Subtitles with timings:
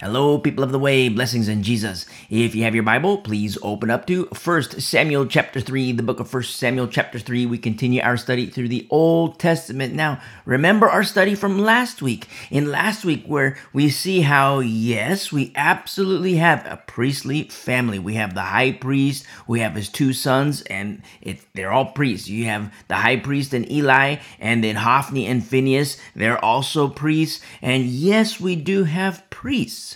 [0.00, 2.06] Hello, people of the way, blessings in Jesus.
[2.30, 6.20] If you have your Bible, please open up to 1 Samuel chapter 3, the book
[6.20, 7.44] of 1 Samuel chapter 3.
[7.44, 9.92] We continue our study through the Old Testament.
[9.92, 12.28] Now, remember our study from last week.
[12.50, 17.98] In last week, where we see how, yes, we absolutely have a priestly family.
[17.98, 22.26] We have the high priest, we have his two sons, and it, they're all priests.
[22.26, 27.44] You have the high priest and Eli, and then Hophni and Phineas, they're also priests.
[27.60, 29.89] And yes, we do have priests.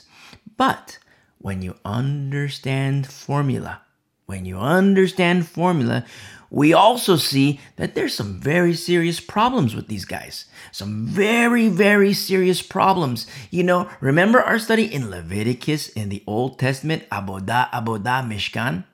[0.57, 0.99] But
[1.39, 3.83] when you understand formula,
[4.27, 6.05] when you understand formula,
[6.51, 10.47] we also see that there's some very serious problems with these guys.
[10.71, 13.27] Some very, very serious problems.
[13.51, 18.85] You know, remember our study in Leviticus in the Old Testament, Abodah, Abodah, Mishkan?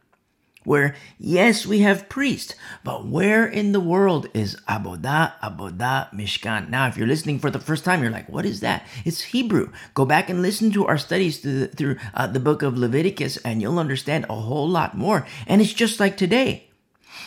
[0.64, 6.68] Where yes, we have priests, but where in the world is Abodah, Abodah, Mishkan?
[6.68, 8.86] Now, if you're listening for the first time, you're like, what is that?
[9.04, 9.72] It's Hebrew.
[9.94, 13.36] Go back and listen to our studies through, the, through uh, the book of Leviticus,
[13.38, 15.26] and you'll understand a whole lot more.
[15.46, 16.69] And it's just like today.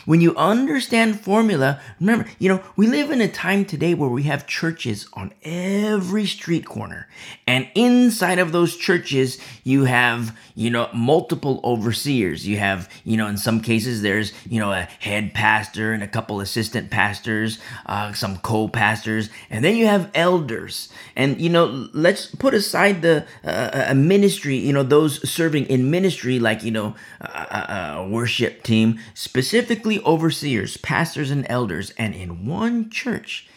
[0.04, 4.24] When you understand formula, remember, you know, we live in a time today where we
[4.24, 7.08] have churches on every street corner.
[7.46, 12.46] And inside of those churches, you have, you know, multiple overseers.
[12.46, 16.08] You have, you know, in some cases, there's, you know, a head pastor and a
[16.08, 20.90] couple assistant pastors, uh, some co pastors, and then you have elders.
[21.16, 25.90] And, you know, let's put aside the uh, a ministry, you know, those serving in
[25.90, 32.46] ministry, like, you know, a, a worship team, specifically overseers, pastors, and elders, and in
[32.46, 33.48] one church,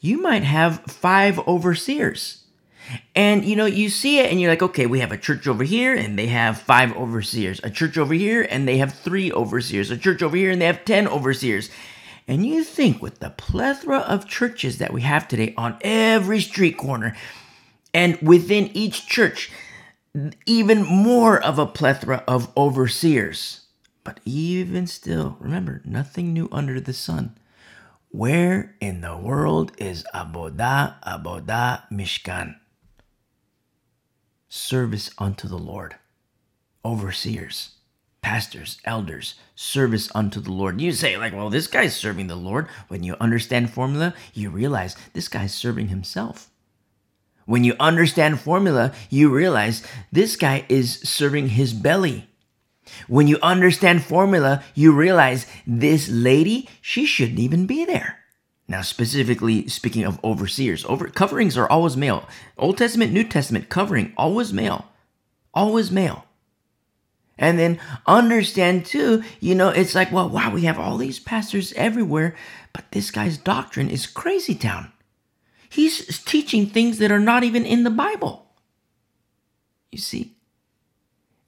[0.00, 2.42] you might have five overseers.
[3.14, 5.64] And you know, you see it and you're like, okay, we have a church over
[5.64, 9.90] here and they have five overseers, a church over here and they have three overseers,
[9.90, 11.70] a church over here and they have 10 overseers.
[12.26, 16.76] And you think with the plethora of churches that we have today on every street
[16.76, 17.16] corner
[17.94, 19.50] and within each church,
[20.46, 23.61] even more of a plethora of overseers
[24.04, 27.36] but even still, remember, nothing new under the sun.
[28.10, 32.56] Where in the world is Abodah, Abodah, Mishkan?
[34.48, 35.96] Service unto the Lord.
[36.84, 37.70] Overseers,
[38.20, 40.80] pastors, elders, service unto the Lord.
[40.80, 42.66] You say, like, well, this guy's serving the Lord.
[42.88, 46.50] When you understand formula, you realize this guy's serving himself.
[47.46, 52.28] When you understand formula, you realize this guy is serving his belly.
[53.08, 58.18] When you understand formula, you realize this lady, she shouldn't even be there.
[58.68, 62.28] Now, specifically speaking of overseers, over coverings are always male.
[62.56, 64.86] Old Testament, New Testament covering always male,
[65.52, 66.24] always male.
[67.38, 71.72] And then understand too, you know, it's like, well, wow, we have all these pastors
[71.74, 72.36] everywhere,
[72.72, 74.92] but this guy's doctrine is crazy town.
[75.68, 78.46] He's teaching things that are not even in the Bible.
[79.90, 80.36] You see?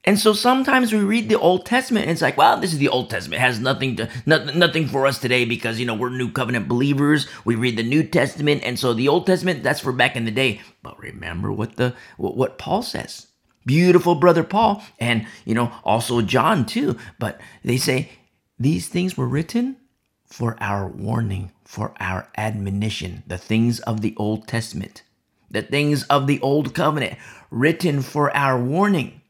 [0.06, 2.88] And so sometimes we read the Old Testament and it's like, well, this is the
[2.88, 3.41] Old Testament.
[3.41, 6.69] It has nothing to nothing, nothing for us today because you know we're new covenant
[6.69, 7.26] believers.
[7.44, 10.31] We read the New Testament and so the Old Testament that's for back in the
[10.31, 10.60] day.
[10.82, 13.28] But remember what the what, what Paul says.
[13.65, 18.10] Beautiful brother Paul and you know also John too, but they say
[18.59, 19.76] these things were written
[20.26, 25.03] for our warning, for our admonition, the things of the Old Testament,
[25.50, 27.19] the things of the Old Covenant
[27.50, 29.22] written for our warning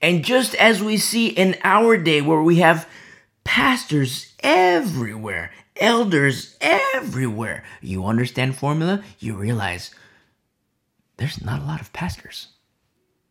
[0.00, 2.88] and just as we see in our day, where we have
[3.44, 9.94] pastors everywhere, elders everywhere, you understand formula, you realize
[11.16, 12.48] there's not a lot of pastors.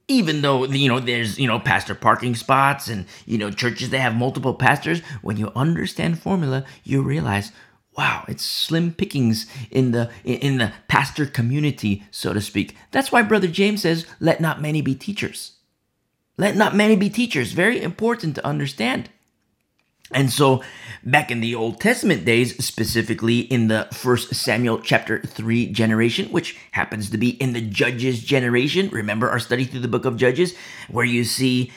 [0.07, 3.99] Even though, you know, there's, you know, pastor parking spots and, you know, churches that
[3.99, 7.51] have multiple pastors, when you understand formula, you realize,
[7.97, 12.75] wow, it's slim pickings in the in the pastor community, so to speak.
[12.91, 15.53] That's why Brother James says, let not many be teachers.
[16.41, 17.51] Let not many be teachers.
[17.51, 19.11] Very important to understand.
[20.11, 20.63] And so,
[21.03, 26.57] back in the Old Testament days, specifically in the First Samuel chapter 3 generation, which
[26.71, 30.55] happens to be in the Judges generation, remember our study through the book of Judges,
[30.89, 31.71] where you see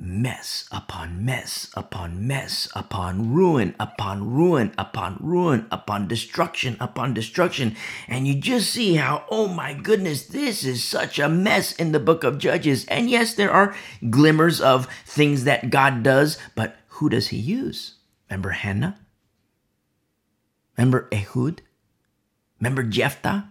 [0.00, 7.76] mess upon mess upon mess upon ruin upon ruin upon ruin upon destruction upon destruction.
[8.08, 12.00] And you just see how, oh my goodness, this is such a mess in the
[12.00, 12.86] book of Judges.
[12.86, 13.76] And yes, there are
[14.08, 17.96] glimmers of things that God does, but who does he use?
[18.30, 18.98] Remember Hannah?
[20.78, 21.60] Remember Ehud?
[22.58, 23.48] Remember Jephthah?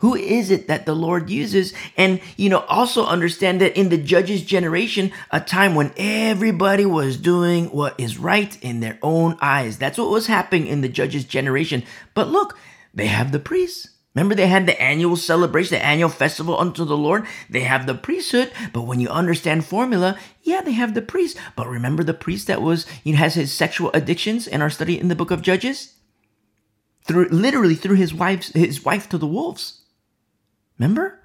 [0.00, 1.74] Who is it that the Lord uses?
[1.96, 7.16] And, you know, also understand that in the judges' generation, a time when everybody was
[7.16, 9.76] doing what is right in their own eyes.
[9.76, 11.82] That's what was happening in the judges' generation.
[12.14, 12.56] But look,
[12.94, 13.88] they have the priests.
[14.14, 17.26] Remember, they had the annual celebration, the annual festival unto the Lord.
[17.50, 21.36] They have the priesthood, but when you understand formula, yeah, they have the priest.
[21.56, 24.98] But remember the priest that was, you know, has his sexual addictions in our study
[24.98, 25.94] in the book of Judges?
[27.02, 29.82] Threw literally threw his wife's his wife to the wolves.
[30.78, 31.20] Remember?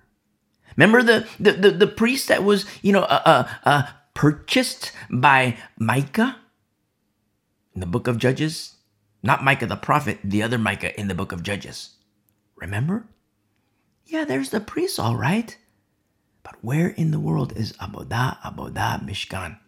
[0.76, 3.84] Remember the the the, the priest that was, you know, uh, uh, uh,
[4.14, 6.38] purchased by Micah
[7.74, 8.76] in the book of Judges?
[9.22, 11.92] Not Micah the prophet, the other Micah in the book of Judges.
[12.56, 13.08] Remember?
[14.06, 15.56] Yeah, there's the priest, all right.
[16.44, 19.60] But where in the world is Abodah, Abodah, Mishkan?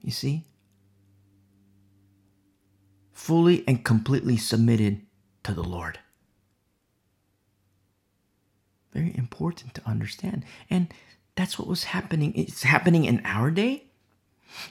[0.00, 0.46] You see?
[3.12, 5.02] Fully and completely submitted
[5.44, 6.00] to the Lord.
[8.92, 10.44] Very important to understand.
[10.68, 10.92] And
[11.36, 12.32] that's what was happening.
[12.34, 13.84] It's happening in our day.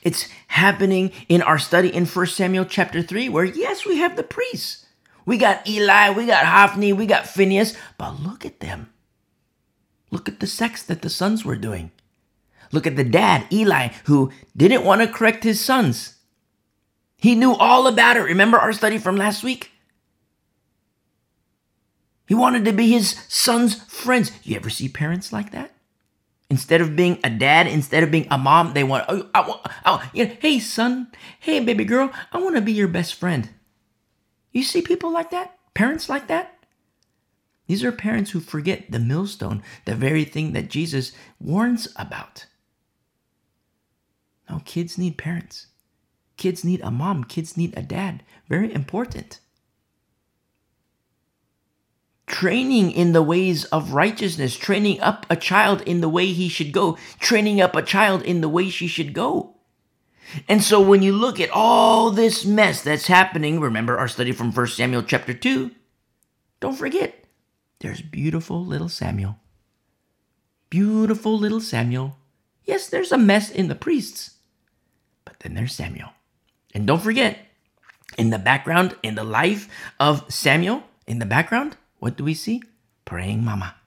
[0.01, 4.23] It's happening in our study in 1 Samuel chapter 3, where yes, we have the
[4.23, 4.85] priests.
[5.25, 8.89] We got Eli, we got Hophni, we got Phineas, but look at them.
[10.11, 11.91] Look at the sex that the sons were doing.
[12.71, 16.15] Look at the dad, Eli, who didn't want to correct his sons.
[17.17, 18.21] He knew all about it.
[18.21, 19.71] Remember our study from last week?
[22.29, 24.31] He wanted to be his son's friends.
[24.43, 25.71] You ever see parents like that?
[26.47, 30.03] Instead of being a dad, instead of being a mom, they want, oh, I want,
[30.13, 33.49] you know, hey son, hey baby girl, I want to be your best friend.
[34.51, 35.57] You see people like that?
[35.73, 36.63] Parents like that?
[37.65, 42.45] These are parents who forget the millstone, the very thing that Jesus warns about.
[44.47, 45.65] No, kids need parents.
[46.37, 47.23] Kids need a mom.
[47.23, 48.21] Kids need a dad.
[48.47, 49.39] Very important.
[52.29, 56.71] Training in the ways of righteousness, training up a child in the way he should
[56.71, 59.55] go, training up a child in the way she should go.
[60.47, 64.51] And so when you look at all this mess that's happening, remember our study from
[64.51, 65.71] 1 Samuel chapter 2,
[66.59, 67.25] don't forget,
[67.79, 69.37] there's beautiful little Samuel.
[70.69, 72.15] Beautiful little Samuel.
[72.63, 74.35] Yes, there's a mess in the priests,
[75.25, 76.09] but then there's Samuel.
[76.75, 77.39] And don't forget,
[78.19, 79.67] in the background, in the life
[79.99, 82.61] of Samuel, in the background, what do we see?
[83.05, 83.78] Praying mama.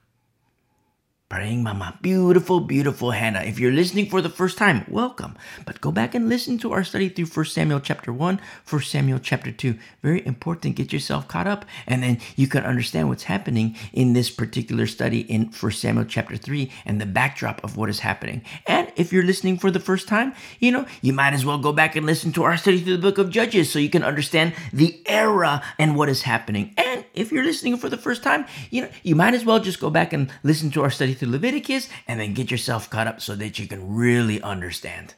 [1.32, 1.98] Praying Mama.
[2.02, 3.40] Beautiful, beautiful Hannah.
[3.40, 5.34] If you're listening for the first time, welcome.
[5.64, 8.38] But go back and listen to our study through 1 Samuel chapter 1,
[8.68, 9.74] 1 Samuel chapter 2.
[10.02, 10.76] Very important.
[10.76, 15.20] Get yourself caught up and then you can understand what's happening in this particular study
[15.20, 18.42] in 1 Samuel chapter 3 and the backdrop of what is happening.
[18.66, 21.72] And if you're listening for the first time, you know, you might as well go
[21.72, 24.52] back and listen to our study through the book of Judges so you can understand
[24.70, 26.74] the era and what is happening.
[26.76, 29.80] And if you're listening for the first time, you know, you might as well just
[29.80, 33.20] go back and listen to our study through Leviticus and then get yourself caught up
[33.20, 35.14] so that you can really understand.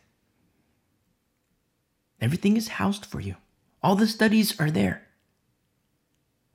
[2.20, 3.36] Everything is housed for you.
[3.82, 5.06] All the studies are there.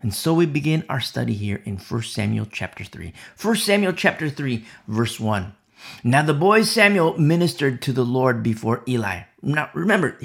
[0.02, 3.12] And so we begin our study here in 1 Samuel chapter 3.
[3.42, 5.56] 1 Samuel chapter 3, verse 1.
[6.04, 9.22] Now the boy Samuel ministered to the Lord before Eli.
[9.42, 10.16] Now remember,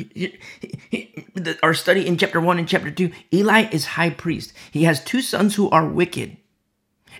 [1.62, 4.52] our study in chapter 1 and chapter 2, Eli is high priest.
[4.70, 6.36] He has two sons who are wicked.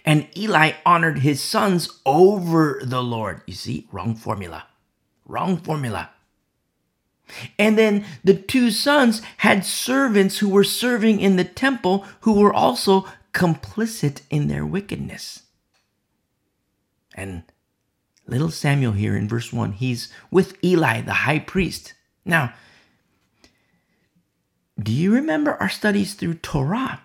[0.05, 3.43] And Eli honored his sons over the Lord.
[3.47, 4.67] You see, wrong formula.
[5.25, 6.11] Wrong formula.
[7.59, 12.53] And then the two sons had servants who were serving in the temple who were
[12.53, 15.43] also complicit in their wickedness.
[17.15, 17.45] And
[18.27, 21.95] little Samuel here in verse 1, he's with Eli, the high priest.
[22.25, 22.53] Now,
[24.79, 27.04] do you remember our studies through Torah?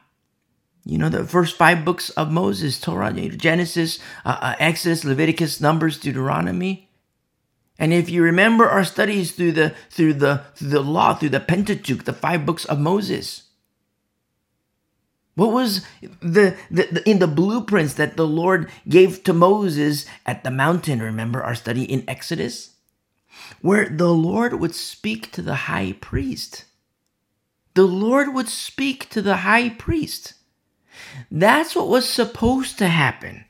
[0.85, 5.99] You know, the first five books of Moses, Torah, Genesis, uh, uh, Exodus, Leviticus, Numbers,
[5.99, 6.89] Deuteronomy.
[7.77, 11.39] And if you remember our studies through the through the through the law, through the
[11.39, 13.43] Pentateuch, the five books of Moses,
[15.39, 15.85] what was
[16.21, 21.01] the, the, the, in the blueprints that the Lord gave to Moses at the mountain?
[21.01, 22.71] Remember our study in Exodus?
[23.61, 26.65] Where the Lord would speak to the high priest.
[27.73, 30.33] The Lord would speak to the high priest.
[31.31, 33.45] That's what was supposed to happen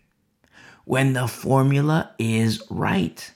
[0.85, 3.31] when the formula is right.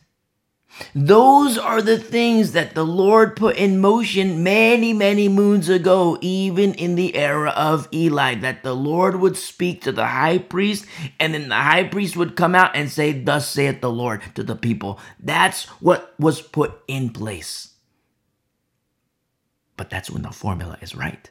[0.96, 6.74] Those are the things that the Lord put in motion many, many moons ago, even
[6.74, 10.86] in the era of Eli, that the Lord would speak to the high priest,
[11.20, 14.44] and then the high priest would come out and say, Thus saith the Lord to
[14.44, 15.00] the people.
[15.20, 17.74] That's what was put in place.
[19.78, 21.30] But that's when the formula is right.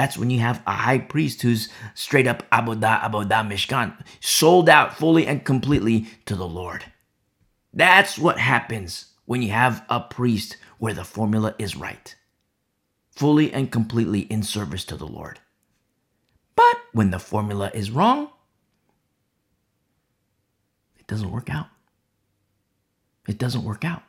[0.00, 4.96] That's when you have a high priest who's straight up Abodah, Abodah, Mishkan, sold out
[4.96, 6.82] fully and completely to the Lord.
[7.74, 12.16] That's what happens when you have a priest where the formula is right,
[13.10, 15.38] fully and completely in service to the Lord.
[16.56, 18.30] But when the formula is wrong,
[20.98, 21.66] it doesn't work out.
[23.28, 24.04] It doesn't work out.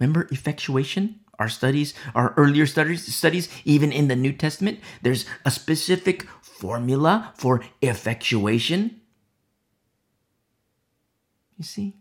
[0.00, 1.20] Remember effectuation?
[1.38, 7.32] Our studies, our earlier studies, studies, even in the New Testament, there's a specific formula
[7.36, 9.00] for effectuation.
[11.56, 11.97] You see?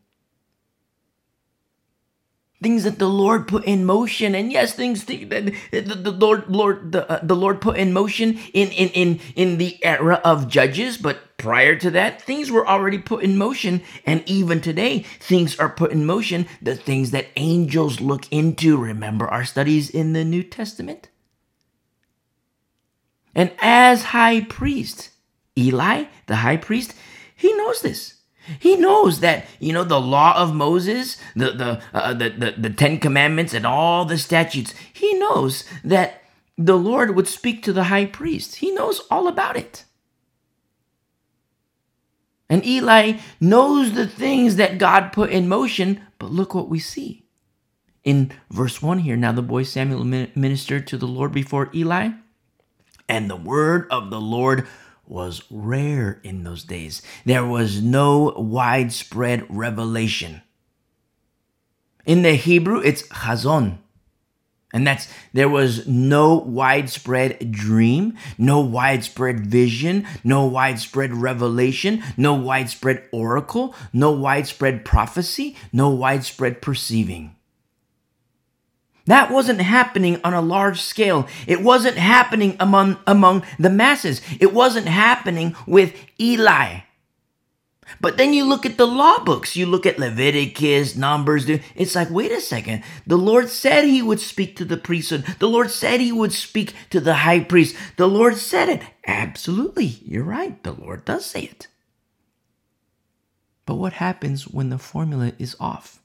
[2.61, 5.29] Things that the Lord put in motion, and yes, things that
[5.71, 9.57] the, the Lord, Lord, the, uh, the Lord put in motion in, in in in
[9.57, 14.23] the era of Judges, but prior to that, things were already put in motion, and
[14.27, 16.47] even today, things are put in motion.
[16.61, 18.77] The things that angels look into.
[18.77, 21.09] Remember our studies in the New Testament,
[23.35, 25.11] and as high priest,
[25.57, 26.95] Eli, the high priest,
[27.35, 28.16] he knows this.
[28.59, 32.69] He knows that you know the law of Moses, the the, uh, the the the
[32.69, 34.73] Ten Commandments, and all the statutes.
[34.93, 36.23] He knows that
[36.57, 38.57] the Lord would speak to the high priest.
[38.57, 39.85] He knows all about it.
[42.49, 47.25] And Eli knows the things that God put in motion, but look what we see.
[48.03, 52.11] In verse 1 here, now the boy Samuel ministered to the Lord before Eli,
[53.09, 54.65] and the word of the Lord
[55.09, 57.01] was rare in those days.
[57.25, 60.41] There was no widespread revelation.
[62.05, 63.79] In the Hebrew, it's chazon.
[64.73, 73.07] And that's there was no widespread dream, no widespread vision, no widespread revelation, no widespread
[73.13, 77.36] oracle, no widespread prophecy, no widespread perceiving.
[79.07, 81.27] That wasn't happening on a large scale.
[81.47, 84.21] It wasn't happening among, among the masses.
[84.39, 86.81] It wasn't happening with Eli.
[88.01, 92.09] But then you look at the law books, you look at Leviticus, Numbers, it's like,
[92.09, 92.83] wait a second.
[93.07, 95.23] The Lord said he would speak to the priesthood.
[95.39, 97.77] The Lord said he would speak to the high priest.
[97.95, 98.81] The Lord said it.
[99.05, 99.85] Absolutely.
[100.03, 100.61] You're right.
[100.63, 101.67] The Lord does say it.
[103.65, 106.01] But what happens when the formula is off?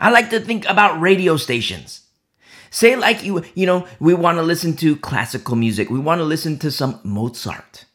[0.00, 2.02] I like to think about radio stations.
[2.70, 5.90] Say like you, you know, we want to listen to classical music.
[5.90, 7.86] We want to listen to some Mozart.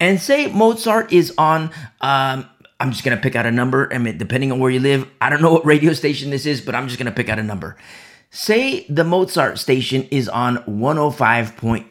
[0.00, 1.70] And say Mozart is on
[2.00, 2.48] um
[2.80, 3.88] I'm just going to pick out a number.
[3.92, 6.60] I mean, depending on where you live, I don't know what radio station this is,
[6.60, 7.76] but I'm just going to pick out a number.
[8.30, 11.84] Say the Mozart station is on 105.5.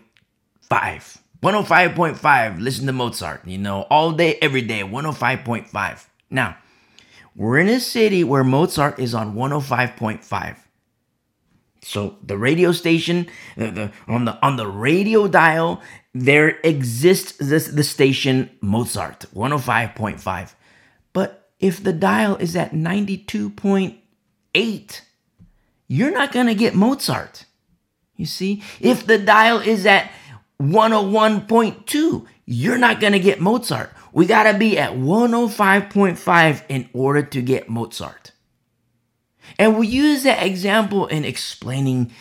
[0.69, 2.61] 105.5.
[2.61, 6.05] Listen to Mozart, you know, all day, every day, 105.5.
[6.29, 6.57] Now,
[7.35, 10.57] we're in a city where Mozart is on 105.5.
[11.81, 15.81] So the radio station, the, the, on the on the radio dial,
[16.13, 20.53] there exists this the station Mozart 105.5.
[21.11, 25.01] But if the dial is at 92.8,
[25.87, 27.45] you're not going to get Mozart.
[28.15, 28.63] You see?
[28.79, 30.11] If the dial is at
[30.61, 33.91] 101.2, you're not going to get Mozart.
[34.13, 38.31] We got to be at 105.5 in order to get Mozart.
[39.57, 42.11] And we use that example in explaining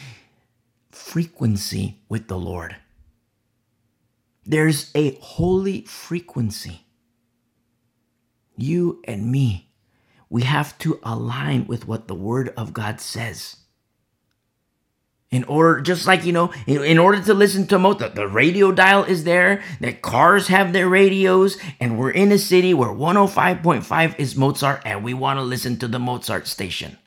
[0.90, 2.76] frequency with the Lord.
[4.44, 6.86] There's a holy frequency.
[8.56, 9.70] You and me,
[10.30, 13.58] we have to align with what the Word of God says
[15.32, 18.70] in order just like you know in, in order to listen to Mozart the radio
[18.70, 24.18] dial is there that cars have their radios and we're in a city where 105.5
[24.20, 26.98] is mozart and we want to listen to the mozart station.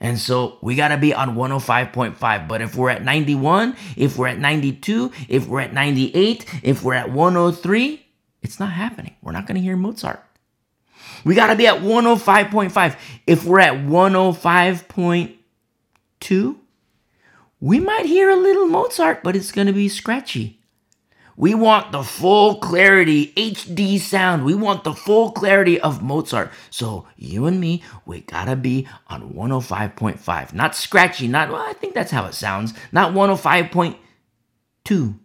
[0.00, 4.28] And so we got to be on 105.5 but if we're at 91 if we're
[4.28, 8.06] at 92 if we're at 98 if we're at 103
[8.42, 9.14] it's not happening.
[9.22, 10.22] We're not going to hear mozart.
[11.24, 14.88] We got to be at 105.5 if we're at 105.
[16.22, 16.60] Two,
[17.58, 20.60] we might hear a little Mozart, but it's going to be scratchy.
[21.36, 24.44] We want the full clarity, HD sound.
[24.44, 26.52] We want the full clarity of Mozart.
[26.70, 30.54] So you and me, we gotta be on 105.5.
[30.54, 32.72] Not scratchy, not, well, I think that's how it sounds.
[32.92, 35.18] Not 105.2,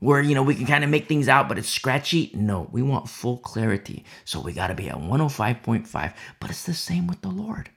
[0.00, 2.32] where, you know, we can kind of make things out, but it's scratchy.
[2.34, 4.04] No, we want full clarity.
[4.24, 6.14] So we gotta be at 105.5.
[6.40, 7.70] But it's the same with the Lord.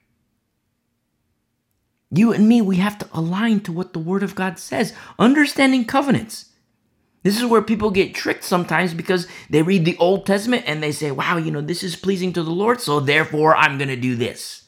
[2.10, 5.84] You and me, we have to align to what the Word of God says, understanding
[5.84, 6.46] covenants.
[7.22, 10.92] This is where people get tricked sometimes because they read the Old Testament and they
[10.92, 13.96] say, wow, you know, this is pleasing to the Lord, so therefore I'm going to
[13.96, 14.62] do this.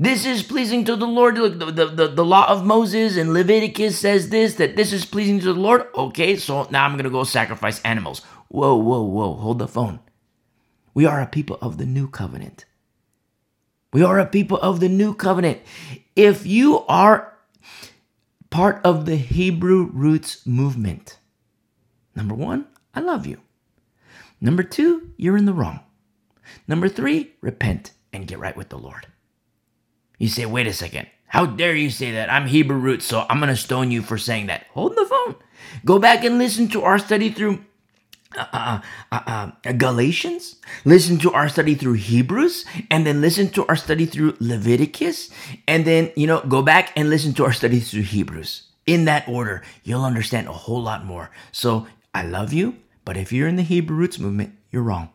[0.00, 1.38] This is pleasing to the Lord.
[1.38, 5.04] Look, the, the, the, the, law of Moses and Leviticus says this, that this is
[5.04, 5.86] pleasing to the Lord.
[5.94, 8.22] Okay, so now I'm going to go sacrifice animals.
[8.48, 10.00] Whoa, whoa, whoa, hold the phone.
[10.92, 12.64] We are a people of the new covenant.
[13.92, 15.60] We are a people of the new covenant.
[16.16, 17.32] If you are
[18.50, 21.18] part of the Hebrew roots movement.
[22.14, 23.40] Number one, I love you.
[24.40, 25.80] Number two, you're in the wrong.
[26.68, 29.06] Number three, repent and get right with the Lord.
[30.18, 31.08] You say, wait a second.
[31.26, 32.30] How dare you say that?
[32.30, 34.66] I'm Hebrew roots, so I'm going to stone you for saying that.
[34.72, 35.36] Hold the phone.
[35.84, 37.64] Go back and listen to our study through
[38.36, 43.76] uh, uh, uh, Galatians, listen to our study through Hebrews, and then listen to our
[43.76, 45.30] study through Leviticus,
[45.66, 48.68] and then, you know, go back and listen to our study through Hebrews.
[48.86, 51.30] In that order, you'll understand a whole lot more.
[51.52, 55.10] So I love you, but if you're in the Hebrew roots movement, you're wrong.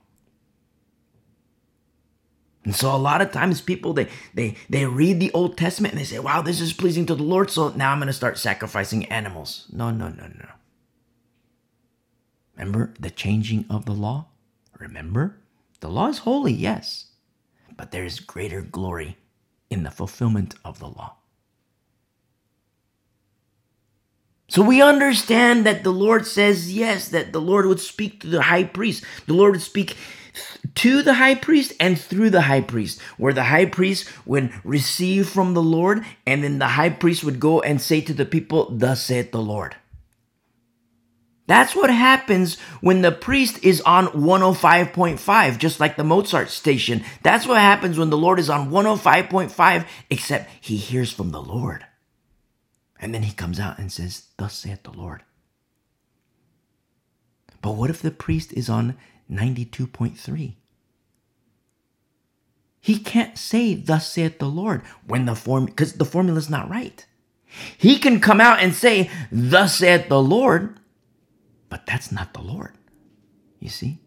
[2.67, 6.01] And so a lot of times people they they they read the Old Testament and
[6.01, 8.37] they say, "Wow, this is pleasing to the Lord, so now I'm going to start
[8.37, 10.49] sacrificing animals." No, no, no, no.
[12.57, 14.25] Remember the changing of the law?
[14.79, 15.37] Remember?
[15.79, 17.07] The law is holy, yes,
[17.75, 19.17] but there is greater glory
[19.69, 21.17] in the fulfillment of the law.
[24.49, 28.43] So we understand that the Lord says yes, that the Lord would speak to the
[28.43, 29.03] high priest.
[29.27, 29.97] The Lord would speak
[30.75, 35.27] to the high priest and through the high priest, where the high priest would receive
[35.27, 38.69] from the Lord, and then the high priest would go and say to the people,
[38.71, 39.75] Thus saith the Lord.
[41.47, 47.03] That's what happens when the priest is on 105.5, just like the Mozart station.
[47.23, 51.85] That's what happens when the Lord is on 105.5, except he hears from the Lord.
[52.99, 55.23] And then he comes out and says, Thus saith the Lord.
[57.61, 58.97] But what if the priest is on
[59.31, 60.55] 92.3?
[62.81, 66.69] He can't say, Thus saith the Lord, when the form, because the formula is not
[66.69, 67.05] right.
[67.77, 70.79] He can come out and say, Thus saith the Lord,
[71.69, 72.73] but that's not the Lord.
[73.59, 73.99] You see?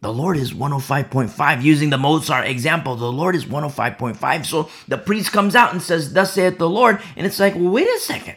[0.00, 1.62] The Lord is 105.5.
[1.62, 4.46] Using the Mozart example, the Lord is 105.5.
[4.46, 7.00] So the priest comes out and says, Thus saith the Lord.
[7.16, 8.36] And it's like, well, wait a second.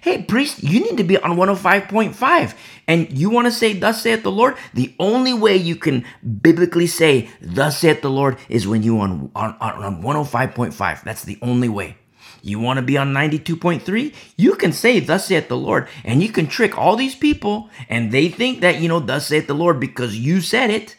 [0.00, 2.54] Hey, priest, you need to be on 105.5.
[2.88, 4.56] And you want to say, Thus saith the Lord?
[4.74, 6.04] The only way you can
[6.40, 11.04] biblically say, Thus saith the Lord, is when you on, on, on 105.5.
[11.04, 11.96] That's the only way.
[12.42, 14.14] You want to be on 92.3?
[14.36, 18.12] You can say, Thus saith the Lord, and you can trick all these people, and
[18.12, 20.96] they think that, you know, Thus saith the Lord because you said it,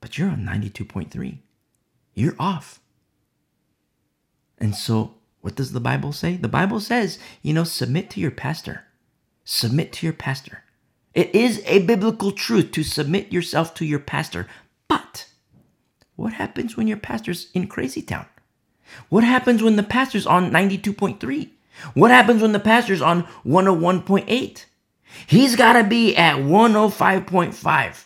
[0.00, 1.38] but you're on 92.3.
[2.14, 2.80] You're off.
[4.58, 6.36] And so, what does the Bible say?
[6.36, 8.84] The Bible says, you know, submit to your pastor.
[9.44, 10.64] Submit to your pastor.
[11.14, 14.46] It is a biblical truth to submit yourself to your pastor.
[14.88, 15.28] But
[16.16, 18.26] what happens when your pastor's in crazy town?
[19.08, 21.50] What happens when the pastor's on 92.3?
[21.94, 24.64] What happens when the pastor's on 101.8?
[25.26, 28.04] He's got to be at 105.5.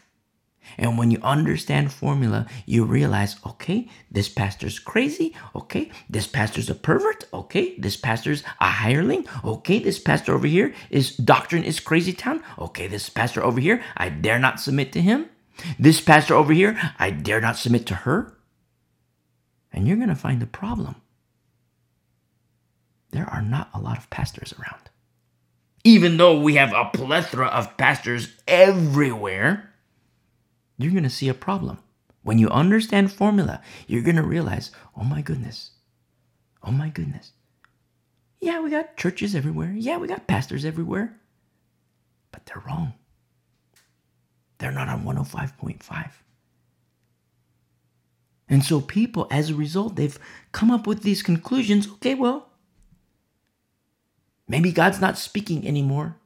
[0.79, 5.35] And when you understand formula, you realize, okay, this pastor's crazy.
[5.55, 7.25] Okay, this pastor's a pervert.
[7.33, 9.27] Okay, this pastor's a hireling.
[9.45, 12.43] Okay, this pastor over here is doctrine is crazy town.
[12.59, 15.29] Okay, this pastor over here, I dare not submit to him.
[15.79, 18.35] This pastor over here, I dare not submit to her.
[19.73, 20.97] And you're going to find a problem.
[23.11, 24.91] There are not a lot of pastors around.
[25.85, 29.73] Even though we have a plethora of pastors everywhere,
[30.79, 31.79] you're going to see a problem.
[32.23, 35.71] When you understand formula, you're going to realize, oh my goodness,
[36.63, 37.33] oh my goodness.
[38.41, 39.73] Yeah, we got churches everywhere.
[39.73, 41.17] Yeah, we got pastors everywhere.
[42.31, 42.95] But they're wrong.
[44.59, 46.11] They're not on 105.5.
[48.53, 50.19] And so people, as a result, they've
[50.53, 51.89] come up with these conclusions.
[51.89, 52.51] Okay, well,
[54.47, 56.17] maybe God's not speaking anymore.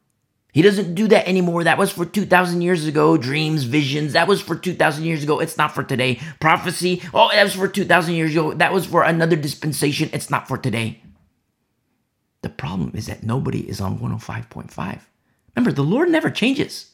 [0.53, 1.63] He doesn't do that anymore.
[1.63, 3.17] That was for 2,000 years ago.
[3.17, 5.39] Dreams, visions, that was for 2,000 years ago.
[5.39, 6.19] It's not for today.
[6.41, 8.55] Prophecy, oh, that was for 2,000 years ago.
[8.55, 10.11] That was for another dispensation.
[10.13, 11.01] It's not for today.
[12.43, 15.01] The problem is that nobody is on 105.5.
[15.55, 16.91] Remember, the Lord never changes.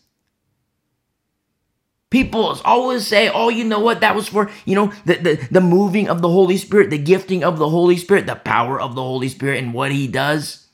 [2.12, 4.00] People always say, oh, you know what?
[4.00, 7.42] That was for, you know, the, the, the moving of the Holy Spirit, the gifting
[7.42, 10.66] of the Holy Spirit, the power of the Holy Spirit, and what he does.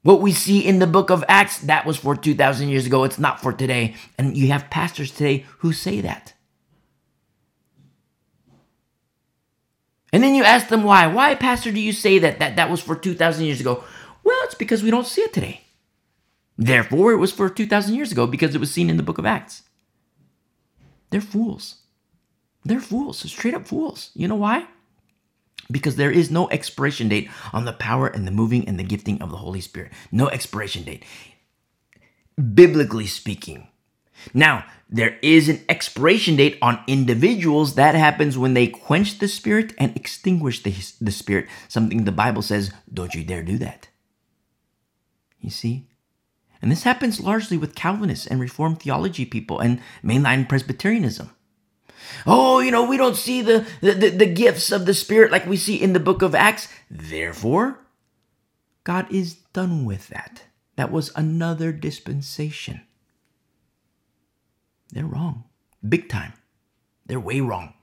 [0.00, 3.04] What we see in the book of Acts, that was for 2,000 years ago.
[3.04, 3.94] It's not for today.
[4.16, 6.32] And you have pastors today who say that.
[10.14, 11.08] And then you ask them why.
[11.08, 13.84] Why, Pastor, do you say that that, that was for 2,000 years ago?
[14.24, 15.60] Well, it's because we don't see it today.
[16.56, 19.26] Therefore, it was for 2,000 years ago because it was seen in the book of
[19.26, 19.64] Acts.
[21.14, 21.76] They're fools.
[22.64, 24.10] They're fools, straight up fools.
[24.14, 24.66] You know why?
[25.70, 29.22] Because there is no expiration date on the power and the moving and the gifting
[29.22, 29.92] of the Holy Spirit.
[30.10, 31.04] No expiration date.
[32.52, 33.68] Biblically speaking,
[34.34, 37.76] Now, there is an expiration date on individuals.
[37.76, 41.46] That happens when they quench the spirit and extinguish the, the spirit.
[41.68, 43.86] Something the Bible says, don't you dare do that.
[45.38, 45.86] You see?
[46.64, 51.28] And this happens largely with Calvinists and Reformed theology people and mainline Presbyterianism.
[52.26, 55.58] Oh, you know, we don't see the, the, the, gifts of the Spirit like we
[55.58, 56.68] see in the book of Acts.
[56.90, 57.80] Therefore,
[58.82, 60.44] God is done with that.
[60.76, 62.80] That was another dispensation.
[64.90, 65.44] They're wrong.
[65.86, 66.32] Big time.
[67.04, 67.74] They're way wrong.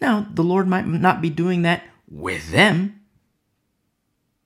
[0.00, 3.00] Now, the Lord might not be doing that with them,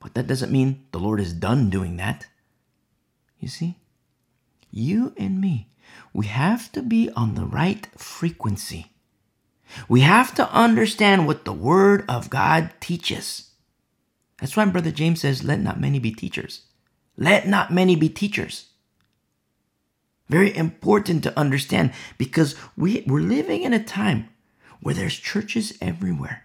[0.00, 2.28] but that doesn't mean the Lord is done doing that.
[3.38, 3.78] You see?
[4.70, 5.68] You and me,
[6.12, 8.92] we have to be on the right frequency.
[9.88, 13.50] We have to understand what the Word of God teaches.
[14.38, 16.62] That's why Brother James says, Let not many be teachers.
[17.16, 18.66] Let not many be teachers.
[20.28, 24.28] Very important to understand because we, we're living in a time
[24.80, 26.44] where there's churches everywhere,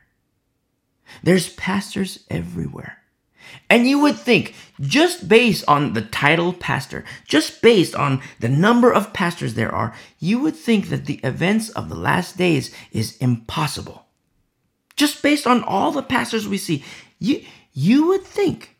[1.23, 3.00] there's pastors everywhere.
[3.69, 8.91] And you would think, just based on the title pastor, just based on the number
[8.91, 13.17] of pastors there are, you would think that the events of the last days is
[13.17, 14.05] impossible.
[14.95, 16.83] Just based on all the pastors we see,
[17.19, 18.75] you, you would think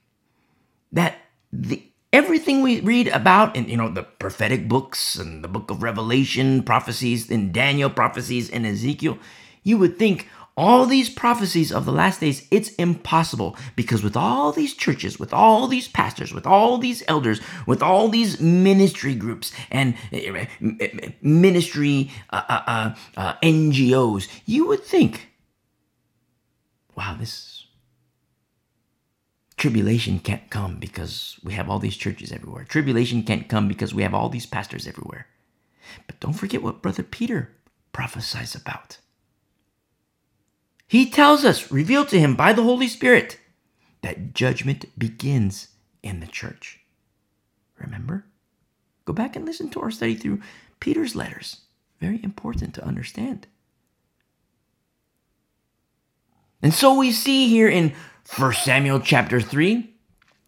[0.91, 1.17] that
[1.51, 5.81] the everything we read about in you know the prophetic books and the book of
[5.81, 9.17] revelation prophecies in daniel prophecies in ezekiel
[9.63, 10.27] you would think
[10.61, 15.33] all these prophecies of the last days it's impossible because with all these churches with
[15.33, 20.45] all these pastors with all these elders with all these ministry groups and eh,
[20.79, 25.29] eh, ministry uh, uh, uh, uh ngos you would think
[26.95, 27.51] wow this
[29.61, 32.63] Tribulation can't come because we have all these churches everywhere.
[32.63, 35.27] Tribulation can't come because we have all these pastors everywhere.
[36.07, 37.51] But don't forget what Brother Peter
[37.93, 38.97] prophesies about.
[40.91, 43.39] He tells us, revealed to him by the Holy Spirit,
[44.01, 45.69] that judgment begins
[46.03, 46.81] in the church.
[47.79, 48.25] Remember?
[49.05, 50.41] Go back and listen to our study through
[50.81, 51.61] Peter's letters.
[52.01, 53.47] Very important to understand.
[56.61, 57.93] And so we see here in
[58.25, 59.95] First Samuel chapter 3.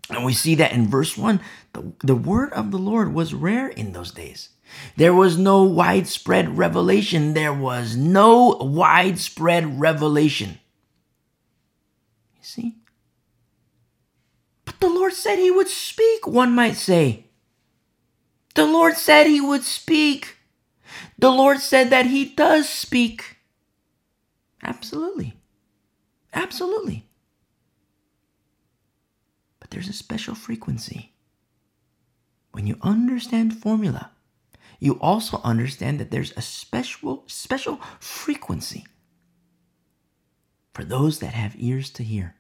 [0.10, 1.40] And we see that in verse 1,
[1.72, 4.50] the, the word of the Lord was rare in those days.
[4.98, 7.34] There was no widespread revelation.
[7.34, 10.60] There was no widespread revelation.
[12.38, 12.76] You see?
[14.66, 17.28] But the Lord said he would speak, one might say.
[18.56, 20.38] The Lord said he would speak.
[21.20, 23.38] The Lord said that he does speak.
[24.64, 25.36] Absolutely.
[26.34, 27.06] Absolutely
[29.60, 31.14] But there's a special frequency.
[32.54, 34.12] When you understand formula,
[34.84, 38.86] you also understand that there's a special special frequency
[40.74, 42.36] for those that have ears to hear.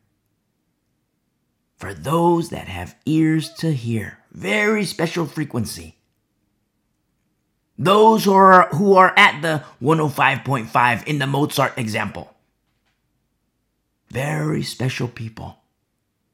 [1.77, 5.95] For those that have ears to hear, very special frequency.
[7.77, 12.36] Those who are who are at the 105.5 in the Mozart example.
[14.10, 15.60] Very special people.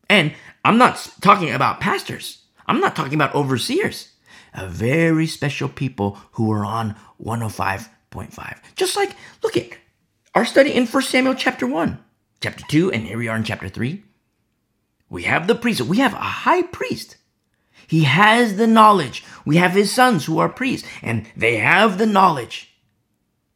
[0.09, 0.33] And
[0.65, 2.45] I'm not talking about pastors.
[2.65, 4.08] I'm not talking about overseers.
[4.53, 8.57] A very special people who are on 105.5.
[8.75, 9.69] Just like, look at
[10.35, 11.99] our study in 1 Samuel chapter 1,
[12.41, 14.03] chapter 2, and here we are in chapter 3.
[15.09, 15.81] We have the priest.
[15.81, 17.17] We have a high priest.
[17.87, 19.23] He has the knowledge.
[19.45, 22.71] We have his sons who are priests, and they have the knowledge.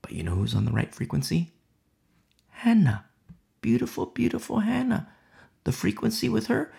[0.01, 1.53] But you know who's on the right frequency?
[2.49, 3.05] Hannah.
[3.61, 5.13] Beautiful, beautiful Hannah
[5.63, 6.71] the frequency with her,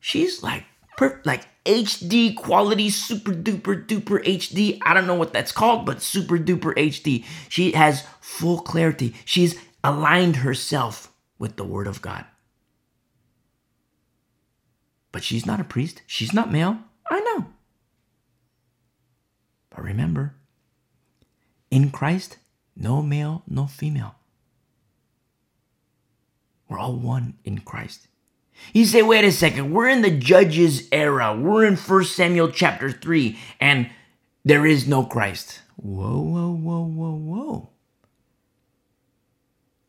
[0.00, 0.64] she's like
[0.96, 4.78] per- like HD quality, super duper duper HD.
[4.82, 7.24] I don't know what that's called, but super duper HD.
[7.48, 9.14] She has full clarity.
[9.24, 12.24] She's aligned herself with the Word of God.
[15.12, 16.02] But she's not a priest.
[16.06, 16.78] She's not male.
[17.10, 17.46] I know.
[19.70, 20.34] But remember,
[21.70, 22.38] in Christ,
[22.76, 24.16] no male, no female.
[26.68, 28.08] We're all one in Christ.
[28.72, 31.36] You say, wait a second, we're in the judges era.
[31.36, 33.90] We're in 1 Samuel chapter 3, and
[34.44, 35.60] there is no Christ.
[35.76, 37.70] Whoa, whoa, whoa, whoa, whoa.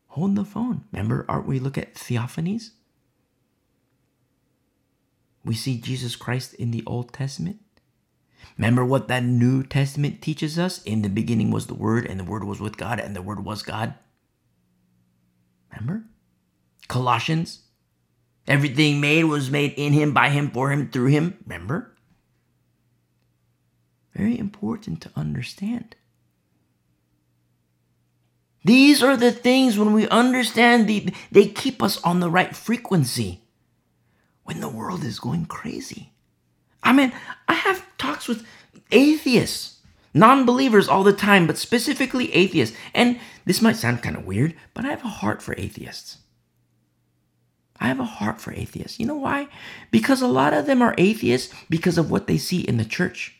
[0.08, 0.84] Hold the phone.
[0.92, 2.70] Remember, aren't we look at theophanies?
[5.44, 7.60] We see Jesus Christ in the Old Testament.
[8.56, 10.82] Remember what that New Testament teaches us?
[10.84, 13.44] In the beginning was the Word, and the Word was with God, and the Word
[13.44, 13.94] was God.
[15.72, 16.04] Remember?
[16.86, 17.63] Colossians
[18.46, 21.38] Everything made was made in him, by him, for him, through him.
[21.46, 21.94] Remember?
[24.14, 25.96] Very important to understand.
[28.64, 33.42] These are the things when we understand the, they keep us on the right frequency
[34.44, 36.12] when the world is going crazy.
[36.82, 37.12] I mean,
[37.48, 38.46] I have talks with
[38.90, 39.80] atheists,
[40.12, 42.76] non believers all the time, but specifically atheists.
[42.94, 46.18] And this might sound kind of weird, but I have a heart for atheists.
[47.84, 48.98] I have a heart for atheists.
[48.98, 49.46] You know why?
[49.90, 53.36] Because a lot of them are atheists because of what they see in the church.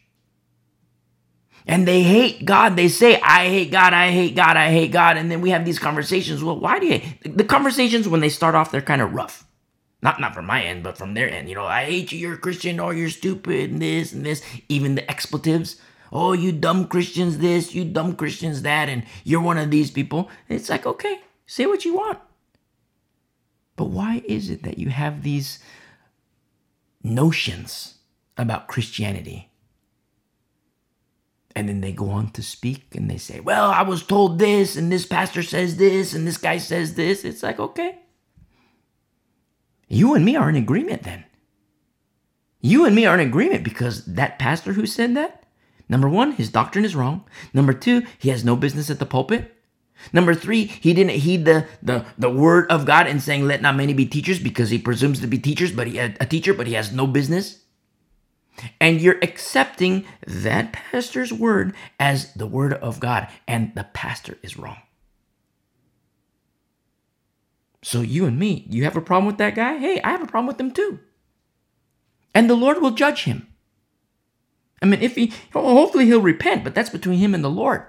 [1.66, 2.76] And they hate God.
[2.76, 5.16] They say, I hate God, I hate God, I hate God.
[5.16, 6.44] And then we have these conversations.
[6.44, 7.00] Well, why do you?
[7.24, 9.46] The conversations, when they start off, they're kind of rough.
[10.02, 11.48] Not, not from my end, but from their end.
[11.48, 14.44] You know, I hate you, you're a Christian, or you're stupid, and this and this.
[14.68, 15.80] Even the expletives.
[16.12, 20.28] Oh, you dumb Christians, this, you dumb Christians, that, and you're one of these people.
[20.50, 22.18] It's like, okay, say what you want.
[23.76, 25.58] But why is it that you have these
[27.02, 27.94] notions
[28.36, 29.50] about Christianity?
[31.56, 34.76] And then they go on to speak and they say, Well, I was told this,
[34.76, 37.24] and this pastor says this, and this guy says this.
[37.24, 37.98] It's like, okay.
[39.88, 41.24] You and me are in agreement then.
[42.60, 45.44] You and me are in agreement because that pastor who said that,
[45.88, 47.24] number one, his doctrine is wrong.
[47.52, 49.53] Number two, he has no business at the pulpit.
[50.12, 53.76] Number three, he didn't heed the, the, the word of God in saying, let not
[53.76, 56.74] many be teachers because he presumes to be teachers, but he a teacher, but he
[56.74, 57.60] has no business.
[58.80, 64.56] And you're accepting that pastor's word as the word of God, and the pastor is
[64.56, 64.78] wrong.
[67.82, 69.78] So you and me, you have a problem with that guy?
[69.78, 71.00] Hey, I have a problem with him too.
[72.32, 73.48] And the Lord will judge him.
[74.80, 77.86] I mean, if he, hopefully he'll repent, but that's between him and the Lord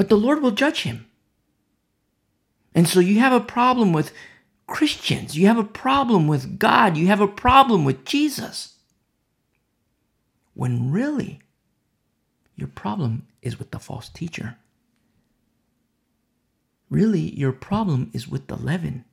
[0.00, 1.04] but the Lord will judge him.
[2.74, 4.14] And so you have a problem with
[4.66, 8.78] Christians, you have a problem with God, you have a problem with Jesus.
[10.54, 11.42] When really,
[12.56, 14.56] your problem is with the false teacher.
[16.88, 19.04] Really, your problem is with the leaven.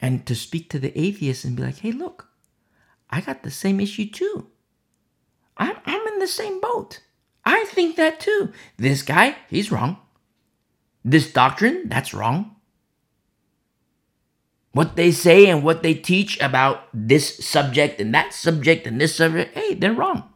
[0.00, 2.28] And to speak to the atheist and be like, hey, look,
[3.10, 4.46] I got the same issue too.
[5.58, 7.02] I'm, in the same boat.
[7.48, 8.52] I think that too.
[8.76, 9.96] This guy, he's wrong.
[11.02, 12.56] This doctrine, that's wrong.
[14.72, 19.16] What they say and what they teach about this subject and that subject and this
[19.16, 20.30] subject, hey, they're wrong.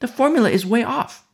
[0.00, 1.24] The formula is way off.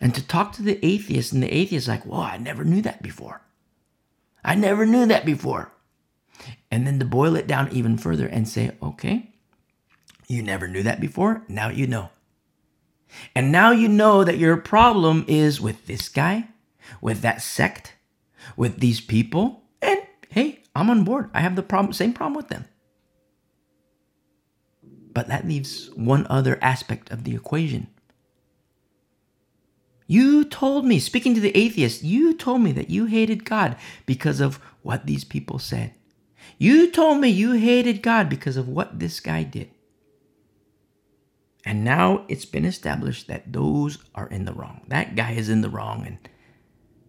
[0.00, 3.02] And to talk to the atheist, and the atheist like, whoa, I never knew that
[3.02, 3.40] before.
[4.44, 5.70] I never knew that before.
[6.72, 9.32] And then to boil it down even further and say, okay,
[10.26, 11.44] you never knew that before.
[11.48, 12.10] Now you know.
[13.34, 16.48] And now you know that your problem is with this guy,
[17.00, 17.94] with that sect,
[18.56, 19.62] with these people.
[19.82, 20.00] And
[20.30, 21.30] hey, I'm on board.
[21.34, 22.66] I have the problem, same problem with them.
[25.12, 27.88] But that leaves one other aspect of the equation.
[30.06, 34.40] You told me, speaking to the atheist, you told me that you hated God because
[34.40, 35.94] of what these people said.
[36.58, 39.70] You told me you hated God because of what this guy did.
[41.66, 44.82] And now it's been established that those are in the wrong.
[44.86, 46.18] That guy is in the wrong, and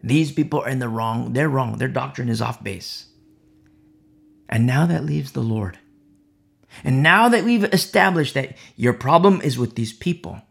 [0.01, 1.33] these people are in the wrong.
[1.33, 1.77] They're wrong.
[1.77, 3.05] Their doctrine is off base.
[4.49, 5.77] And now that leaves the Lord.
[6.83, 10.41] And now that we've established that your problem is with these people,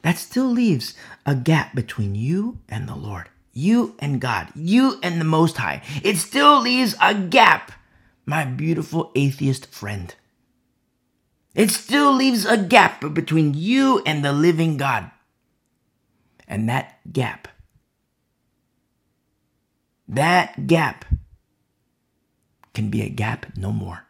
[0.00, 0.94] that still leaves
[1.26, 5.82] a gap between you and the Lord, you and God, you and the Most High.
[6.02, 7.72] It still leaves a gap,
[8.24, 10.14] my beautiful atheist friend.
[11.58, 15.10] It still leaves a gap between you and the living God.
[16.46, 17.48] And that gap,
[20.06, 21.04] that gap
[22.74, 24.06] can be a gap no more.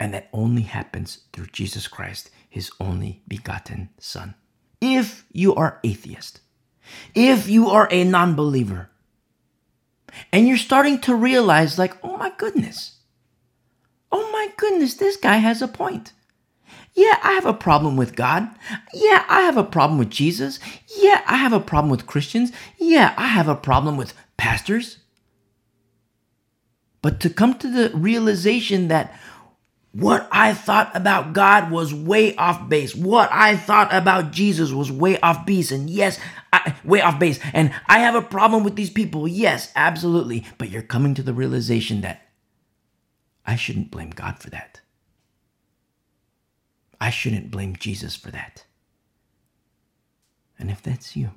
[0.00, 4.34] And that only happens through Jesus Christ, his only begotten Son.
[4.80, 6.40] If you are atheist,
[7.14, 8.90] if you are a non believer,
[10.32, 12.95] and you're starting to realize, like, oh my goodness,
[14.16, 16.12] oh my goodness, this guy has a point.
[16.94, 18.48] Yeah, I have a problem with God.
[18.94, 20.58] Yeah, I have a problem with Jesus.
[20.96, 22.52] Yeah, I have a problem with Christians.
[22.78, 24.98] Yeah, I have a problem with pastors.
[27.02, 29.14] But to come to the realization that
[29.92, 32.94] what I thought about God was way off base.
[32.94, 35.70] What I thought about Jesus was way off base.
[35.70, 36.18] And yes,
[36.52, 37.40] I, way off base.
[37.52, 39.28] And I have a problem with these people.
[39.28, 40.44] Yes, absolutely.
[40.56, 42.25] But you're coming to the realization that
[43.46, 44.80] I shouldn't blame God for that.
[47.00, 48.64] I shouldn't blame Jesus for that.
[50.58, 51.30] And if that's you,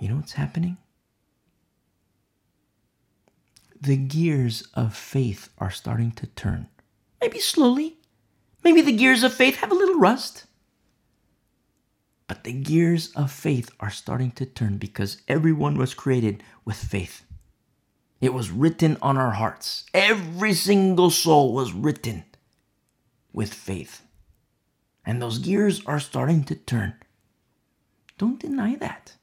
[0.00, 0.78] you know what's happening?
[3.80, 6.68] The gears of faith are starting to turn.
[7.20, 7.96] maybe slowly.
[8.64, 10.46] Maybe the gears of faith have a little rust.
[12.28, 17.24] But the gears of faith are starting to turn because everyone was created with faith.
[18.22, 19.84] It was written on our hearts.
[19.92, 22.22] Every single soul was written
[23.32, 24.02] with faith.
[25.04, 26.94] And those gears are starting to turn.
[28.18, 29.16] Don't deny that.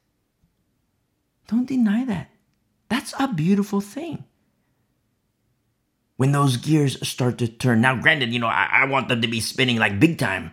[1.48, 2.28] Don't deny that.
[2.90, 4.24] That's a beautiful thing.
[6.18, 7.80] When those gears start to turn.
[7.80, 10.52] Now, granted, you know, I, I want them to be spinning like big time,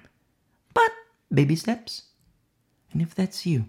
[0.73, 0.89] but
[1.33, 2.03] baby steps.
[2.93, 3.65] And if that's you,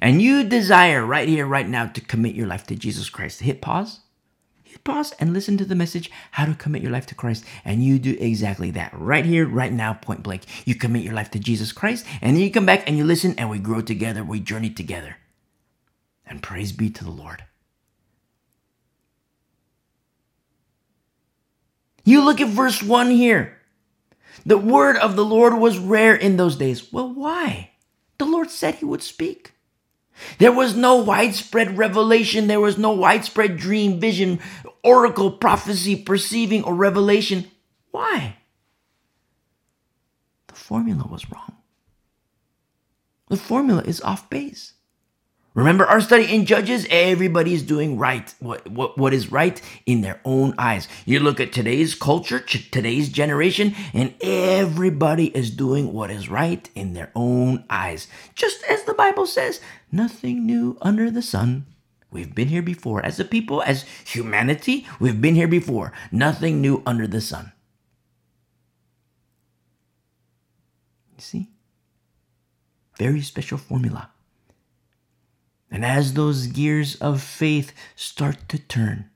[0.00, 3.60] and you desire right here, right now, to commit your life to Jesus Christ, hit
[3.60, 4.00] pause,
[4.64, 7.44] hit pause, and listen to the message how to commit your life to Christ.
[7.64, 10.42] And you do exactly that right here, right now, point blank.
[10.66, 13.34] You commit your life to Jesus Christ, and then you come back and you listen,
[13.38, 15.16] and we grow together, we journey together.
[16.26, 17.44] And praise be to the Lord.
[22.04, 23.58] You look at verse 1 here.
[24.44, 26.92] The word of the Lord was rare in those days.
[26.92, 27.70] Well, why?
[28.18, 29.52] The Lord said he would speak.
[30.38, 32.46] There was no widespread revelation.
[32.46, 34.40] There was no widespread dream, vision,
[34.82, 37.50] oracle, prophecy, perceiving, or revelation.
[37.90, 38.36] Why?
[40.48, 41.56] The formula was wrong.
[43.28, 44.74] The formula is off base.
[45.54, 46.86] Remember our study in Judges?
[46.88, 50.88] Everybody's doing right, what, what, what is right in their own eyes.
[51.04, 56.94] You look at today's culture, today's generation, and everybody is doing what is right in
[56.94, 58.08] their own eyes.
[58.34, 59.60] Just as the Bible says,
[59.90, 61.66] nothing new under the sun.
[62.10, 63.04] We've been here before.
[63.04, 65.92] As a people, as humanity, we've been here before.
[66.10, 67.52] Nothing new under the sun.
[71.16, 71.50] You see?
[72.96, 74.11] Very special formula.
[75.72, 79.08] And as those gears of faith start to turn,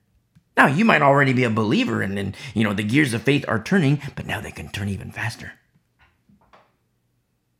[0.57, 3.45] now you might already be a believer and then, you know, the gears of faith
[3.47, 5.53] are turning, but now they can turn even faster.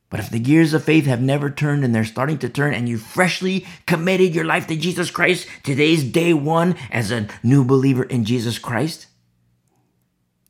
[0.09, 2.89] But if the gears of faith have never turned and they're starting to turn and
[2.89, 8.03] you freshly committed your life to Jesus Christ, today's day one as a new believer
[8.03, 9.07] in Jesus Christ,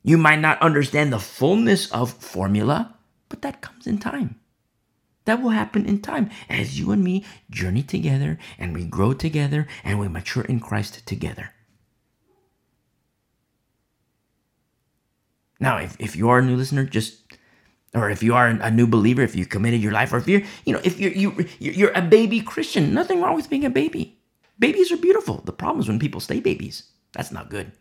[0.04, 2.96] you might not understand the fullness of formula,
[3.28, 4.40] but that comes in time.
[5.28, 9.68] That will happen in time as you and me journey together and we grow together
[9.84, 11.52] and we mature in Christ together.
[15.60, 17.24] Now, if, if you are a new listener, just
[17.94, 20.44] or if you are a new believer, if you committed your life, or if you're,
[20.64, 24.18] you know, if you're you you're a baby Christian, nothing wrong with being a baby.
[24.58, 25.42] Babies are beautiful.
[25.44, 26.84] The problem is when people stay babies.
[27.12, 27.74] That's not good.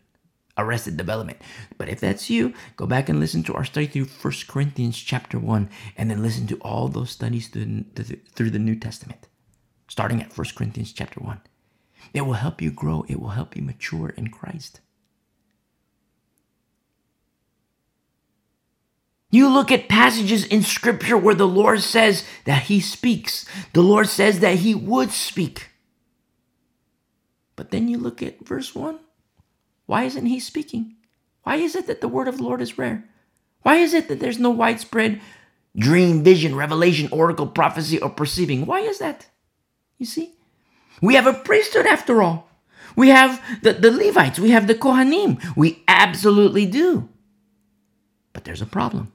[0.57, 1.39] Arrested Development.
[1.77, 5.39] But if that's you, go back and listen to our study through First Corinthians chapter
[5.39, 7.85] 1 and then listen to all those studies through,
[8.33, 9.27] through the New Testament,
[9.87, 11.41] starting at First Corinthians chapter 1.
[12.13, 14.81] It will help you grow, it will help you mature in Christ.
[19.29, 23.45] You look at passages in scripture where the Lord says that he speaks.
[23.73, 25.69] The Lord says that he would speak.
[27.57, 28.99] But then you look at verse 1
[29.87, 30.95] why isn't he speaking?
[31.43, 33.05] Why is it that the word of the Lord is rare?
[33.63, 35.19] Why is it that there's no widespread
[35.75, 38.65] dream, vision, revelation, oracle, prophecy, or perceiving?
[38.65, 39.27] Why is that?
[39.97, 40.33] You see?
[41.01, 42.49] We have a priesthood after all.
[42.95, 45.41] We have the, the Levites, we have the Kohanim.
[45.55, 47.09] We absolutely do.
[48.33, 49.13] But there's a problem.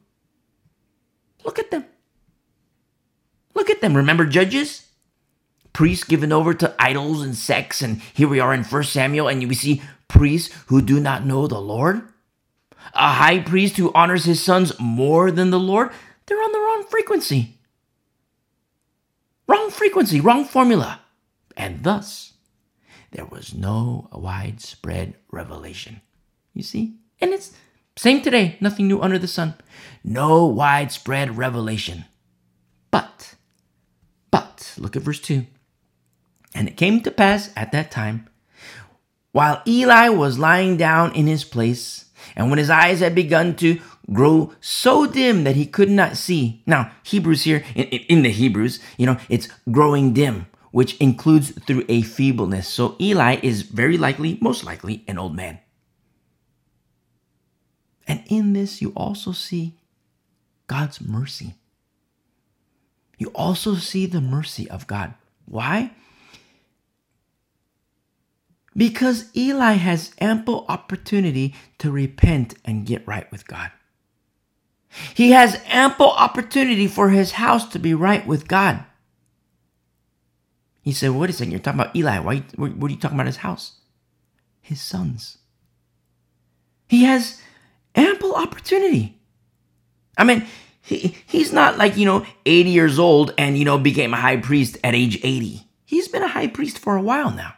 [1.44, 1.84] Look at them.
[3.54, 3.96] Look at them.
[3.96, 4.86] Remember Judges?
[5.72, 7.82] Priests given over to idols and sex.
[7.82, 11.46] And here we are in First Samuel, and we see priests who do not know
[11.46, 12.02] the Lord?
[12.94, 15.90] A high priest who honors his sons more than the Lord?
[16.26, 17.58] They're on the wrong frequency.
[19.48, 21.00] Wrong frequency, wrong formula.
[21.56, 22.34] And thus,
[23.10, 26.00] there was no widespread revelation.
[26.54, 26.96] You see?
[27.20, 27.52] And it's
[27.96, 29.54] same today, nothing new under the sun.
[30.04, 32.04] No widespread revelation.
[32.90, 33.34] But,
[34.30, 35.46] but, look at verse 2.
[36.54, 38.28] And it came to pass at that time
[39.32, 43.80] while Eli was lying down in his place, and when his eyes had begun to
[44.12, 46.62] grow so dim that he could not see.
[46.66, 51.84] Now, Hebrews here, in, in, the Hebrews, you know, it's growing dim, which includes through
[51.88, 52.68] a feebleness.
[52.68, 55.58] So Eli is very likely, most likely, an old man.
[58.06, 59.74] And in this, you also see
[60.66, 61.54] God's mercy.
[63.18, 65.14] You also see the mercy of God.
[65.46, 65.92] Why?
[68.76, 73.70] Because Eli has ample opportunity to repent and get right with God.
[75.14, 78.84] He has ample opportunity for his house to be right with God.
[80.82, 82.18] He said, Wait a second, you're talking about Eli.
[82.18, 83.74] Why, what are you talking about his house?
[84.60, 85.38] His sons.
[86.88, 87.40] He has
[87.94, 89.18] Ample opportunity.
[90.16, 90.46] I mean,
[90.80, 94.38] he, he's not like, you know, 80 years old and, you know, became a high
[94.38, 95.66] priest at age 80.
[95.84, 97.54] He's been a high priest for a while now.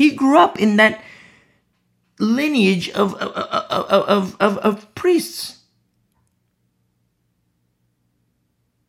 [0.00, 1.04] He grew up in that
[2.18, 5.58] lineage of, of, of, of, of, priests.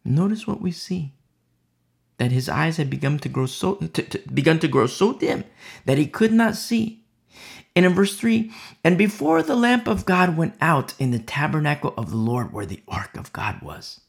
[0.05, 1.11] Notice what we see
[2.17, 5.43] that his eyes had begun to grow so to, to, begun to grow so dim
[5.83, 7.03] that he could not see.
[7.75, 8.49] And in verse 3,
[8.85, 12.65] and before the lamp of God went out in the tabernacle of the Lord where
[12.65, 13.99] the ark of God was.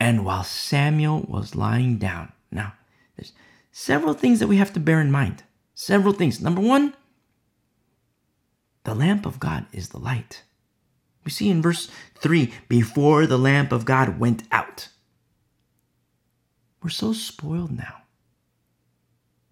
[0.00, 2.32] And while Samuel was lying down.
[2.50, 2.72] Now,
[3.14, 3.34] there's
[3.72, 5.42] several things that we have to bear in mind.
[5.82, 6.40] Several things.
[6.40, 6.94] Number one,
[8.84, 10.44] the lamp of God is the light.
[11.24, 14.90] We see in verse 3 before the lamp of God went out.
[16.84, 18.02] We're so spoiled now.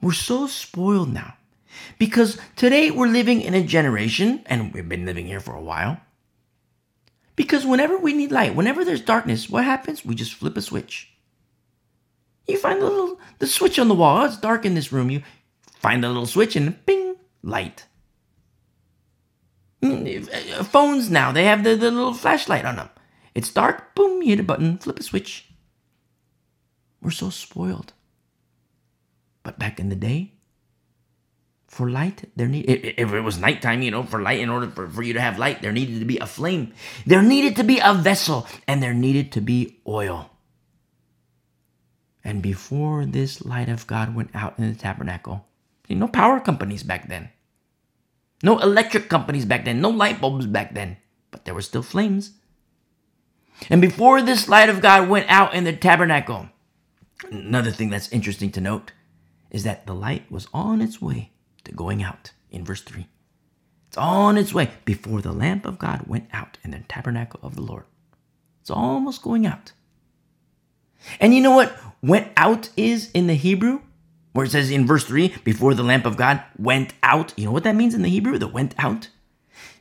[0.00, 1.34] We're so spoiled now
[1.98, 6.00] because today we're living in a generation, and we've been living here for a while.
[7.34, 10.04] Because whenever we need light, whenever there's darkness, what happens?
[10.04, 11.12] We just flip a switch.
[12.46, 14.22] You find the little the switch on the wall.
[14.22, 15.10] Oh, it's dark in this room.
[15.10, 15.22] You
[15.80, 17.86] find the little switch and ping, light.
[19.82, 22.90] Mm, uh, phones now, they have the, the little flashlight on them.
[23.34, 25.46] It's dark, boom, you hit a button, flip a switch.
[27.00, 27.94] We're so spoiled.
[29.42, 30.34] But back in the day,
[31.66, 34.88] for light, there need if it was nighttime, you know, for light, in order for,
[34.88, 36.74] for you to have light, there needed to be a flame.
[37.06, 40.30] There needed to be a vessel, and there needed to be oil.
[42.24, 45.46] And before this light of God went out in the tabernacle,
[45.98, 47.30] no power companies back then.
[48.42, 49.80] No electric companies back then.
[49.80, 50.96] No light bulbs back then.
[51.30, 52.32] But there were still flames.
[53.68, 56.48] And before this light of God went out in the tabernacle,
[57.30, 58.92] another thing that's interesting to note
[59.50, 61.32] is that the light was on its way
[61.64, 63.06] to going out in verse 3.
[63.88, 67.56] It's on its way before the lamp of God went out in the tabernacle of
[67.56, 67.84] the Lord.
[68.60, 69.72] It's almost going out.
[71.18, 73.80] And you know what went out is in the Hebrew?
[74.32, 77.32] Where it says in verse 3 before the lamp of God went out.
[77.36, 78.38] You know what that means in the Hebrew?
[78.38, 79.08] The went out?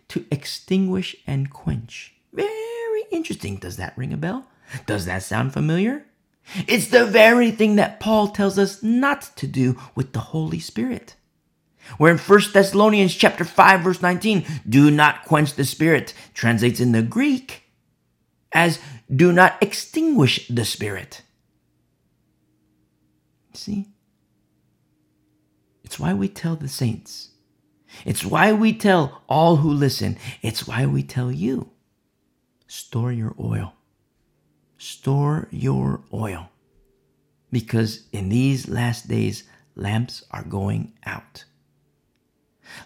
[0.10, 2.16] To extinguish and quench.
[2.34, 3.58] Very interesting.
[3.58, 4.48] Does that ring a bell?
[4.86, 6.06] Does that sound familiar?
[6.68, 11.16] It's the very thing that Paul tells us not to do with the Holy Spirit.
[11.98, 16.92] Where in 1 Thessalonians chapter 5 verse 19, do not quench the spirit translates in
[16.92, 17.64] the Greek
[18.52, 18.80] as
[19.14, 21.22] do not extinguish the spirit.
[23.54, 23.88] See?
[25.90, 27.30] It's why we tell the saints.
[28.06, 30.20] It's why we tell all who listen.
[30.44, 31.72] It's why we tell you
[32.68, 33.74] store your oil.
[34.78, 36.52] Store your oil.
[37.52, 41.46] Because in these last days, lamps are going out.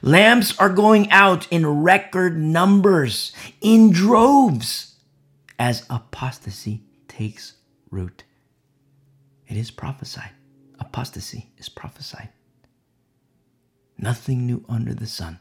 [0.01, 4.95] Lamps are going out in record numbers, in droves,
[5.59, 7.55] as apostasy takes
[7.91, 8.23] root.
[9.49, 10.31] It is prophesied.
[10.79, 12.29] Apostasy is prophesied
[14.03, 15.39] nothing new under the sun.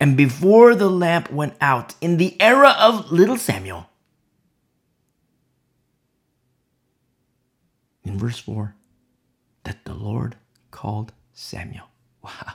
[0.00, 3.88] And before the lamp went out in the era of little Samuel,
[8.02, 8.74] in verse 4,
[9.64, 10.36] that the Lord
[10.70, 11.86] called Samuel.
[12.24, 12.54] Wow.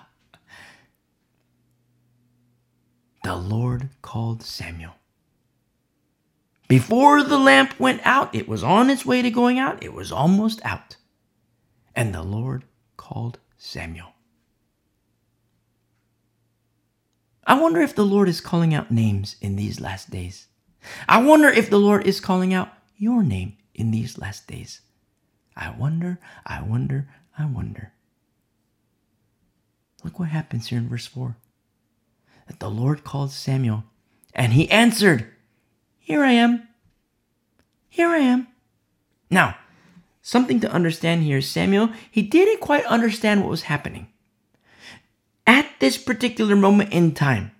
[3.23, 4.95] The Lord called Samuel.
[6.67, 10.11] Before the lamp went out, it was on its way to going out, it was
[10.11, 10.95] almost out.
[11.95, 12.63] And the Lord
[12.97, 14.13] called Samuel.
[17.49, 20.45] I wonder if the Lord is calling out names in these last days.
[21.07, 24.81] I wonder if the Lord is calling out your name in these last days.
[25.57, 27.91] I wonder, I wonder, I wonder.
[30.03, 31.37] Look what happens here in verse 4
[32.45, 33.83] that the Lord called Samuel,
[34.35, 35.25] and he answered,
[35.97, 36.67] Here I am.
[37.89, 38.47] Here I am.
[39.31, 39.57] Now,
[40.21, 44.08] something to understand here Samuel, he didn't quite understand what was happening
[45.49, 47.51] at this particular moment in time,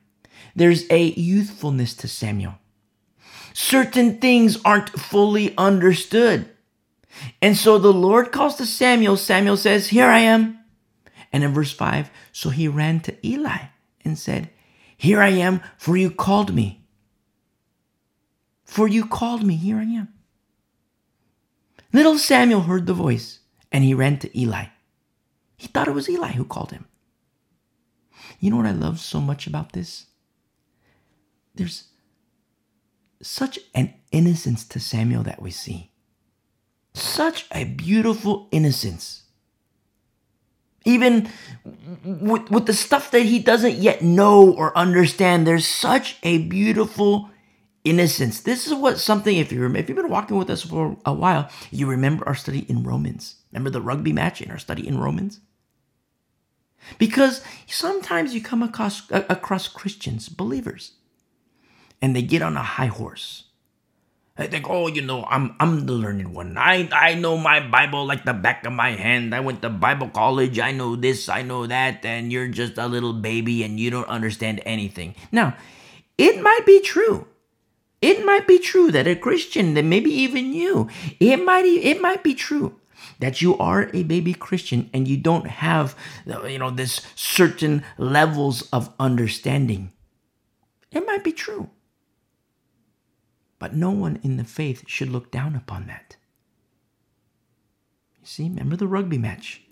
[0.56, 2.54] there's a youthfulness to Samuel.
[3.54, 6.48] Certain things aren't fully understood.
[7.42, 9.18] And so the Lord calls to Samuel.
[9.18, 10.60] Samuel says, Here I am.
[11.34, 13.58] And in verse 5, so he ran to Eli
[14.06, 14.52] and said,
[14.96, 16.86] Here I am, for you called me.
[18.66, 20.10] For you called me, here I am.
[21.92, 23.40] Little Samuel heard the voice
[23.72, 24.66] and he ran to Eli.
[25.58, 26.86] He thought it was Eli who called him.
[28.40, 30.06] You know what I love so much about this?
[31.56, 31.86] There's
[33.22, 35.92] such an innocence to Samuel that we see.
[36.94, 39.24] Such a beautiful innocence.
[40.86, 41.30] Even
[42.04, 47.30] with, with the stuff that he doesn't yet know or understand, there's such a beautiful
[47.84, 48.42] innocence.
[48.42, 51.50] This is what something, if, you if you've been walking with us for a while,
[51.72, 53.36] you remember our study in Romans.
[53.52, 55.42] Remember the rugby match in our study in Romans?
[56.97, 60.93] Because sometimes you come across, across Christians, believers,
[62.01, 63.45] and they get on a high horse.
[64.39, 66.57] I think, oh, you know, I'm I'm the learned one.
[66.57, 69.36] I I know my Bible like the back of my hand.
[69.36, 70.59] I went to Bible college.
[70.59, 74.07] I know this, I know that, and you're just a little baby and you don't
[74.07, 75.13] understand anything.
[75.34, 75.57] Now,
[76.17, 77.27] it might be true.
[78.01, 80.88] It might be true that a Christian, that maybe even you,
[81.19, 82.80] it might it might be true
[83.20, 85.95] that you are a baby Christian and you don't have,
[86.26, 89.91] you know, this certain levels of understanding.
[90.91, 91.70] It might be true.
[93.59, 96.15] But no one in the faith should look down upon that.
[98.22, 99.63] You see, remember the rugby match.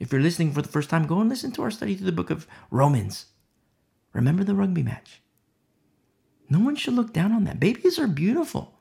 [0.00, 2.12] If you're listening for the first time, go and listen to our study through the
[2.12, 3.26] book of Romans.
[4.12, 5.22] Remember the rugby match.
[6.48, 7.60] No one should look down on that.
[7.60, 8.79] Babies are beautiful.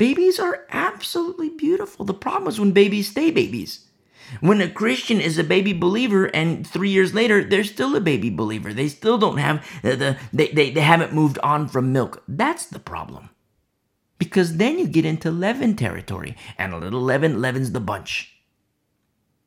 [0.00, 2.06] Babies are absolutely beautiful.
[2.06, 3.84] The problem is when babies stay babies.
[4.40, 8.30] When a Christian is a baby believer and three years later they're still a baby
[8.30, 12.22] believer, they still don't have the, the they, they, they haven't moved on from milk.
[12.26, 13.28] That's the problem.
[14.16, 18.40] Because then you get into leaven territory, and a little leaven leavens the bunch.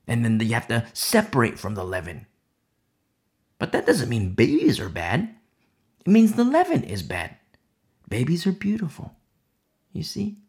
[0.07, 2.27] And then you have to separate from the leaven.
[3.57, 5.33] But that doesn't mean babies are bad.
[6.05, 7.37] It means the leaven is bad.
[8.07, 9.15] Babies are beautiful.
[9.93, 10.42] You see?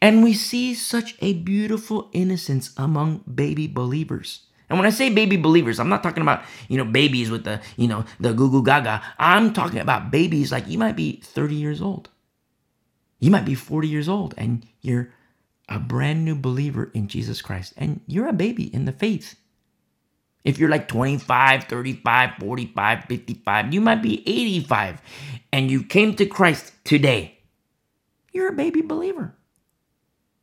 [0.00, 4.46] And we see such a beautiful innocence among baby believers.
[4.68, 7.60] And when I say baby believers, I'm not talking about, you know, babies with the,
[7.76, 9.02] you know, the goo goo gaga.
[9.18, 12.08] I'm talking about babies like you might be 30 years old.
[13.20, 15.10] You might be 40 years old and you're
[15.68, 19.36] a brand new believer in Jesus Christ and you're a baby in the faith.
[20.44, 25.00] If you're like 25, 35, 45, 55, you might be 85
[25.52, 27.38] and you came to Christ today.
[28.32, 29.34] You're a baby believer.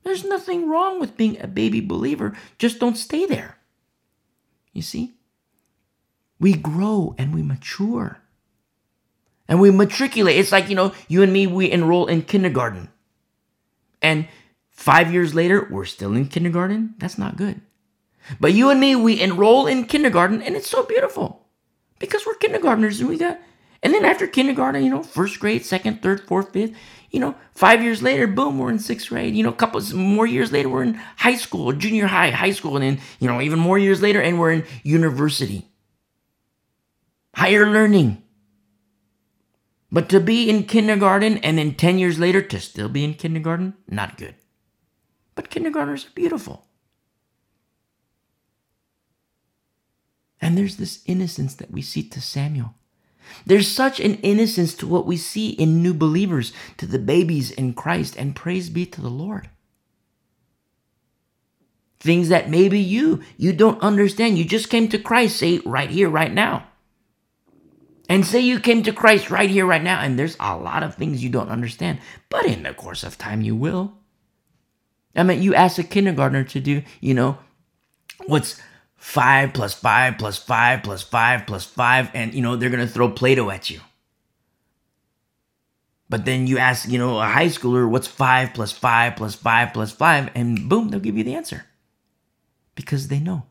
[0.03, 3.57] There's nothing wrong with being a baby believer, just don't stay there.
[4.73, 5.13] You see?
[6.39, 8.19] We grow and we mature.
[9.47, 10.37] And we matriculate.
[10.37, 12.89] It's like, you know, you and me, we enroll in kindergarten.
[14.01, 14.27] And
[14.69, 16.95] five years later, we're still in kindergarten.
[16.97, 17.61] That's not good.
[18.39, 21.45] But you and me, we enroll in kindergarten, and it's so beautiful
[21.99, 23.39] because we're kindergartners and we got,
[23.83, 26.75] and then after kindergarten, you know, first grade, second, third, fourth, fifth,
[27.11, 29.35] you know, five years later, boom, we're in sixth grade.
[29.35, 32.77] You know, a couple more years later, we're in high school, junior high, high school,
[32.77, 35.67] and then, you know, even more years later, and we're in university.
[37.35, 38.23] Higher learning.
[39.91, 43.73] But to be in kindergarten and then 10 years later to still be in kindergarten,
[43.89, 44.35] not good.
[45.35, 46.65] But kindergartners are beautiful.
[50.39, 52.73] And there's this innocence that we see to Samuel.
[53.45, 57.73] There's such an innocence to what we see in new believers, to the babies in
[57.73, 59.49] Christ, and praise be to the Lord.
[61.99, 64.37] Things that maybe you you don't understand.
[64.37, 66.67] You just came to Christ, say right here, right now.
[68.09, 70.95] And say you came to Christ right here, right now, and there's a lot of
[70.95, 71.99] things you don't understand,
[72.29, 73.93] but in the course of time you will.
[75.15, 77.37] I mean, you ask a kindergartner to do, you know,
[78.25, 78.59] what's
[79.01, 83.09] 5 plus 5 plus 5 plus 5 plus 5 and you know they're to throw
[83.09, 83.81] play-doh at you.
[86.07, 89.73] But then you ask you know a high schooler what's 5 plus 5 plus 5
[89.73, 91.65] plus 5 and boom they'll give you the answer.
[92.75, 93.47] Because they know.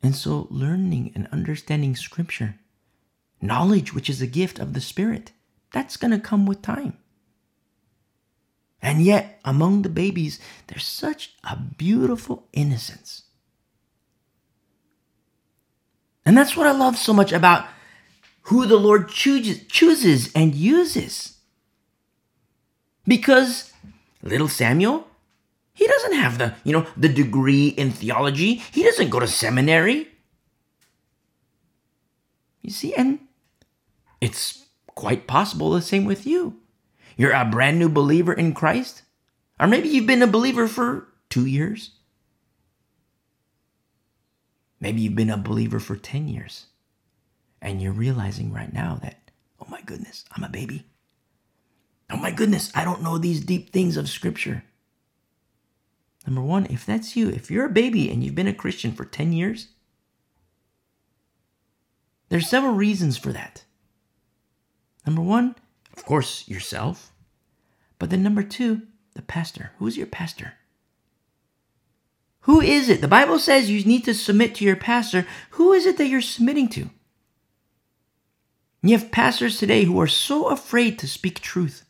[0.00, 2.54] And so learning and understanding scripture
[3.40, 5.32] knowledge which is a gift of the spirit
[5.72, 6.96] that's going to come with time
[8.84, 13.22] and yet, among the babies, there's such a beautiful innocence.
[16.26, 17.66] And that's what I love so much about
[18.42, 21.38] who the Lord chooses, chooses and uses.
[23.06, 23.72] Because
[24.22, 25.08] little Samuel,
[25.72, 28.56] he doesn't have the, you know, the degree in theology.
[28.70, 30.08] He doesn't go to seminary.
[32.60, 33.18] You see, and
[34.20, 36.60] it's quite possible the same with you.
[37.16, 39.02] You're a brand new believer in Christ?
[39.60, 41.90] Or maybe you've been a believer for two years.
[44.80, 46.66] Maybe you've been a believer for 10 years.
[47.62, 50.86] And you're realizing right now that, oh my goodness, I'm a baby.
[52.10, 54.64] Oh my goodness, I don't know these deep things of Scripture.
[56.26, 59.04] Number one, if that's you, if you're a baby and you've been a Christian for
[59.04, 59.68] 10 years,
[62.28, 63.64] there's several reasons for that.
[65.06, 65.54] Number one,
[65.96, 67.12] of course, yourself.
[67.98, 68.82] But then number two,
[69.14, 69.72] the pastor.
[69.78, 70.54] Who's your pastor?
[72.42, 73.00] Who is it?
[73.00, 75.26] The Bible says you need to submit to your pastor.
[75.50, 76.90] Who is it that you're submitting to?
[78.82, 81.86] You have pastors today who are so afraid to speak truth.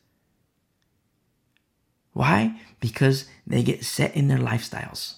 [2.13, 2.61] Why?
[2.79, 5.15] Because they get set in their lifestyles.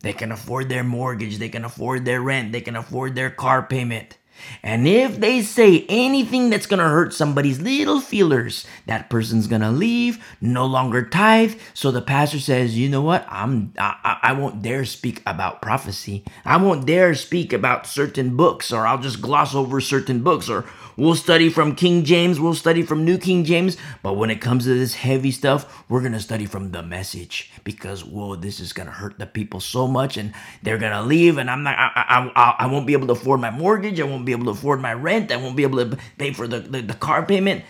[0.00, 3.62] They can afford their mortgage, they can afford their rent, they can afford their car
[3.62, 4.18] payment.
[4.62, 10.24] And if they say anything that's gonna hurt somebody's little feelers, that person's gonna leave,
[10.40, 11.54] no longer tithe.
[11.74, 13.26] So the pastor says, "You know what?
[13.28, 16.24] I'm I, I won't dare speak about prophecy.
[16.44, 20.64] I won't dare speak about certain books, or I'll just gloss over certain books, or
[20.96, 24.64] We'll study from King James, we'll study from New King James, but when it comes
[24.64, 28.92] to this heavy stuff, we're to study from the message because whoa, this is to
[28.92, 30.32] hurt the people so much and
[30.62, 33.50] they're to leave and I'm not I, I, I, won't be able to afford my
[33.50, 36.32] mortgage, I won't be able to afford my rent, I won't be able to pay
[36.32, 37.64] for the, the, the car payment.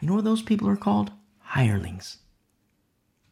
[0.00, 1.10] You know what those people are called?
[1.38, 2.18] Hirelings.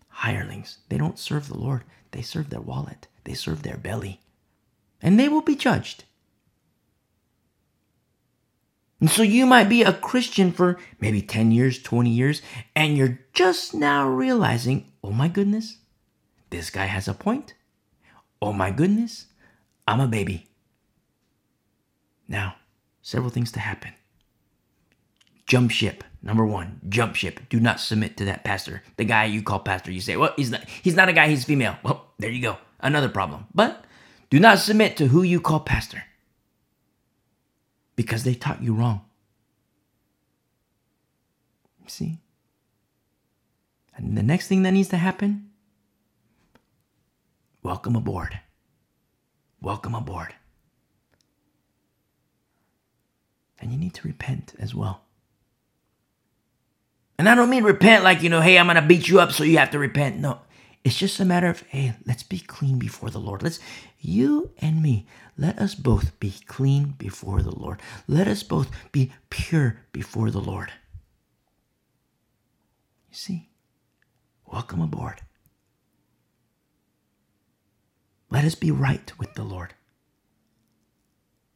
[0.09, 0.79] Hirelings.
[0.89, 1.85] They don't serve the Lord.
[2.12, 3.09] They serve their wallet.
[3.25, 4.20] They serve their belly.
[5.03, 6.05] And they will be judged.
[9.01, 12.41] And so you might be a Christian for maybe 10 years, 20 years,
[12.75, 15.77] and you're just now realizing, oh my goodness,
[16.49, 17.53] this guy has a point.
[18.41, 19.27] Oh my goodness,
[19.87, 20.49] I'm a baby.
[22.29, 22.57] Now,
[23.05, 23.93] several things to happen.
[25.47, 26.03] Jump ship.
[26.23, 27.39] Number one, jump ship.
[27.51, 28.83] Do not submit to that pastor.
[28.97, 31.45] The guy you call pastor, you say, well, he's not he's not a guy, he's
[31.45, 31.77] female.
[31.85, 32.57] Well, there you go.
[32.81, 33.47] Another problem.
[33.55, 33.85] But
[34.31, 36.03] do not submit to who you call pastor
[37.95, 39.03] because they taught you wrong.
[41.87, 42.19] See?
[43.95, 45.51] And the next thing that needs to happen
[47.63, 48.41] welcome aboard.
[49.61, 50.35] Welcome aboard.
[53.65, 55.01] And you need to repent as well.
[57.19, 59.33] And I don't mean repent like, you know, hey, I'm going to beat you up,
[59.33, 60.19] so you have to repent.
[60.19, 60.41] No,
[60.85, 63.43] it's just a matter of, hey, let's be clean before the Lord.
[63.43, 63.59] Let's,
[63.99, 65.07] you and me,
[65.39, 67.81] let us both be clean before the Lord.
[68.07, 70.71] Let us both be pure before the Lord.
[73.09, 73.49] You see,
[74.45, 75.23] welcome aboard.
[78.29, 79.73] Let us be right with the Lord.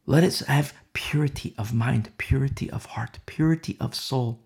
[0.09, 4.39] Let us have purity of mind, purity of heart, purity of soul.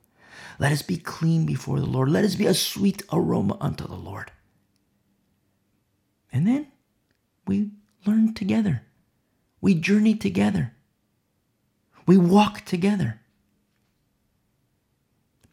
[0.59, 2.09] Let us be clean before the Lord.
[2.09, 4.34] Let us be a sweet aroma unto the Lord.
[6.34, 6.68] And then
[7.47, 7.72] we
[8.05, 8.82] learn together.
[9.61, 10.74] We journey together.
[12.05, 13.22] We walk together.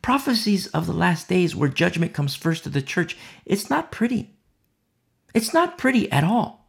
[0.03, 4.35] Prophecies of the last days where judgment comes first to the church, it's not pretty.
[5.35, 6.60] It's not pretty at all.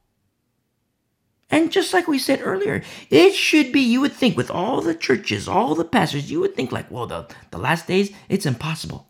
[1.52, 4.95] And just like we said earlier, it should be, you would think, with all the
[4.95, 9.10] churches, all the pastors, you would think like, well, the, the last days, it's impossible.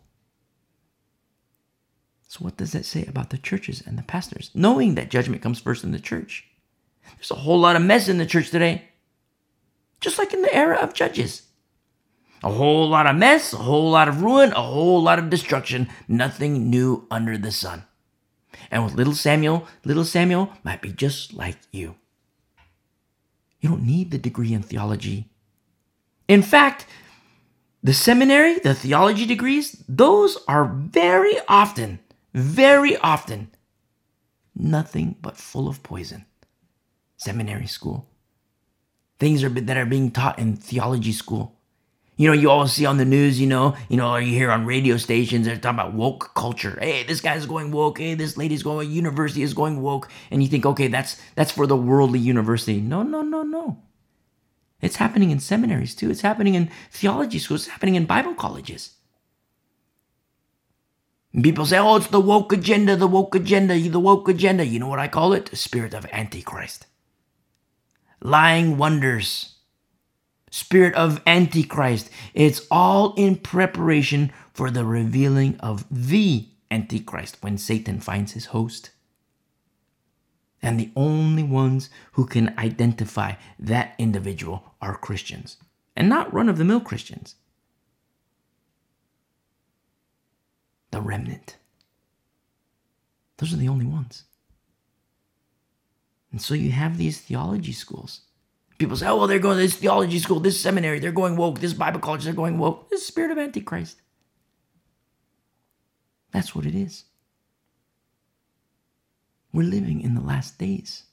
[2.26, 4.50] So, what does that say about the churches and the pastors?
[4.54, 6.44] Knowing that judgment comes first in the church.
[7.16, 8.88] There's a whole lot of mess in the church today,
[10.00, 11.42] just like in the era of Judges.
[12.42, 15.88] A whole lot of mess, a whole lot of ruin, a whole lot of destruction,
[16.08, 17.84] nothing new under the sun.
[18.70, 21.96] And with little Samuel, little Samuel might be just like you.
[23.62, 25.30] You don't need the degree in theology.
[26.28, 26.84] In fact,
[27.82, 32.00] the seminary, the theology degrees, those are very often
[32.34, 33.50] very often
[34.54, 36.24] nothing but full of poison.
[37.16, 38.08] Seminary school.
[39.18, 41.58] Things are, that are being taught in theology school.
[42.22, 44.64] You know, you always see on the news, you know, you know, you hear on
[44.64, 46.78] radio stations, they're talking about woke culture.
[46.80, 47.98] Hey, this guy's going woke.
[47.98, 50.08] Hey, this lady's going, university is going woke.
[50.30, 52.80] And you think, okay, that's that's for the worldly university.
[52.80, 53.82] No, no, no, no.
[54.80, 56.12] It's happening in seminaries too.
[56.12, 57.62] It's happening in theology schools.
[57.62, 58.92] It's happening in Bible colleges.
[61.34, 64.64] And people say, oh, it's the woke agenda, the woke agenda, the woke agenda.
[64.64, 65.46] You know what I call it?
[65.46, 66.86] The spirit of Antichrist.
[68.20, 69.51] Lying wonders.
[70.52, 72.08] Spirit of Antichrist.
[72.34, 78.90] It's all in preparation for the revealing of the Antichrist when Satan finds his host.
[80.62, 85.56] And the only ones who can identify that individual are Christians,
[85.96, 87.34] and not run of the mill Christians.
[90.92, 91.56] the remnant.
[93.38, 94.24] Those are the only ones.
[96.30, 98.20] And so you have these theology schools.
[98.82, 101.60] People say, oh, well, they're going to this theology school, this seminary, they're going woke,
[101.60, 102.90] this Bible college, they're going woke.
[102.90, 104.00] This spirit of Antichrist.
[106.32, 107.04] That's what it is.
[109.52, 111.04] We're living in the last days.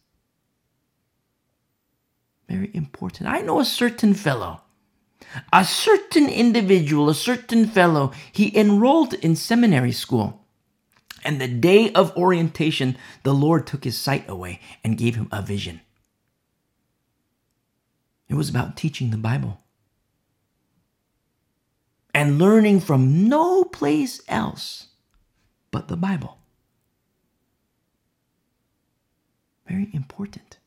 [2.48, 3.30] Very important.
[3.30, 4.62] I know a certain fellow
[5.54, 10.44] a certain individual, a certain fellow, he enrolled in seminary school.
[11.24, 15.44] And the day of orientation, the Lord took his sight away and gave him a
[15.44, 15.82] vision.
[18.30, 19.60] It was about teaching the Bible
[22.14, 24.88] and learning from no place else
[25.72, 26.38] but the Bible.
[29.68, 30.58] Very important.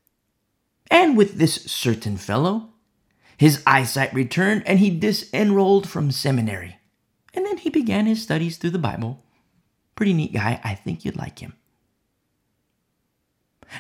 [0.91, 2.71] And with this certain fellow,
[3.37, 6.77] his eyesight returned and he disenrolled from seminary.
[7.35, 9.25] And then he began his studies through the Bible.
[9.97, 10.61] Pretty neat guy.
[10.63, 11.55] I think you'd like him.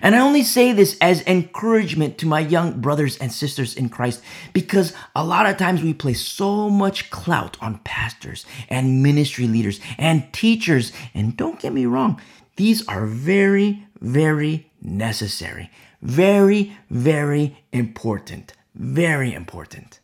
[0.00, 4.22] And I only say this as encouragement to my young brothers and sisters in Christ
[4.52, 9.80] because a lot of times we place so much clout on pastors and ministry leaders
[9.98, 10.92] and teachers.
[11.14, 12.20] And don't get me wrong,
[12.56, 15.70] these are very, very necessary,
[16.00, 20.00] very, very important, very important.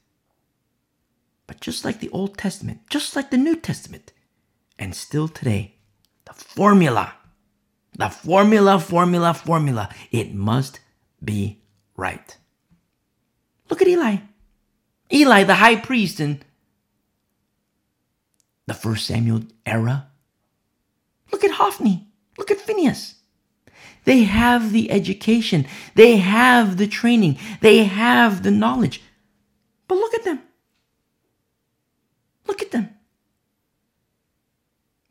[1.47, 4.13] But just like the Old Testament, just like the New Testament,
[4.79, 5.77] and still today,
[6.27, 7.15] the formula
[7.99, 9.91] the formula, formula, formula.
[10.11, 10.81] It must
[11.23, 11.61] be
[11.97, 12.37] right.
[13.69, 14.17] Look at Eli.
[15.13, 16.43] Eli, the high priest in
[18.67, 20.09] the first Samuel era.
[21.33, 22.09] Look at Hophni.
[22.39, 23.17] Look at Phinehas.
[24.05, 29.03] They have the education, they have the training, they have the knowledge.
[29.87, 30.41] But look at them.
[32.47, 32.89] Look at them.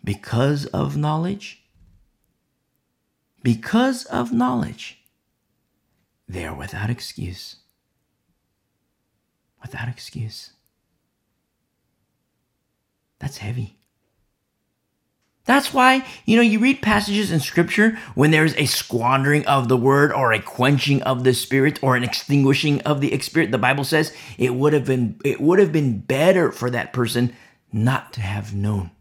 [0.03, 1.66] Because of knowledge,
[3.47, 4.99] because of knowledge,
[6.27, 7.55] they are without excuse.
[9.61, 10.49] Without excuse.
[13.19, 13.77] That's heavy.
[15.45, 19.77] That's why, you know, you read passages in scripture when there's a squandering of the
[19.77, 23.51] word or a quenching of the spirit or an extinguishing of the spirit.
[23.51, 27.31] The Bible says it would have been it would have been better for that person
[27.71, 28.91] not to have known.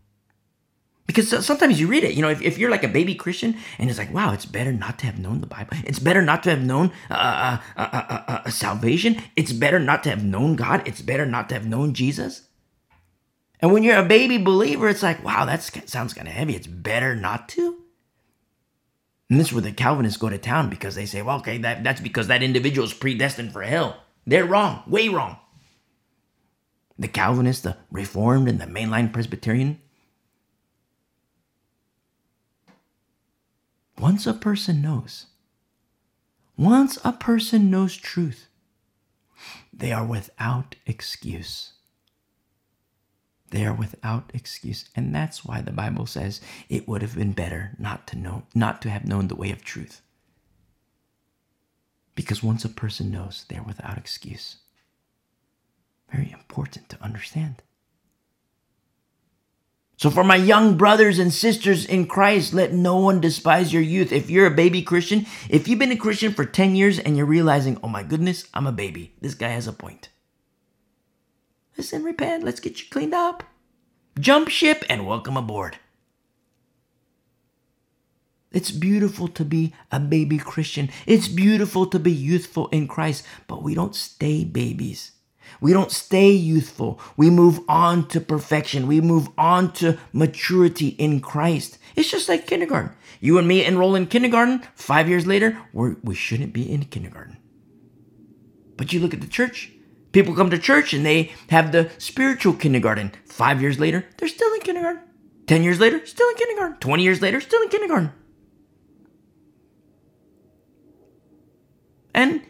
[1.07, 3.89] Because sometimes you read it, you know, if, if you're like a baby Christian and
[3.89, 5.77] it's like, wow, it's better not to have known the Bible.
[5.85, 9.23] It's better not to have known uh, uh, uh, uh, salvation.
[9.37, 10.87] It's better not to have known God.
[10.87, 12.43] It's better not to have known Jesus.
[13.61, 16.57] And when you're a baby believer, it's like, wow, that sounds kind of heavy.
[16.57, 17.77] It's better not to.
[19.31, 21.83] And this is where the Calvinists go to town because they say, well, okay, that,
[21.83, 24.03] that's because that individual is predestined for hell.
[24.27, 25.39] They're wrong, way wrong.
[26.99, 29.81] The Calvinist, the Reformed, and the mainline Presbyterian,
[33.99, 35.27] Once a person knows,
[36.57, 38.49] once a person knows truth,
[39.73, 41.73] they are without excuse.
[43.51, 44.89] They are without excuse.
[44.95, 48.83] And that's why the Bible says it would have been better not to know, not
[48.83, 50.03] to have known the way of truth.
[52.15, 54.57] Because once a person knows, they're without excuse.
[56.11, 57.63] Very important to understand.
[59.99, 64.13] So, for my young brothers and sisters in Christ, let no one despise your youth.
[64.13, 67.25] If you're a baby Christian, if you've been a Christian for 10 years and you're
[67.25, 70.11] realizing, oh my goodness, I'm a baby, this guy has a point.
[71.79, 73.43] Listen, repent, let's get you cleaned up.
[74.19, 75.79] Jump ship and welcome aboard.
[78.53, 80.91] It's beautiful to be a baby Christian.
[81.07, 85.13] It's beautiful to be youthful in Christ, but we don't stay babies.
[85.61, 87.01] We don't stay youthful.
[87.17, 88.87] We move on to perfection.
[88.87, 91.79] We move on to maturity in Christ.
[91.95, 92.95] It's just like kindergarten.
[93.21, 94.63] You and me enroll in kindergarten.
[94.75, 97.39] Five years later, we're, we shouldn't be in kindergarten.
[98.77, 99.73] But you look at the church.
[100.13, 103.13] People come to church and they have the spiritual kindergarten.
[103.27, 105.03] Five years later, they're still in kindergarten.
[105.47, 106.77] Ten years later, still in kindergarten.
[106.79, 108.13] Twenty years later, still in kindergarten.
[112.15, 112.43] And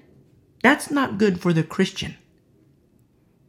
[0.63, 2.17] that's not good for the Christian.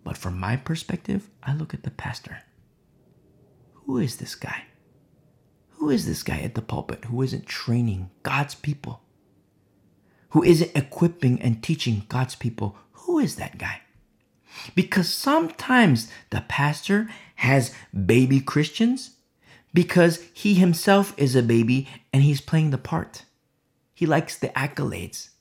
[0.08, 2.38] But from my perspective, I look at the pastor.
[3.74, 4.64] Who is this guy?
[5.72, 9.02] Who is this guy at the pulpit who isn't training God's people?
[10.30, 12.78] Who isn't equipping and teaching God's people?
[12.94, 13.82] Who is that guy?
[14.76, 17.74] Because sometimes the pastor has
[18.06, 19.18] baby Christians
[19.74, 23.26] because he himself is a baby and he's playing the part.
[23.94, 25.32] He likes the accolades.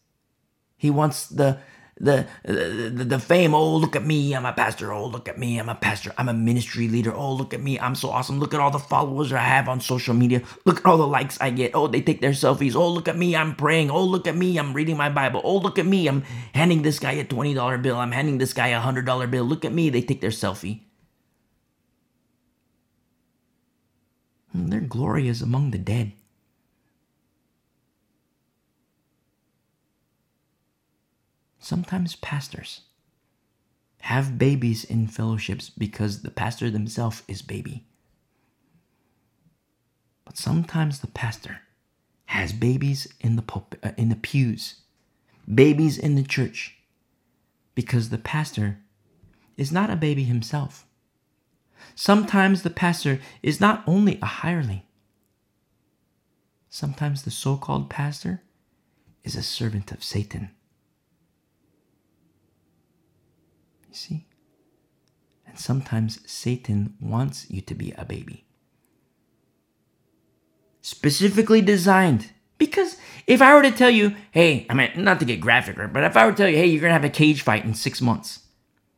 [0.76, 1.60] He wants the
[1.98, 3.54] the, the the fame.
[3.54, 4.92] Oh, look at me, I'm a pastor.
[4.92, 6.12] Oh, look at me, I'm a pastor.
[6.18, 7.14] I'm a ministry leader.
[7.14, 8.38] Oh, look at me, I'm so awesome.
[8.38, 10.42] Look at all the followers I have on social media.
[10.64, 11.72] Look at all the likes I get.
[11.74, 12.74] Oh, they take their selfies.
[12.76, 13.90] Oh, look at me, I'm praying.
[13.90, 15.40] Oh, look at me, I'm reading my Bible.
[15.44, 16.22] Oh, look at me, I'm
[16.54, 17.96] handing this guy a twenty dollar bill.
[17.96, 19.44] I'm handing this guy a hundred dollar bill.
[19.44, 20.80] Look at me, they take their selfie.
[24.52, 26.12] Hmm, their glory is among the dead.
[31.66, 32.82] Sometimes pastors
[34.02, 37.88] have babies in fellowships because the pastor themselves is baby.
[40.24, 41.62] But sometimes the pastor
[42.26, 43.42] has babies in the
[43.82, 44.76] uh, in the pews,
[45.52, 46.76] babies in the church,
[47.74, 48.78] because the pastor
[49.56, 50.86] is not a baby himself.
[51.96, 54.82] Sometimes the pastor is not only a hireling.
[56.70, 58.42] Sometimes the so-called pastor
[59.24, 60.50] is a servant of Satan.
[63.85, 64.26] You see?
[65.46, 68.44] And sometimes Satan wants you to be a baby.
[70.82, 72.32] Specifically designed.
[72.58, 76.04] Because if I were to tell you, hey, I mean, not to get graphic, but
[76.04, 77.74] if I were to tell you, hey, you're going to have a cage fight in
[77.74, 78.40] six months.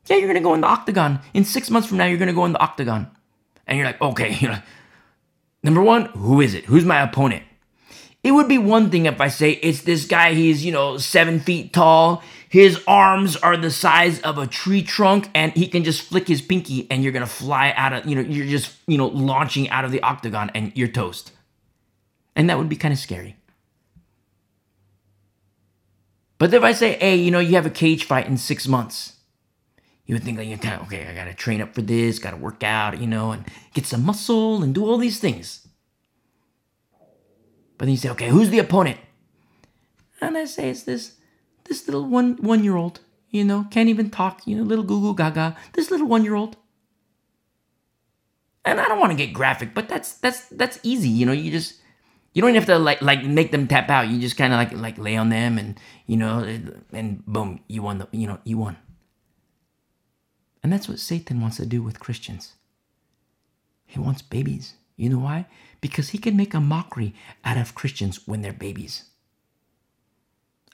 [0.07, 1.20] Yeah, you're going to go in the octagon.
[1.34, 3.11] In six months from now, you're going to go in the octagon.
[3.66, 4.62] And you're like, okay, you're like,
[5.62, 6.64] number one, who is it?
[6.66, 7.42] Who's my opponent?
[8.22, 11.40] It would be one thing if I say it's this guy, he's, you know, seven
[11.40, 12.22] feet tall.
[12.49, 16.40] His arms are the size of a tree trunk, and he can just flick his
[16.40, 19.84] pinky, and you're gonna fly out of, you know, you're just, you know, launching out
[19.84, 21.32] of the octagon, and you're toast.
[22.34, 23.36] And that would be kind of scary.
[26.38, 29.16] But if I say, hey, you know, you have a cage fight in six months,
[30.07, 32.99] you would think like, of, okay, I gotta train up for this, gotta work out,
[32.99, 33.44] you know, and
[33.74, 35.68] get some muscle and do all these things.
[37.76, 38.99] But then you say, okay, who's the opponent?
[40.20, 41.18] And I say it's this
[41.69, 43.01] this little one one year old,
[43.31, 45.57] you know, can't even talk, you know, little goo goo gaga.
[45.75, 46.57] This little one year old.
[48.64, 51.33] And I don't want to get graphic, but that's that's that's easy, you know.
[51.33, 51.81] You just
[52.33, 54.09] you don't even have to like like make them tap out.
[54.09, 56.41] You just kind of like like lay on them, and you know,
[56.93, 58.77] and boom, you won the you know you won.
[60.62, 62.55] And that's what Satan wants to do with Christians.
[63.87, 64.75] He wants babies.
[64.97, 65.47] You know why?
[65.81, 67.14] Because he can make a mockery
[67.45, 69.05] out of Christians when they're babies.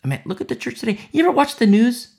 [0.05, 0.99] I mean, look at the church today.
[1.13, 2.15] You ever watch the news?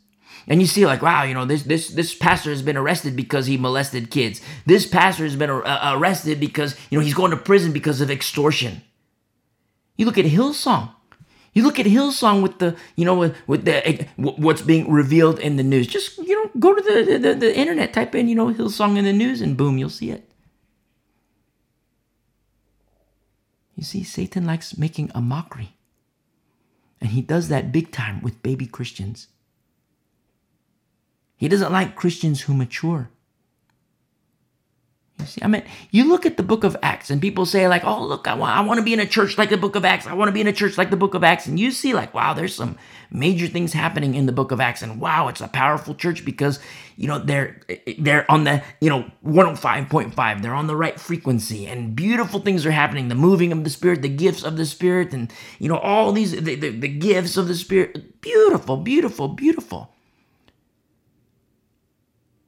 [0.48, 3.46] And you see, like, wow, you know, this this this pastor has been arrested because
[3.46, 4.42] he molested kids.
[4.66, 8.12] This pastor has been uh, arrested because you know he's going to prison because of
[8.12, 8.82] extortion.
[9.98, 10.92] You look at Hillsong.
[11.54, 15.40] You look at Hillsong with the, you know, with, with the eh, what's being revealed
[15.40, 15.88] in the news.
[15.88, 19.06] Just you know, go to the, the the internet, type in, you know, Hillsong in
[19.06, 20.30] the news, and boom, you'll see it.
[23.76, 25.75] You see, Satan likes making a mockery.
[27.02, 29.28] And he does that big time with baby Christians.
[31.38, 33.10] He doesn't like Christians who mature.
[35.20, 37.86] You see, I mean, you look at the book of Acts and people say, like,
[37.86, 39.86] oh, look, I want, I want to be in a church like the book of
[39.86, 40.08] Acts.
[40.08, 41.48] I want to be in a church like the book of Acts.
[41.48, 42.78] And you see, like, wow, there's some
[43.10, 44.82] major things happening in the book of Acts.
[44.82, 46.60] And wow, it's a powerful church because,
[46.98, 47.62] you know, they're,
[47.98, 50.42] they're on the, you know, 105.5.
[50.42, 53.08] They're on the right frequency and beautiful things are happening.
[53.08, 56.34] The moving of the Spirit, the gifts of the Spirit, and, you know, all these,
[56.34, 58.20] the, the, the gifts of the Spirit.
[58.20, 59.94] Beautiful, beautiful, beautiful.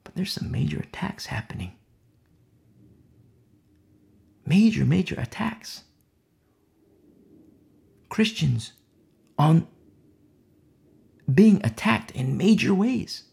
[0.04, 1.77] But there's some major attacks happening
[4.48, 5.84] major, major attacks.
[8.10, 8.74] Christians
[9.38, 9.68] on
[11.32, 13.24] being attacked in major ways,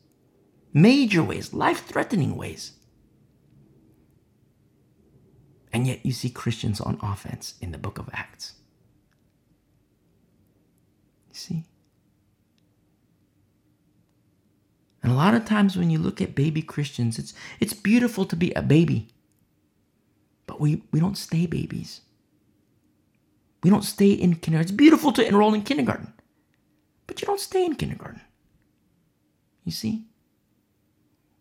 [0.72, 2.72] major ways, life threatening ways.
[5.72, 8.54] And yet you see Christians on offense in the book of Acts.
[11.30, 11.64] You see?
[15.02, 18.36] And a lot of times when you look at baby Christians, it's, it's beautiful to
[18.36, 19.13] be a baby.
[20.46, 22.00] But we, we don't stay babies.
[23.62, 24.68] We don't stay in kindergarten.
[24.68, 26.12] It's beautiful to enroll in kindergarten,
[27.06, 28.20] but you don't stay in kindergarten.
[29.64, 30.04] You see?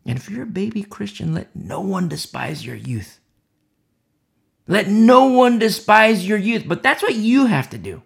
[0.06, 3.20] And if you're a baby Christian, let no one despise your youth.
[4.66, 6.64] Let no one despise your youth.
[6.66, 8.02] But that's what you have to do.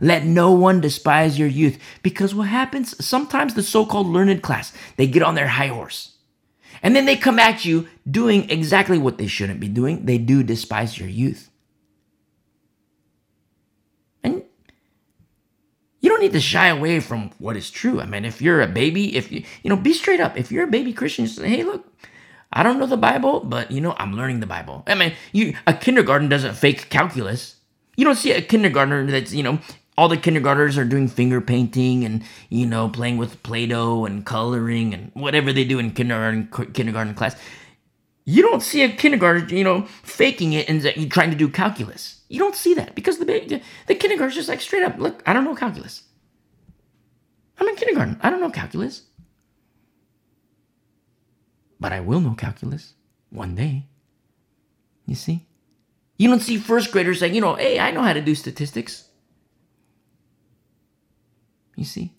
[0.00, 1.78] Let no one despise your youth.
[2.02, 6.16] Because what happens, sometimes the so called learned class, they get on their high horse.
[6.82, 10.06] And then they come at you doing exactly what they shouldn't be doing.
[10.06, 11.50] They do despise your youth.
[14.22, 14.42] And
[16.00, 18.00] you don't need to shy away from what is true.
[18.00, 20.38] I mean, if you're a baby, if you, you know, be straight up.
[20.38, 21.86] If you're a baby Christian, say, hey, look,
[22.52, 24.82] I don't know the Bible, but you know, I'm learning the Bible.
[24.86, 27.56] I mean, you a kindergarten doesn't fake calculus.
[27.96, 29.58] You don't see a kindergartner that's, you know,
[30.00, 34.94] all the kindergartners are doing finger painting and you know playing with play-doh and coloring
[34.94, 37.36] and whatever they do in kindergarten kindergarten class.
[38.24, 42.22] You don't see a kindergarten you know faking it and trying to do calculus.
[42.30, 45.44] You don't see that because the the kindergarten's just like straight up look i don't
[45.44, 46.04] know calculus.
[47.58, 48.18] I'm in kindergarten.
[48.22, 49.02] I don't know calculus.
[51.78, 52.94] But i will know calculus
[53.28, 53.84] one day.
[55.04, 55.46] You see?
[56.16, 59.09] You don't see first graders saying you know hey i know how to do statistics
[61.80, 62.12] you see?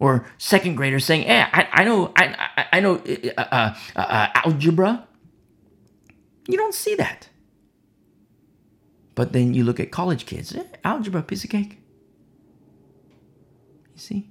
[0.00, 4.28] Or second graders saying, "Hey, I, I know, I, I, know uh, uh, uh, uh,
[4.34, 5.06] algebra."
[6.48, 7.28] You don't see that.
[9.14, 11.78] But then you look at college kids, eh, algebra, piece of cake.
[13.94, 14.30] You see?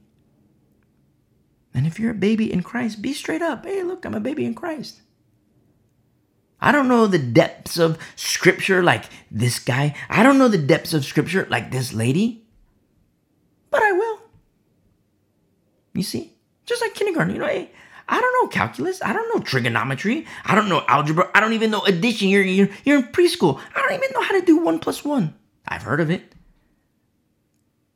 [1.74, 3.66] And if you're a baby in Christ, be straight up.
[3.66, 5.02] Hey, look, I'm a baby in Christ.
[6.60, 9.94] I don't know the depths of scripture like this guy.
[10.10, 12.48] I don't know the depths of scripture like this lady.
[13.70, 14.17] But I will.
[15.98, 16.34] You see?
[16.66, 17.72] Just like kindergarten, you know, hey,
[18.08, 19.02] I don't know calculus.
[19.02, 20.26] I don't know trigonometry.
[20.46, 21.30] I don't know algebra.
[21.34, 22.30] I don't even know addition.
[22.30, 23.60] You're, you're, you're in preschool.
[23.76, 25.34] I don't even know how to do one plus one.
[25.68, 26.34] I've heard of it.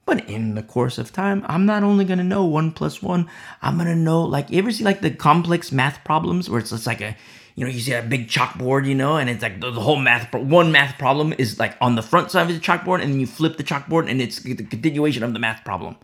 [0.06, 3.30] But in the course of time, I'm not only gonna know one plus one,
[3.62, 6.88] I'm gonna know like you ever see like the complex math problems where it's just
[6.88, 7.16] like a
[7.56, 9.98] you know, you see a big chalkboard, you know, and it's like the, the whole
[9.98, 13.20] math, one math problem is like on the front side of the chalkboard, and then
[13.20, 15.98] you flip the chalkboard, and it's the continuation of the math problem.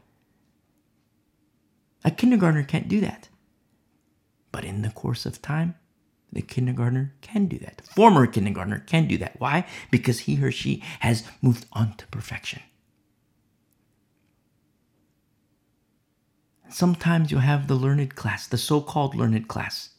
[2.03, 3.29] A kindergartner can't do that.
[4.51, 5.75] But in the course of time,
[6.31, 7.81] the kindergartner can do that.
[7.95, 9.39] Former kindergartner can do that.
[9.39, 9.65] Why?
[9.91, 12.61] Because he or she has moved on to perfection.
[16.69, 19.91] Sometimes you'll have the learned class, the so called learned class.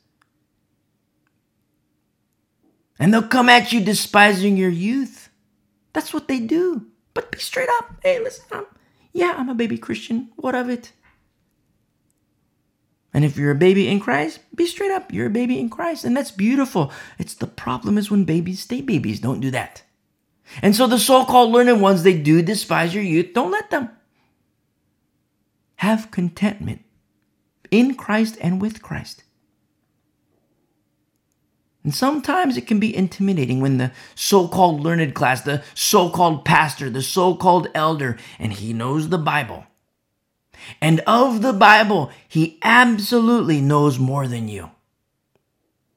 [2.99, 5.31] And they'll come at you despising your youth.
[5.93, 6.87] That's what they do.
[7.15, 7.97] But be straight up.
[8.03, 8.67] Hey, listen, I'm,
[9.13, 10.31] yeah, I'm a baby Christian.
[10.37, 10.93] What of it?
[13.15, 15.13] And if you're a baby in Christ, be straight up.
[15.13, 16.05] You're a baby in Christ.
[16.05, 16.93] And that's beautiful.
[17.19, 19.21] It's the problem is when babies stay babies.
[19.21, 19.83] Don't do that.
[20.63, 23.33] And so the so called learned ones, they do despise your youth.
[23.35, 23.91] Don't let them.
[25.77, 26.83] Have contentment
[27.71, 29.25] in Christ and with Christ.
[31.85, 36.45] And sometimes it can be intimidating when the so called learned class, the so called
[36.45, 39.65] pastor, the so called elder, and he knows the Bible.
[40.81, 44.71] And of the Bible, he absolutely knows more than you.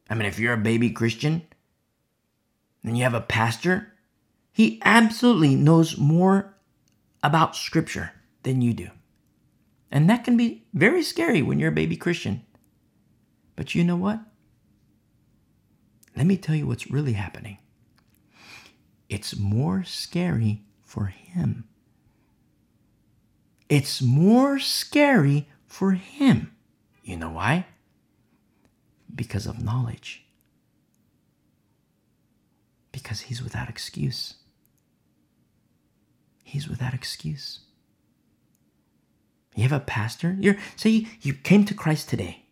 [0.10, 1.44] I mean, if you're a baby Christian
[2.84, 3.94] and you have a pastor,
[4.52, 6.56] he absolutely knows more
[7.24, 8.12] about Scripture
[8.44, 8.90] than you do.
[9.92, 12.46] And that can be very scary when you're a baby Christian.
[13.56, 14.20] But you know what?
[16.16, 17.58] Let me tell you what's really happening.
[19.10, 21.66] It's more scary for him.
[23.72, 26.52] It's more scary for him.
[27.06, 27.68] You know why?
[29.16, 30.26] Because of knowledge.
[32.92, 34.34] Because he's without excuse.
[36.44, 37.62] He's without excuse.
[39.56, 40.36] You have a pastor?
[40.38, 42.44] You're say you came to Christ today.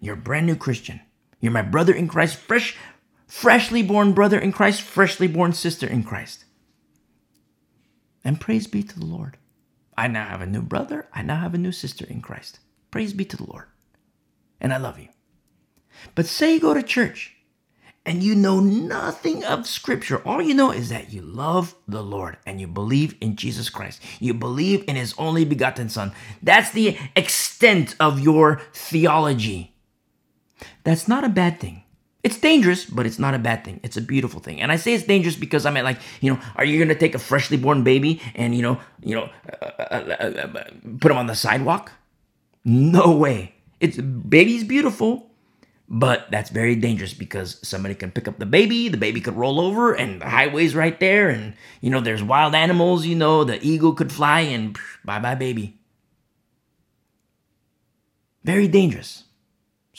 [0.00, 1.00] You're a brand new Christian.
[1.40, 2.76] You're my brother in Christ, fresh
[3.26, 6.44] freshly born brother in Christ, freshly born sister in Christ.
[8.22, 9.36] And praise be to the Lord.
[10.00, 11.08] I now have a new brother.
[11.12, 12.60] I now have a new sister in Christ.
[12.90, 13.66] Praise be to the Lord.
[14.58, 15.08] And I love you.
[16.14, 17.36] But say you go to church
[18.06, 20.22] and you know nothing of Scripture.
[20.26, 24.00] All you know is that you love the Lord and you believe in Jesus Christ.
[24.18, 26.12] You believe in His only begotten Son.
[26.42, 29.74] That's the extent of your theology.
[30.82, 31.84] That's not a bad thing.
[32.22, 33.80] It's dangerous, but it's not a bad thing.
[33.82, 34.60] It's a beautiful thing.
[34.60, 37.14] And I say it's dangerous because I mean, like, you know, are you gonna take
[37.14, 39.30] a freshly born baby and you know, you know,
[39.62, 40.64] uh, uh, uh, uh
[41.00, 41.92] put him on the sidewalk?
[42.64, 43.54] No way.
[43.80, 45.30] It's baby's beautiful,
[45.88, 49.58] but that's very dangerous because somebody can pick up the baby, the baby could roll
[49.58, 53.06] over, and the highway's right there, and you know, there's wild animals.
[53.06, 55.78] You know, the eagle could fly, and bye bye, baby.
[58.44, 59.24] Very dangerous.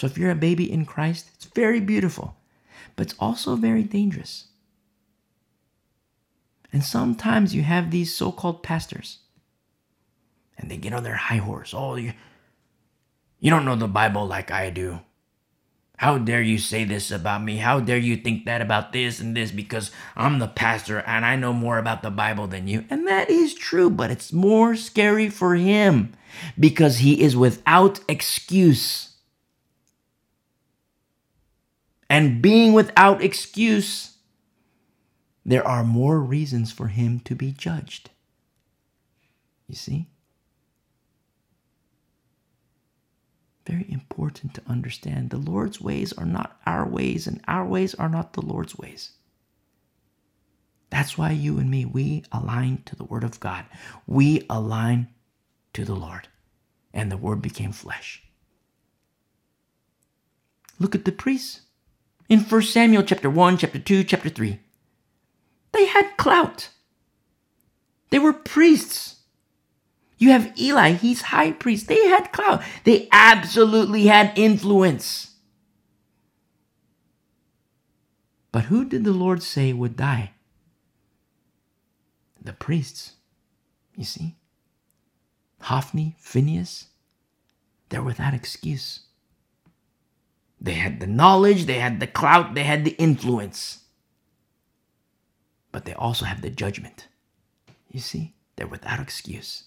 [0.02, 2.36] So if you're a baby in Christ, it's very beautiful,
[2.96, 4.46] but it's also very dangerous.
[6.74, 9.20] And sometimes you have these so called pastors,
[10.58, 11.76] and they get on their high horse.
[11.76, 12.14] Oh, you,
[13.40, 15.02] you don't know the Bible like I do.
[15.98, 17.58] How dare you say this about me?
[17.58, 21.36] How dare you think that about this and this because I'm the pastor and I
[21.36, 22.86] know more about the Bible than you?
[22.90, 26.14] And that is true, but it's more scary for him
[26.60, 29.11] because he is without excuse
[32.12, 34.18] and being without excuse,
[35.46, 38.10] there are more reasons for him to be judged.
[39.66, 40.10] You see?
[43.66, 48.10] Very important to understand the Lord's ways are not our ways, and our ways are
[48.10, 49.14] not the Lord's ways.
[50.90, 53.64] That's why you and me, we align to the Word of God.
[54.06, 55.08] We align
[55.72, 56.28] to the Lord.
[56.94, 58.22] And the Word became flesh.
[60.78, 61.62] Look at the priests
[62.32, 64.60] in 1 Samuel chapter 1, chapter 2, chapter 3.
[65.74, 66.70] They had clout.
[68.10, 69.18] They were priests.
[70.18, 71.88] You have Eli, he's high priest.
[71.88, 72.64] They had clout.
[72.86, 75.36] They absolutely had influence.
[78.52, 80.32] But who did the Lord say would die?
[82.44, 83.14] the priests.
[83.96, 84.36] You see?
[85.62, 86.88] Hophni, Phinehas,
[87.90, 89.02] they're without excuse.
[90.62, 93.80] They had the knowledge, they had the clout, they had the influence.
[95.72, 97.08] But they also have the judgment.
[97.90, 98.36] You see?
[98.56, 99.64] They're without excuse.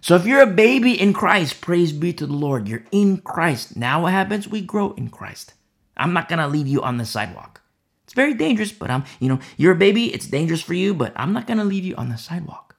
[0.00, 2.68] So if you're a baby in Christ, praise be to the Lord.
[2.68, 3.76] You're in Christ.
[3.76, 4.48] Now what happens?
[4.48, 5.54] We grow in Christ.
[5.96, 7.62] I'm not going to leave you on the sidewalk.
[8.02, 11.12] It's very dangerous, but I'm, you know, you're a baby, it's dangerous for you, but
[11.16, 12.76] I'm not going to leave you on the sidewalk.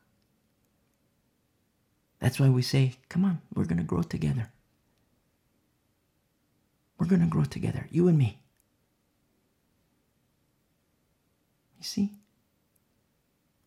[2.20, 4.52] That's why we say, come on, we're going to grow together.
[6.98, 8.42] We're going to grow together, you and me.
[11.78, 12.14] You see?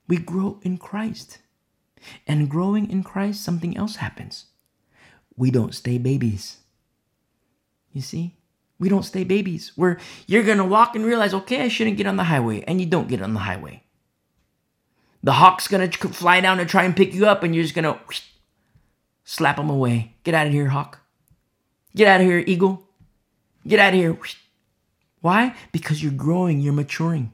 [0.06, 1.38] We grow in Christ.
[2.26, 4.46] And growing in Christ, something else happens.
[5.36, 6.58] We don't stay babies.
[7.92, 8.36] You see?
[8.78, 9.72] We don't stay babies.
[9.76, 12.62] Where you're going to walk and realize, okay, I shouldn't get on the highway.
[12.62, 13.82] And you don't get on the highway.
[15.22, 17.74] The hawk's going to fly down and try and pick you up, and you're just
[17.74, 18.00] going to
[19.24, 20.14] slap him away.
[20.22, 21.00] Get out of here, hawk.
[21.94, 22.87] Get out of here, eagle.
[23.66, 24.18] Get out of here.
[25.20, 25.54] Why?
[25.72, 27.32] Because you're growing, you're maturing.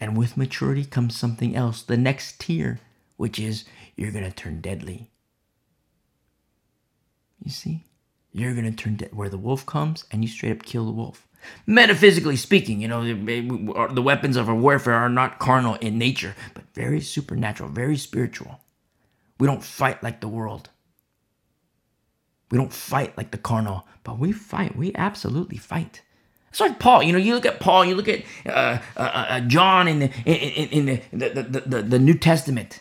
[0.00, 2.80] And with maturity comes something else, the next tier,
[3.16, 3.64] which is
[3.96, 5.10] you're going to turn deadly.
[7.42, 7.84] You see?
[8.32, 10.92] You're going to turn dead where the wolf comes and you straight up kill the
[10.92, 11.26] wolf.
[11.66, 16.64] Metaphysically speaking, you know, the weapons of our warfare are not carnal in nature, but
[16.72, 18.60] very supernatural, very spiritual.
[19.38, 20.70] We don't fight like the world.
[22.52, 24.76] We don't fight like the carnal, but we fight.
[24.76, 26.02] We absolutely fight.
[26.50, 27.02] It's like Paul.
[27.02, 30.10] You know, you look at Paul, you look at uh, uh, uh, John in the
[30.26, 32.80] in, in the, the, the, the, New Testament.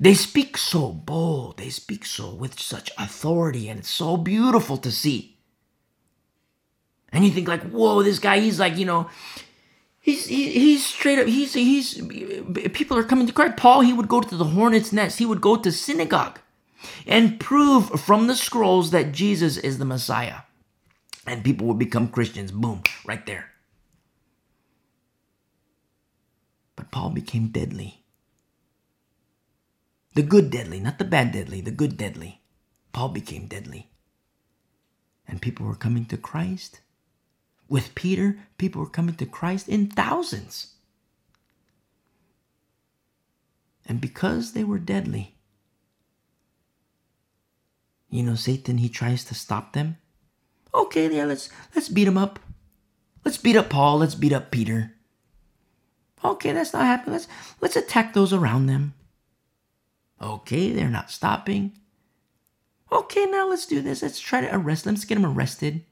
[0.00, 1.58] They speak so bold.
[1.58, 5.38] They speak so with such authority, and it's so beautiful to see.
[7.12, 9.08] And you think like, whoa, this guy, he's like, you know,
[10.00, 11.28] he's he, he's straight up.
[11.28, 11.94] He's he's
[12.72, 13.56] people are coming to Christ.
[13.56, 15.20] Paul, he would go to the hornet's nest.
[15.20, 16.40] He would go to synagogue
[17.06, 20.42] and prove from the scrolls that Jesus is the Messiah
[21.26, 22.50] and people would become Christians.
[22.50, 23.50] Boom, right there.
[26.76, 28.04] But Paul became deadly.
[30.14, 32.40] The good deadly, not the bad deadly, the good deadly.
[32.92, 33.90] Paul became deadly.
[35.28, 36.80] And people were coming to Christ.
[37.68, 40.74] With Peter, people were coming to Christ in thousands.
[43.86, 45.36] And because they were deadly,
[48.10, 49.96] you know, Satan, he tries to stop them
[50.72, 52.38] Okay, yeah, let's let's beat him up.
[53.24, 53.98] Let's beat up Paul.
[53.98, 54.92] Let's beat up Peter.
[56.24, 57.14] Okay, that's not happening.
[57.14, 57.28] Let's
[57.60, 58.94] let's attack those around them.
[60.22, 61.72] Okay, they're not stopping.
[62.92, 64.02] Okay, now let's do this.
[64.02, 64.94] Let's try to arrest them.
[64.94, 65.84] Let's get them arrested.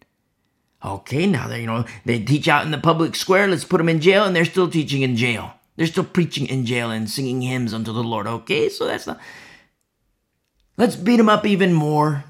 [0.84, 3.48] Okay, now they you know they teach out in the public square.
[3.48, 5.54] Let's put them in jail, and they're still teaching in jail.
[5.76, 8.26] They're still preaching in jail and singing hymns unto the Lord.
[8.26, 9.18] Okay, so that's not.
[10.78, 12.24] Let's beat them up even more.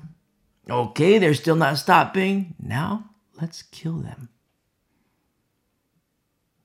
[0.69, 2.55] Okay, they're still not stopping.
[2.59, 4.31] Now let's kill them.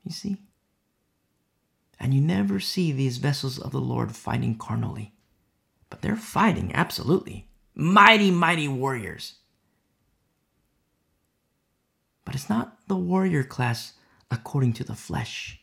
[0.05, 0.37] You see?
[1.99, 5.13] And you never see these vessels of the Lord fighting carnally,
[5.89, 7.49] but they're fighting absolutely.
[7.75, 9.35] Mighty, mighty warriors.
[12.25, 13.93] But it's not the warrior class
[14.31, 15.59] according to the flesh,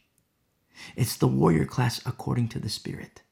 [0.97, 3.23] it's the warrior class according to the Spirit.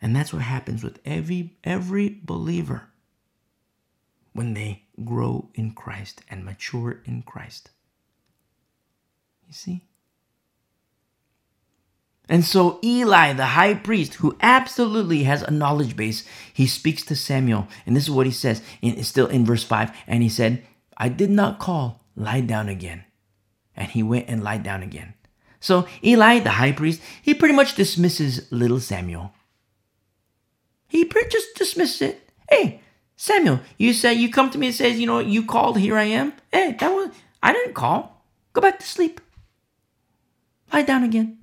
[0.00, 2.88] And that's what happens with every every believer
[4.32, 7.70] when they grow in Christ and mature in Christ.
[9.46, 9.82] You see?
[12.28, 17.16] And so Eli, the high priest, who absolutely has a knowledge base, he speaks to
[17.16, 17.66] Samuel.
[17.86, 19.96] And this is what he says, in, still in verse 5.
[20.06, 20.62] And he said,
[20.96, 23.04] I did not call, lie down again.
[23.74, 25.14] And he went and lied down again.
[25.60, 29.32] So Eli, the high priest, he pretty much dismisses little Samuel.
[30.88, 32.30] He just dismisses it.
[32.50, 32.80] Hey,
[33.16, 36.04] Samuel, you say you come to me and says, you know, you called, here I
[36.04, 36.32] am.
[36.52, 37.10] Hey, that was
[37.42, 38.24] I didn't call.
[38.52, 39.20] Go back to sleep.
[40.72, 41.38] Lie down again.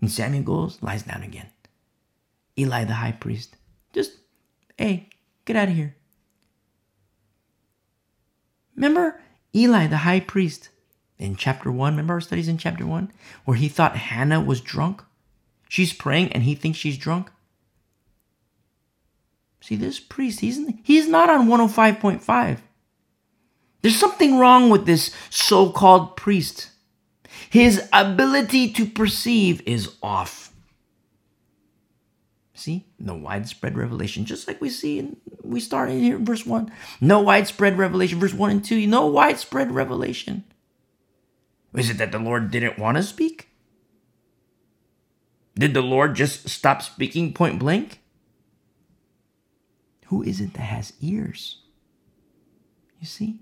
[0.00, 1.50] And Samuel goes, lies down again.
[2.58, 3.56] Eli the high priest,
[3.92, 4.12] just,
[4.76, 5.08] hey,
[5.44, 5.96] get out of here.
[8.74, 9.20] Remember
[9.54, 10.68] Eli the high priest
[11.18, 13.12] in chapter 1, remember our studies in chapter 1,
[13.44, 15.02] where he thought Hannah was drunk?
[15.68, 17.30] She's praying and he thinks she's drunk.
[19.60, 22.58] See, this priest, he's, he's not on 105.5.
[23.82, 26.70] There's something wrong with this so called priest.
[27.48, 30.52] His ability to perceive is off.
[32.54, 36.70] See, no widespread revelation, just like we see in, we start in here verse 1.
[37.00, 40.44] No widespread revelation, verse 1 and 2, no widespread revelation.
[41.74, 43.48] Is it that the Lord didn't want to speak?
[45.54, 48.00] Did the Lord just stop speaking point blank?
[50.10, 51.58] Who is it that has ears?
[52.98, 53.38] You see?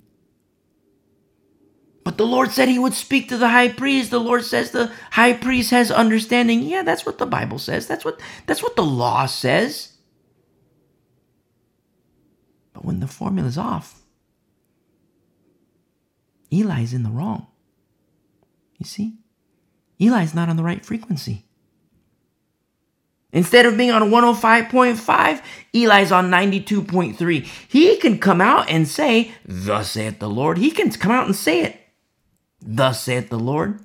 [2.04, 4.10] But the Lord said he would speak to the high priest.
[4.10, 6.60] The Lord says the high priest has understanding.
[6.62, 7.86] Yeah, that's what the Bible says.
[7.86, 9.94] That's what that's what the law says.
[12.74, 14.02] But when the formula's off,
[16.52, 17.46] Eli's in the wrong.
[18.76, 19.16] You see?
[19.98, 21.47] Eli's not on the right frequency.
[23.32, 25.42] Instead of being on 105.5,
[25.74, 27.44] Eli's on 92.3.
[27.68, 30.56] He can come out and say, Thus saith the Lord.
[30.58, 31.78] He can come out and say it.
[32.60, 33.80] Thus saith the Lord.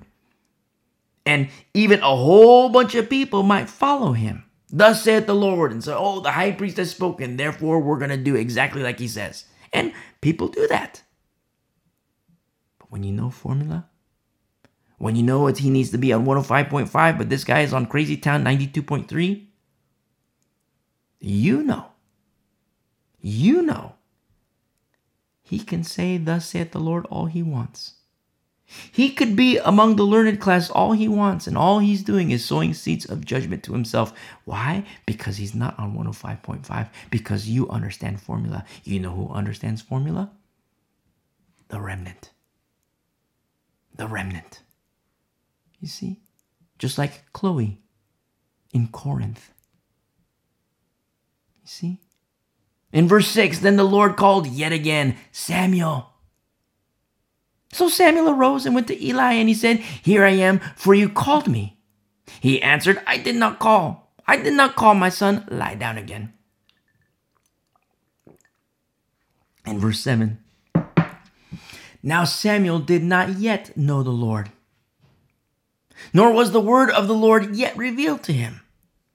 [1.26, 4.44] And even a whole bunch of people might follow him.
[4.70, 5.72] Thus saith the Lord.
[5.72, 7.36] And say, Oh, the high priest has spoken.
[7.36, 9.44] Therefore, we're going to do exactly like he says.
[9.74, 9.92] And
[10.22, 11.02] people do that.
[12.78, 13.88] But when you know formula,
[14.98, 17.86] when you know what he needs to be on 105.5, but this guy is on
[17.86, 19.46] Crazy Town 92.3,
[21.20, 21.86] you know,
[23.20, 23.94] you know,
[25.42, 27.94] he can say, Thus saith the Lord, all he wants.
[28.90, 32.44] He could be among the learned class all he wants, and all he's doing is
[32.44, 34.12] sowing seeds of judgment to himself.
[34.44, 34.84] Why?
[35.06, 38.64] Because he's not on 105.5, because you understand formula.
[38.82, 40.30] You know who understands formula?
[41.68, 42.30] The remnant.
[43.94, 44.60] The remnant.
[45.84, 46.18] You see?
[46.78, 47.78] Just like Chloe
[48.72, 49.52] in Corinth.
[51.60, 52.00] You see?
[52.90, 56.08] In verse 6, then the Lord called yet again Samuel.
[57.70, 61.10] So Samuel arose and went to Eli and he said, Here I am, for you
[61.10, 61.76] called me.
[62.40, 64.10] He answered, I did not call.
[64.26, 65.46] I did not call my son.
[65.50, 66.32] Lie down again.
[69.66, 70.38] In verse 7,
[72.02, 74.50] now Samuel did not yet know the Lord,
[76.12, 78.60] nor was the word of the Lord yet revealed to him.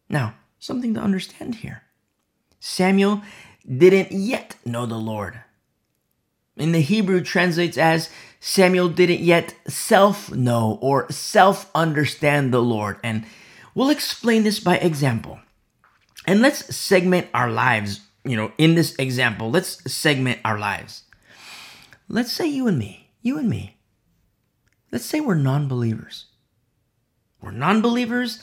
[0.09, 1.83] Now, something to understand here
[2.59, 3.21] Samuel
[3.67, 5.39] didn't yet know the Lord.
[6.57, 8.09] In the Hebrew translates as
[8.39, 12.97] Samuel didn't yet self know or self understand the Lord.
[13.03, 13.25] And
[13.73, 15.39] we'll explain this by example.
[16.27, 19.49] And let's segment our lives, you know, in this example.
[19.49, 21.03] Let's segment our lives.
[22.07, 23.77] Let's say you and me, you and me.
[24.91, 26.25] Let's say we're non believers.
[27.41, 28.39] We're non believers,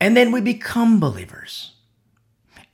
[0.00, 1.72] and then we become believers.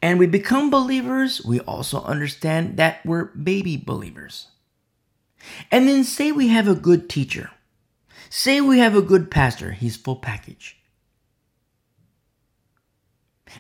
[0.02, 4.48] And we become believers, we also understand that we're baby believers.
[5.70, 7.50] And then say we have a good teacher.
[8.30, 10.76] Say we have a good pastor, he's full package.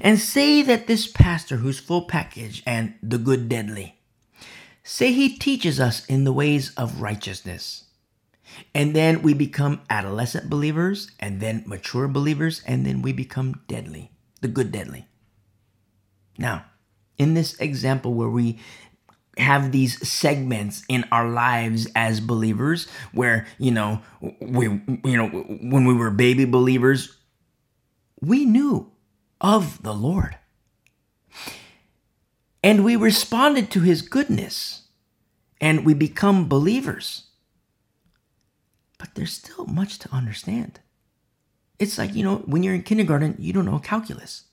[0.00, 3.98] And say that this pastor who's full package and the good deadly,
[4.84, 7.85] say he teaches us in the ways of righteousness.
[8.74, 14.10] And then we become adolescent believers, and then mature believers, and then we become deadly,
[14.40, 15.06] the good deadly.
[16.38, 16.64] Now,
[17.18, 18.58] in this example where we
[19.38, 24.00] have these segments in our lives as believers where you know
[24.40, 24.64] we
[25.04, 27.18] you know when we were baby believers
[28.20, 28.90] we knew
[29.40, 30.38] of the lord
[32.62, 34.88] and we responded to his goodness
[35.60, 37.25] and we become believers
[38.98, 40.80] but there's still much to understand
[41.78, 44.44] it's like you know when you're in kindergarten you don't know calculus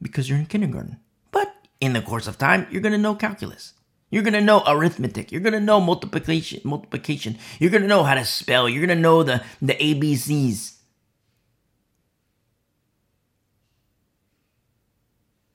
[0.00, 0.98] because you're in kindergarten
[1.30, 3.74] but in the course of time you're going to know calculus
[4.12, 5.32] you're going to know arithmetic.
[5.32, 7.38] You're going to know multiplication, multiplication.
[7.58, 8.68] You're going to know how to spell.
[8.68, 10.74] You're going to know the, the ABCs.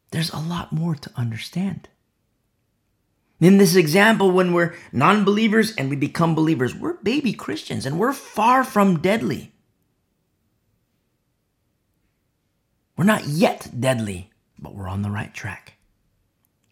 [0.09, 1.87] There's a lot more to understand.
[3.39, 7.99] In this example, when we're non believers and we become believers, we're baby Christians and
[7.99, 9.53] we're far from deadly.
[12.97, 15.73] We're not yet deadly, but we're on the right track.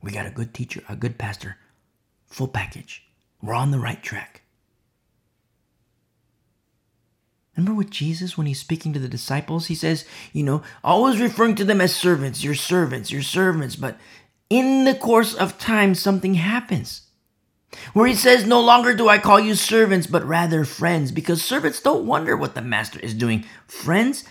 [0.01, 1.57] We got a good teacher, a good pastor,
[2.25, 3.05] full package.
[3.41, 4.41] We're on the right track.
[7.55, 9.67] Remember with Jesus when he's speaking to the disciples?
[9.67, 13.75] He says, you know, always referring to them as servants, your servants, your servants.
[13.75, 13.97] But
[14.49, 17.01] in the course of time, something happens
[17.93, 21.81] where he says, No longer do I call you servants, but rather friends, because servants
[21.81, 23.45] don't wonder what the master is doing.
[23.67, 24.23] Friends,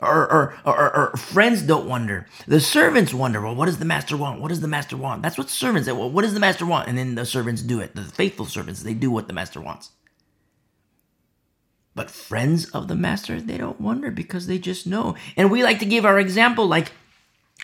[0.00, 2.26] or, or, or, or, friends don't wonder.
[2.46, 4.40] The servants wonder, well, what does the master want?
[4.40, 5.22] What does the master want?
[5.22, 5.92] That's what servants say.
[5.92, 6.88] Well, what does the master want?
[6.88, 7.94] And then the servants do it.
[7.94, 9.90] The faithful servants, they do what the master wants.
[11.94, 15.16] But friends of the master, they don't wonder because they just know.
[15.36, 16.92] And we like to give our example, like,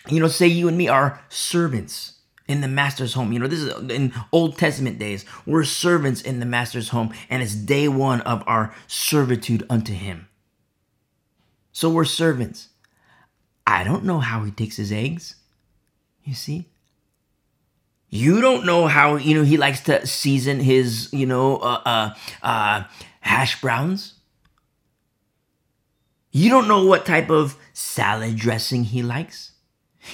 [0.09, 2.15] you know, say you and me are servants
[2.49, 3.33] in the master's home.
[3.33, 5.25] You know, this is in Old Testament days.
[5.45, 10.29] We're servants in the master's home, and it's day one of our servitude unto him.
[11.73, 12.69] So we're servants.
[13.67, 15.35] I don't know how he takes his eggs.
[16.25, 16.67] You see?
[18.09, 22.15] You don't know how, you know, he likes to season his, you know, uh, uh,
[22.43, 22.85] uh,
[23.21, 24.15] hash browns.
[26.31, 29.53] You don't know what type of salad dressing he likes.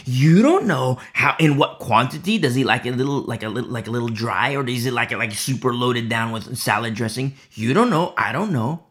[0.04, 3.70] You don't know how in what quantity does he like a little like a little
[3.70, 6.94] like a little dry or does he like it like super loaded down with salad
[6.94, 7.34] dressing?
[7.52, 8.14] You don't know.
[8.16, 8.84] I don't know.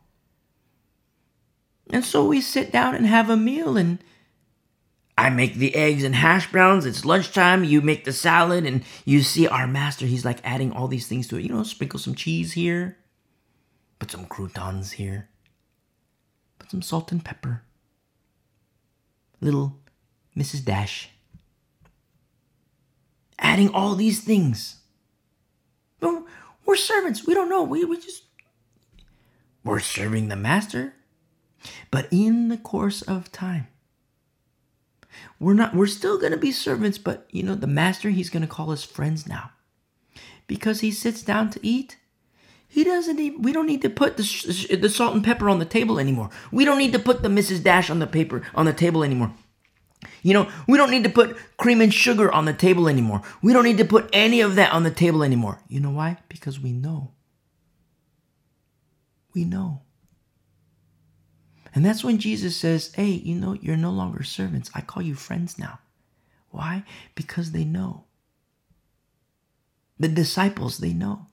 [1.90, 4.00] And so we sit down and have a meal and
[5.18, 6.86] I make the eggs and hash browns.
[6.86, 7.64] It's lunchtime.
[7.64, 10.08] You make the salad, and you see our master.
[10.08, 11.44] He's like adding all these things to it.
[11.44, 12.98] You know, sprinkle some cheese here,
[14.00, 15.30] put some croutons here,
[16.58, 17.62] put some salt and pepper.
[19.42, 19.81] Little
[20.38, 20.64] Mrs.
[20.64, 21.10] Dash.
[23.40, 24.78] Adding all these things.
[26.72, 27.28] We're servants.
[27.28, 27.64] We don't know.
[27.64, 28.24] We, we just.
[29.62, 30.94] We're serving the master.
[31.92, 33.68] But in the course of time,
[35.38, 38.42] we're not we're still going to be servants, but you know, the master he's going
[38.42, 39.52] to call us friends now.
[40.48, 41.98] Because he sits down to eat,
[42.70, 45.66] he doesn't need, we don't need to put the, the salt and pepper on the
[45.66, 46.30] table anymore.
[46.54, 47.62] We don't need to put the Mrs.
[47.62, 49.34] Dash on the paper on the table anymore.
[50.24, 53.22] You know, we don't need to put cream and sugar on the table anymore.
[53.42, 55.62] We don't need to put any of that on the table anymore.
[55.68, 56.18] You know why?
[56.30, 57.12] Because we know.
[59.34, 59.82] We know.
[61.74, 64.70] And that's when Jesus says, Hey, you know, you're no longer servants.
[64.76, 65.80] I call you friends now.
[66.50, 66.84] Why?
[67.16, 68.06] Because they know.
[70.00, 71.28] The disciples, they know.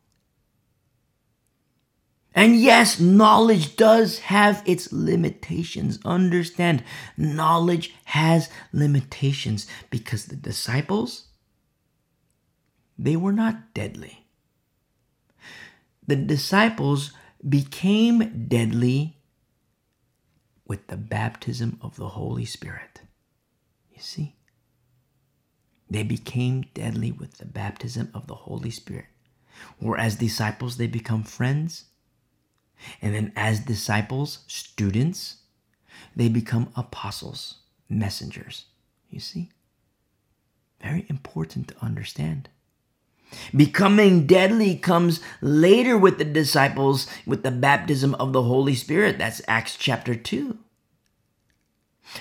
[2.34, 5.98] And yes, knowledge does have its limitations.
[6.04, 6.84] Understand,
[7.16, 11.28] knowledge has limitations because the disciples,
[12.98, 14.26] they were not deadly.
[16.06, 17.12] The disciples
[17.46, 19.18] became deadly
[20.66, 23.02] with the baptism of the Holy Spirit.
[23.90, 24.36] You see?
[25.90, 29.06] They became deadly with the baptism of the Holy Spirit.
[29.78, 31.84] Whereas disciples, they become friends.
[33.02, 35.36] And then as disciples, students,
[36.14, 38.66] they become apostles, messengers.
[39.10, 39.50] You see?
[40.82, 42.48] Very important to understand.
[43.54, 49.18] Becoming deadly comes later with the disciples with the baptism of the Holy Spirit.
[49.18, 50.58] That's Acts chapter 2.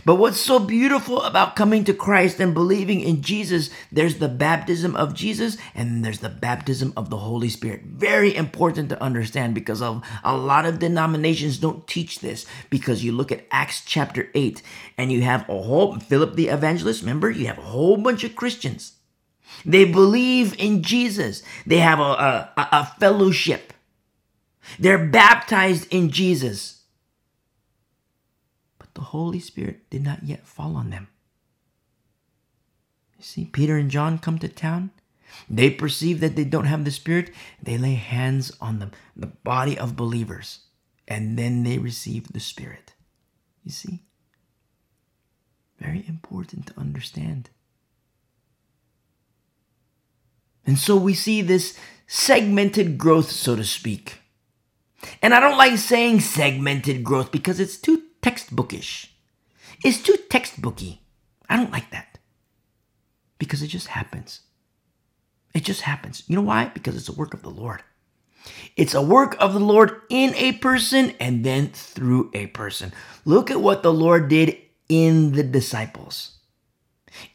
[0.06, 4.96] But what's so beautiful about coming to Christ and believing in Jesus, there's the baptism
[4.96, 7.84] of Jesus and there's the baptism of the Holy Spirit.
[7.84, 13.12] Very important to understand because of a lot of denominations don't teach this because you
[13.12, 14.62] look at Acts chapter 8
[14.98, 17.30] and you have a whole Philip the evangelist, remember?
[17.30, 18.94] You have a whole bunch of Christians
[19.66, 21.44] they believe in Jesus.
[21.66, 23.74] They have a, a, a fellowship.
[24.80, 26.77] They're baptized in Jesus.
[29.08, 31.08] Holy Spirit did not yet fall on them.
[33.18, 34.92] You see, Peter and John come to town.
[35.50, 37.32] They perceive that they don't have the Spirit.
[37.62, 40.60] They lay hands on the, the body of believers,
[41.08, 42.94] and then they receive the Spirit.
[43.64, 44.04] You see?
[45.80, 47.50] Very important to understand.
[50.66, 51.78] And so we see this
[52.08, 54.20] segmented growth, so to speak.
[55.22, 59.08] And I don't like saying segmented growth because it's too textbookish.
[59.84, 61.00] It's too textbooky.
[61.50, 62.18] I don't like that.
[63.40, 64.42] Because it just happens.
[65.54, 66.24] It just happens.
[66.28, 66.72] You know why?
[66.74, 67.84] Because it's a work of the Lord.
[68.76, 72.94] It's a work of the Lord in a person and then through a person.
[73.26, 74.58] Look at what the Lord did
[74.90, 76.38] in the disciples.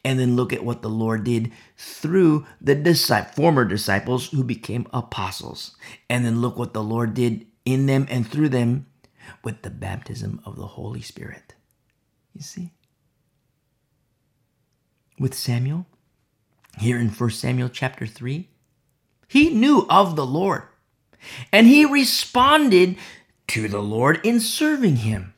[0.05, 4.87] And then look at what the Lord did through the disciples, former disciples who became
[4.93, 5.77] apostles.
[6.09, 8.87] And then look what the Lord did in them and through them
[9.43, 11.55] with the baptism of the Holy Spirit.
[12.35, 12.73] You see?
[15.19, 15.87] With Samuel,
[16.79, 18.49] here in 1 Samuel chapter 3,
[19.29, 20.63] he knew of the Lord
[21.53, 22.97] and he responded
[23.49, 25.35] to the Lord in serving him.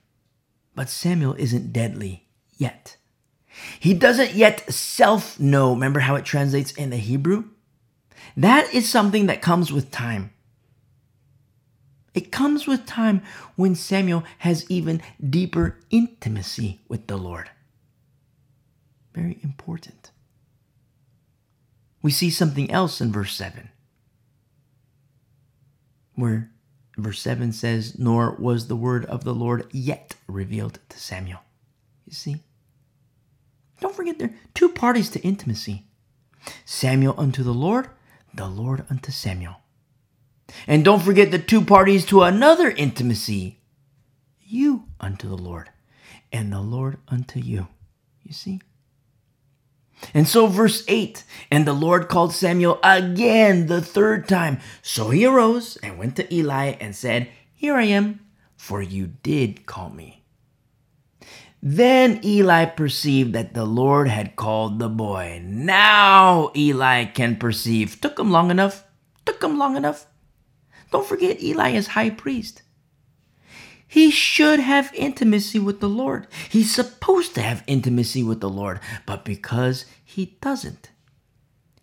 [0.75, 2.97] But Samuel isn't deadly yet.
[3.79, 5.73] He doesn't yet self know.
[5.73, 7.45] Remember how it translates in the Hebrew?
[8.37, 10.33] That is something that comes with time.
[12.15, 13.23] It comes with time
[13.57, 17.51] when Samuel has even deeper intimacy with the Lord.
[19.13, 20.13] Very important.
[22.03, 23.69] We see something else in verse 7,
[26.15, 26.51] where
[26.97, 31.41] verse 7 says, Nor was the word of the Lord yet revealed to Samuel.
[32.07, 32.37] You see?
[33.81, 35.87] Don't forget there are two parties to intimacy
[36.65, 37.89] Samuel unto the Lord,
[38.35, 39.57] the Lord unto Samuel.
[40.67, 43.59] And don't forget the two parties to another intimacy
[44.55, 45.71] you unto the Lord,
[46.33, 47.69] and the Lord unto you.
[48.23, 48.61] You see?
[50.13, 54.61] And so, verse 8 And the Lord called Samuel again the third time.
[54.83, 58.21] So he arose and went to Eli and said, Here I am,
[58.57, 60.25] for you did call me.
[61.63, 65.41] Then Eli perceived that the Lord had called the boy.
[65.43, 68.01] Now Eli can perceive.
[68.01, 68.85] Took him long enough.
[69.25, 70.07] Took him long enough.
[70.95, 72.63] Don't forget, Eli is high priest.
[73.85, 76.29] He should have intimacy with the Lord.
[76.49, 80.93] He's supposed to have intimacy with the Lord, but because he doesn't,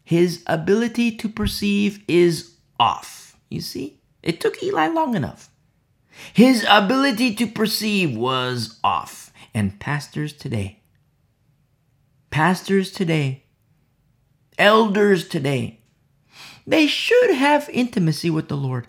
[0.02, 3.36] his ability to perceive is off.
[3.50, 5.50] You see, it took Eli long enough.
[6.34, 9.34] His ability to perceive was off.
[9.54, 10.80] And pastors today,
[12.30, 13.44] pastors today,
[14.58, 15.82] elders today,
[16.66, 18.88] they should have intimacy with the Lord.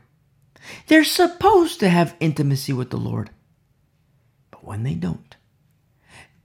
[0.87, 3.31] They're supposed to have intimacy with the Lord.
[4.51, 5.37] But when they don't,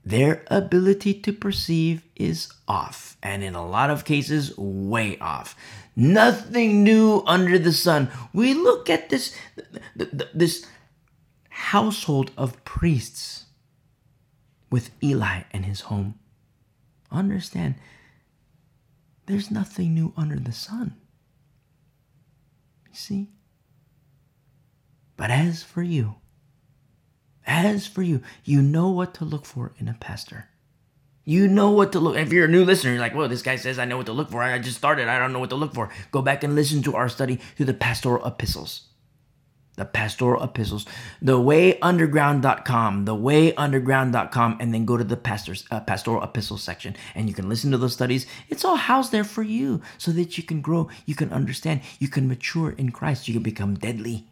[0.04, 5.54] their ability to perceive is off, and in a lot of cases, way off.
[5.94, 8.10] Nothing new under the sun.
[8.32, 9.36] We look at this,
[9.94, 10.64] this
[11.50, 13.46] household of priests
[14.70, 16.18] with Eli and his home.
[17.10, 17.74] Understand,
[19.26, 20.96] there's nothing new under the sun.
[22.88, 23.28] You see?
[25.18, 26.14] But as for you,
[27.46, 30.48] as for you, you know what to look for in a pastor.
[31.26, 32.16] You know what to look.
[32.16, 34.14] If you're a new listener, you're like, "Well, this guy says I know what to
[34.14, 34.42] look for.
[34.42, 35.08] I just started.
[35.08, 37.66] I don't know what to look for." Go back and listen to our study through
[37.66, 38.88] the pastoral epistles
[39.78, 40.84] the pastoral epistles,
[41.22, 47.48] thewayunderground.com, thewayunderground.com, and then go to the pastors, uh, pastoral epistles section, and you can
[47.48, 48.26] listen to those studies.
[48.48, 52.08] It's all housed there for you so that you can grow, you can understand, you
[52.08, 54.26] can mature in Christ, you can become deadly.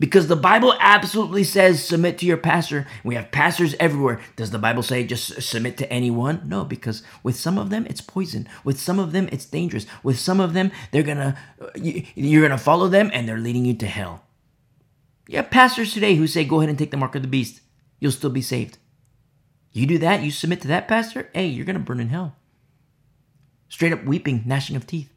[0.00, 2.86] Because the Bible absolutely says submit to your pastor.
[3.02, 4.20] We have pastors everywhere.
[4.36, 6.42] Does the Bible say just submit to anyone?
[6.44, 8.48] No, because with some of them it's poison.
[8.62, 9.86] With some of them it's dangerous.
[10.04, 13.74] With some of them they're gonna uh, you're gonna follow them and they're leading you
[13.74, 14.22] to hell.
[15.26, 17.60] You have pastors today who say go ahead and take the mark of the beast.
[17.98, 18.78] You'll still be saved.
[19.72, 22.36] You do that, you submit to that pastor, hey, you're gonna burn in hell.
[23.68, 25.12] Straight up weeping, gnashing of teeth.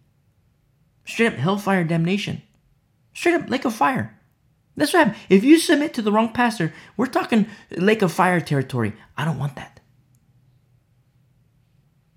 [1.06, 2.42] Straight up hellfire damnation.
[3.14, 4.20] Straight up lake of fire.
[4.76, 5.24] That's what happens.
[5.30, 8.94] If you submit to the wrong pastor, we're talking lake of fire territory.
[9.18, 9.80] I don't want that.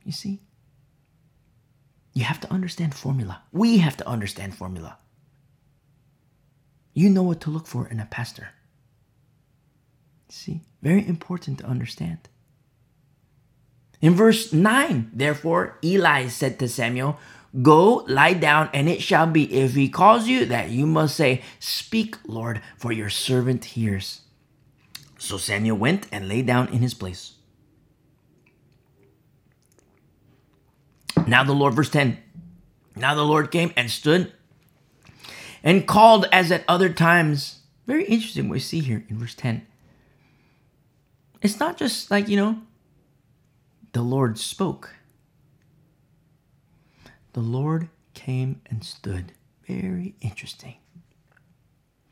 [0.04, 0.40] You see?
[2.12, 3.42] You have to understand formula.
[3.50, 4.98] We have to understand formula.
[6.92, 8.50] You know what to look for in a pastor.
[10.28, 10.62] See?
[10.80, 12.28] Very important to understand.
[14.00, 17.18] In verse 9, therefore, Eli said to Samuel,
[17.62, 21.42] Go, lie down, and it shall be, if he calls you, that you must say,
[21.60, 24.22] Speak, Lord, for your servant hears.
[25.18, 27.34] So Samuel went and lay down in his place.
[31.26, 32.18] Now the Lord, verse 10.
[32.96, 34.32] Now the Lord came and stood
[35.62, 37.60] and called as at other times.
[37.86, 39.66] Very interesting what we see here in verse 10.
[41.40, 42.58] It's not just like, you know,
[43.92, 44.94] the Lord spoke
[47.34, 49.32] the Lord came and stood.
[49.66, 50.76] Very interesting.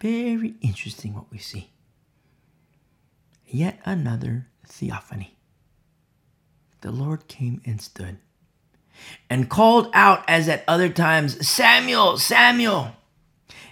[0.00, 1.70] Very interesting what we see.
[3.46, 5.36] Yet another theophany.
[6.82, 8.18] The Lord came and stood
[9.28, 12.92] and called out as at other times, Samuel, Samuel.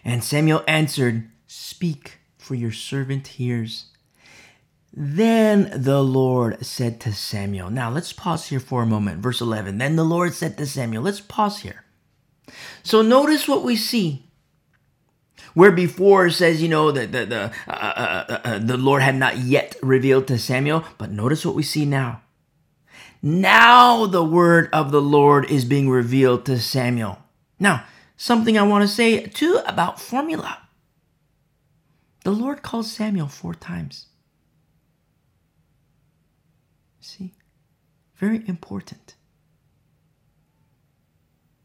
[0.04, 3.86] And Samuel answered, Speak, for your servant hears.
[4.92, 9.20] Then the Lord said to Samuel, now let's pause here for a moment.
[9.20, 9.78] Verse 11.
[9.78, 11.84] Then the Lord said to Samuel, let's pause here.
[12.82, 14.26] So notice what we see.
[15.54, 19.02] Where before it says, you know, that the, the, uh, uh, uh, uh, the Lord
[19.02, 22.22] had not yet revealed to Samuel, but notice what we see now.
[23.22, 27.18] Now the word of the Lord is being revealed to Samuel.
[27.58, 27.84] Now,
[28.16, 30.58] something I want to say too about formula.
[32.24, 34.06] The Lord calls Samuel four times.
[37.00, 37.34] See?
[38.16, 39.14] Very important.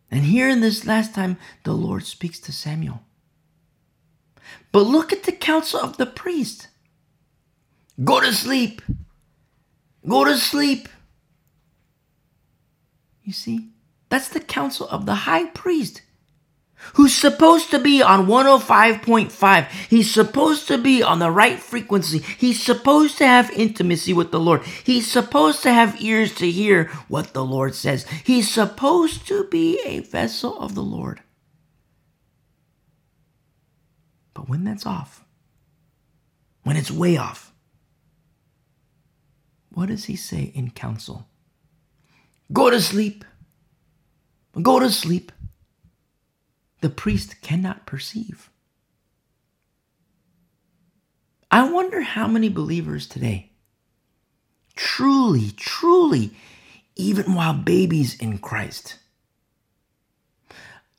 [0.10, 3.02] And here in this last time, the Lord speaks to Samuel.
[4.72, 6.70] But look at the counsel of the priest
[8.04, 8.82] go to sleep.
[10.08, 10.88] Go to sleep.
[13.24, 13.70] You see,
[14.10, 16.02] that's the counsel of the high priest
[16.94, 19.68] who's supposed to be on 105.5.
[19.90, 22.20] He's supposed to be on the right frequency.
[22.20, 24.64] He's supposed to have intimacy with the Lord.
[24.64, 28.08] He's supposed to have ears to hear what the Lord says.
[28.24, 31.22] He's supposed to be a vessel of the Lord.
[34.34, 35.26] But when that's off,
[36.64, 37.54] when it's way off,
[39.72, 41.28] what does he say in counsel?
[42.52, 43.26] Go to sleep.
[44.62, 45.32] Go to sleep.
[46.86, 48.52] The priest cannot perceive.
[51.50, 53.54] I wonder how many believers today
[54.76, 56.36] truly, truly,
[56.96, 59.00] even while babies in Christ,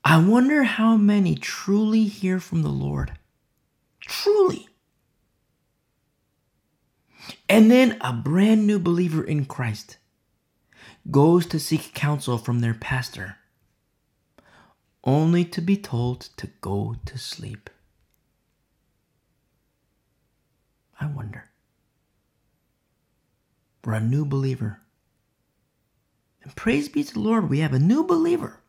[0.04, 3.12] I wonder how many truly hear from the Lord.
[4.00, 4.66] Truly.
[7.48, 9.98] And then a brand new believer in Christ
[11.12, 13.35] goes to seek counsel from their pastor,
[15.06, 17.70] only to be told to go to sleep.
[21.00, 21.44] I wonder.
[23.84, 24.80] We're a new believer.
[26.42, 28.60] And praise be to the Lord, we have a new believer.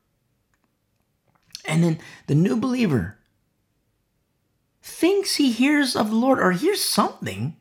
[1.66, 3.18] And then the new believer
[4.82, 7.58] thinks he hears of the Lord or hears something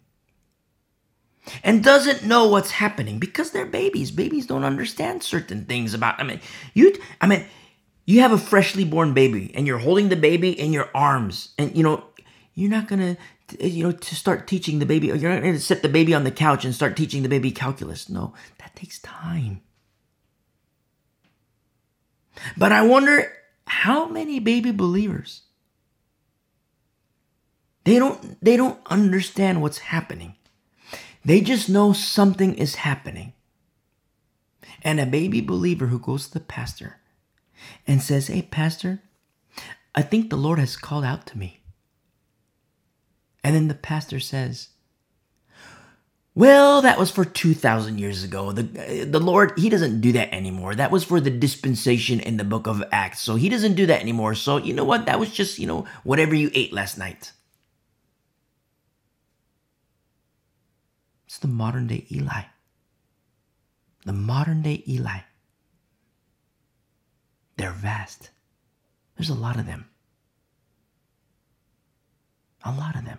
[1.64, 4.10] and doesn't know what's happening because they're babies.
[4.10, 6.20] Babies don't understand certain things about.
[6.20, 6.40] I mean,
[6.74, 6.94] you.
[7.20, 7.46] I mean,
[8.06, 11.76] you have a freshly born baby and you're holding the baby in your arms, and
[11.76, 12.04] you know
[12.54, 13.18] you're not gonna,
[13.60, 15.08] you know, to start teaching the baby.
[15.08, 18.08] You're not gonna sit the baby on the couch and start teaching the baby calculus.
[18.08, 19.60] No, that takes time.
[22.56, 23.30] But I wonder
[23.66, 25.42] how many baby believers
[27.84, 30.36] they don't they don't understand what's happening
[31.26, 33.32] they just know something is happening.
[34.82, 37.00] And a baby believer who goes to the pastor
[37.86, 39.02] and says, Hey, pastor,
[39.94, 41.60] I think the Lord has called out to me.
[43.42, 44.70] And then the pastor says,
[46.36, 48.52] well, that was for 2,000 years ago.
[48.52, 50.74] The, the Lord, He doesn't do that anymore.
[50.74, 53.22] That was for the dispensation in the book of Acts.
[53.22, 54.34] So He doesn't do that anymore.
[54.34, 55.06] So, you know what?
[55.06, 57.32] That was just, you know, whatever you ate last night.
[61.26, 62.42] It's the modern day Eli.
[64.04, 65.20] The modern day Eli.
[67.56, 68.30] They're vast.
[69.16, 69.88] There's a lot of them.
[72.64, 73.18] A lot of them.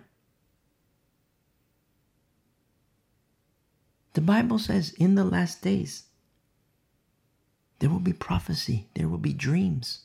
[4.14, 6.04] The Bible says in the last days,
[7.80, 10.00] there will be prophecy, there will be dreams.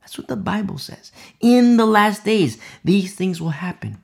[0.00, 1.12] That's what the Bible says.
[1.40, 4.02] In the last days, these things will happen.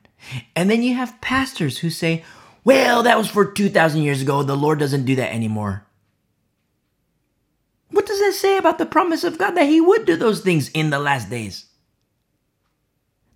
[0.55, 2.23] And then you have pastors who say,
[2.63, 4.43] well, that was for 2,000 years ago.
[4.43, 5.85] The Lord doesn't do that anymore.
[8.19, 10.89] Does that say about the promise of God that He would do those things in
[10.89, 11.67] the last days?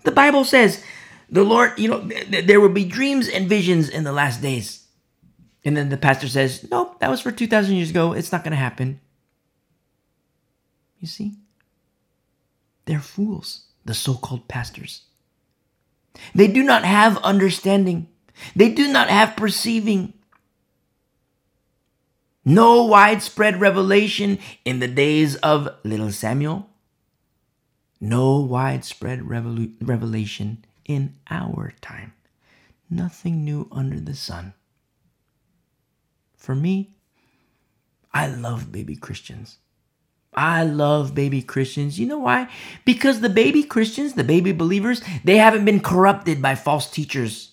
[0.03, 0.83] The Bible says
[1.29, 1.99] the Lord, you know,
[2.43, 4.85] there will be dreams and visions in the last days.
[5.63, 8.11] And then the pastor says, Nope, that was for 2,000 years ago.
[8.11, 8.99] It's not going to happen.
[10.99, 11.37] You see?
[12.83, 15.03] They're fools, the so called pastors.
[16.35, 18.09] They do not have understanding.
[18.53, 20.13] They do not have perceiving.
[22.45, 26.69] No widespread revelation in the days of little Samuel.
[28.01, 32.13] No widespread revelation in our time.
[32.89, 34.53] Nothing new under the sun.
[36.35, 36.97] For me,
[38.13, 39.59] I love baby Christians.
[40.35, 41.97] I love baby Christians.
[41.97, 42.49] You know why?
[42.83, 47.52] Because the baby Christians, the baby believers, they haven't been corrupted by false teachers.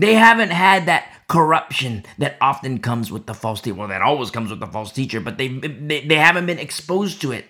[0.00, 3.76] They haven't had that corruption that often comes with the false teacher.
[3.76, 7.20] Well, that always comes with the false teacher, but they, they, they haven't been exposed
[7.20, 7.44] to it.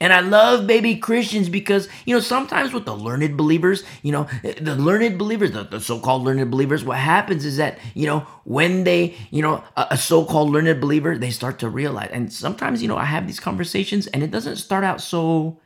[0.00, 4.26] And I love baby Christians because, you know, sometimes with the learned believers, you know,
[4.42, 8.26] the learned believers, the, the so called learned believers, what happens is that, you know,
[8.44, 12.10] when they, you know, a, a so called learned believer, they start to realize.
[12.12, 15.60] And sometimes, you know, I have these conversations and it doesn't start out so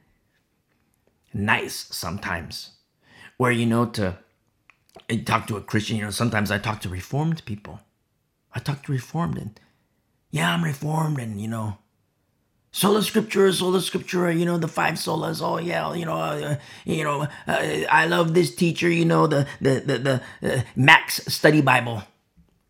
[1.33, 2.73] nice sometimes,
[3.39, 4.19] where, you know, to,
[5.13, 7.81] I talk to a Christian, you know, sometimes I talk to reformed people.
[8.55, 9.61] I talk to reformed and
[10.31, 11.77] yeah, I'm reformed and, you know,
[12.71, 15.43] sola scriptura, sola scriptura, you know, the five solas.
[15.43, 16.57] Oh yeah, you know, uh,
[16.87, 21.17] you know, uh, I love this teacher, you know, the, the, the, the uh, Max
[21.27, 22.05] study Bible.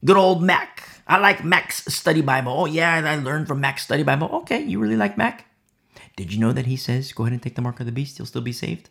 [0.05, 0.89] Good old Mac.
[1.07, 2.53] I like Mac's study Bible.
[2.53, 4.29] Oh yeah, I learned from Mac's study Bible.
[4.43, 5.47] Okay, you really like Mac?
[6.17, 8.19] Did you know that he says, go ahead and take the mark of the beast,
[8.19, 8.91] you'll still be saved?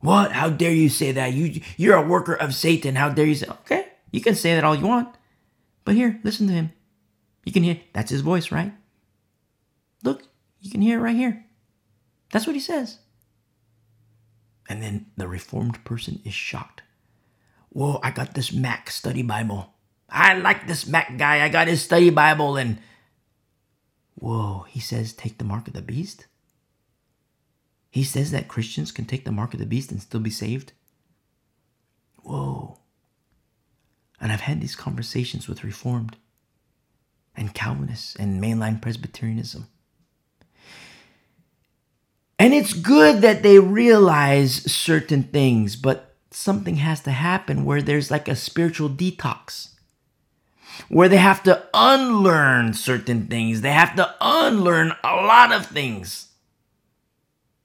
[0.00, 0.32] What?
[0.32, 1.32] How dare you say that?
[1.32, 2.96] You you're a worker of Satan.
[2.96, 3.48] How dare you say?
[3.48, 5.14] Okay, you can say that all you want,
[5.84, 6.72] but here, listen to him.
[7.44, 8.72] You can hear that's his voice, right?
[10.02, 10.22] Look,
[10.60, 11.44] you can hear it right here.
[12.30, 12.98] That's what he says.
[14.68, 16.82] And then the reformed person is shocked.
[17.70, 19.72] Whoa, I got this Mac study Bible.
[20.08, 21.44] I like this Mac guy.
[21.44, 22.78] I got his study Bible and
[24.14, 26.26] whoa, he says take the mark of the beast.
[27.90, 30.72] He says that Christians can take the mark of the beast and still be saved.
[32.22, 32.80] Whoa.
[34.20, 36.16] And I've had these conversations with Reformed
[37.36, 39.68] and Calvinists and mainline Presbyterianism.
[42.38, 48.10] And it's good that they realize certain things, but something has to happen where there's
[48.10, 49.70] like a spiritual detox,
[50.88, 53.62] where they have to unlearn certain things.
[53.62, 56.25] They have to unlearn a lot of things.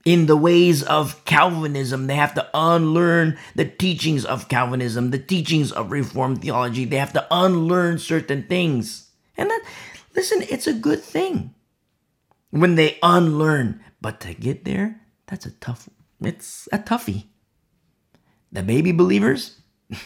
[0.03, 5.71] In the ways of Calvinism, they have to unlearn the teachings of Calvinism, the teachings
[5.71, 6.85] of Reformed theology.
[6.85, 9.09] They have to unlearn certain things.
[9.37, 9.63] And that,
[10.15, 11.53] listen, it's a good thing
[12.49, 13.83] when they unlearn.
[14.01, 15.87] But to get there, that's a tough,
[16.19, 17.25] it's a toughie.
[18.51, 19.61] The baby believers,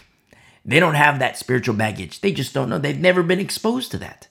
[0.65, 2.19] they don't have that spiritual baggage.
[2.19, 2.77] They just don't know.
[2.77, 4.27] They've never been exposed to that.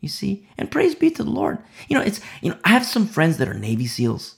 [0.00, 0.46] You see?
[0.58, 1.58] And praise be to the Lord.
[1.88, 4.36] You know, it's, you know, I have some friends that are Navy SEALs.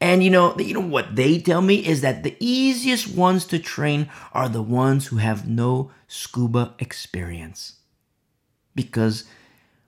[0.00, 3.58] And you know, you know what they tell me is that the easiest ones to
[3.58, 7.74] train are the ones who have no scuba experience.
[8.74, 9.24] Because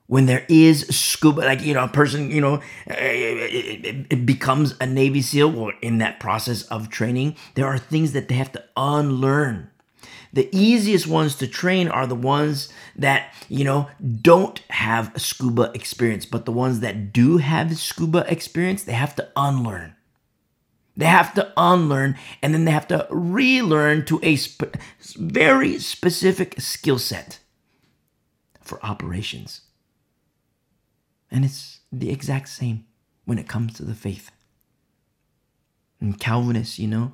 [0.07, 5.23] when there is scuba, like, you know, a person, you know, it, becomes a Navy
[5.23, 9.71] SEAL or in that process of training, there are things that they have to unlearn.
[10.35, 13.89] The easiest ones to train are the ones that, you know,
[14.21, 19.29] don't have scuba experience, but the ones that do have scuba experience, they have to
[19.37, 19.95] unlearn.
[20.97, 24.77] They have to unlearn and then they have to relearn to a sp-
[25.17, 27.39] very specific skill set
[28.61, 29.63] for operations.
[31.31, 32.85] And it's the exact same
[33.25, 34.31] when it comes to the faith.
[36.01, 37.13] And Calvinists, you know,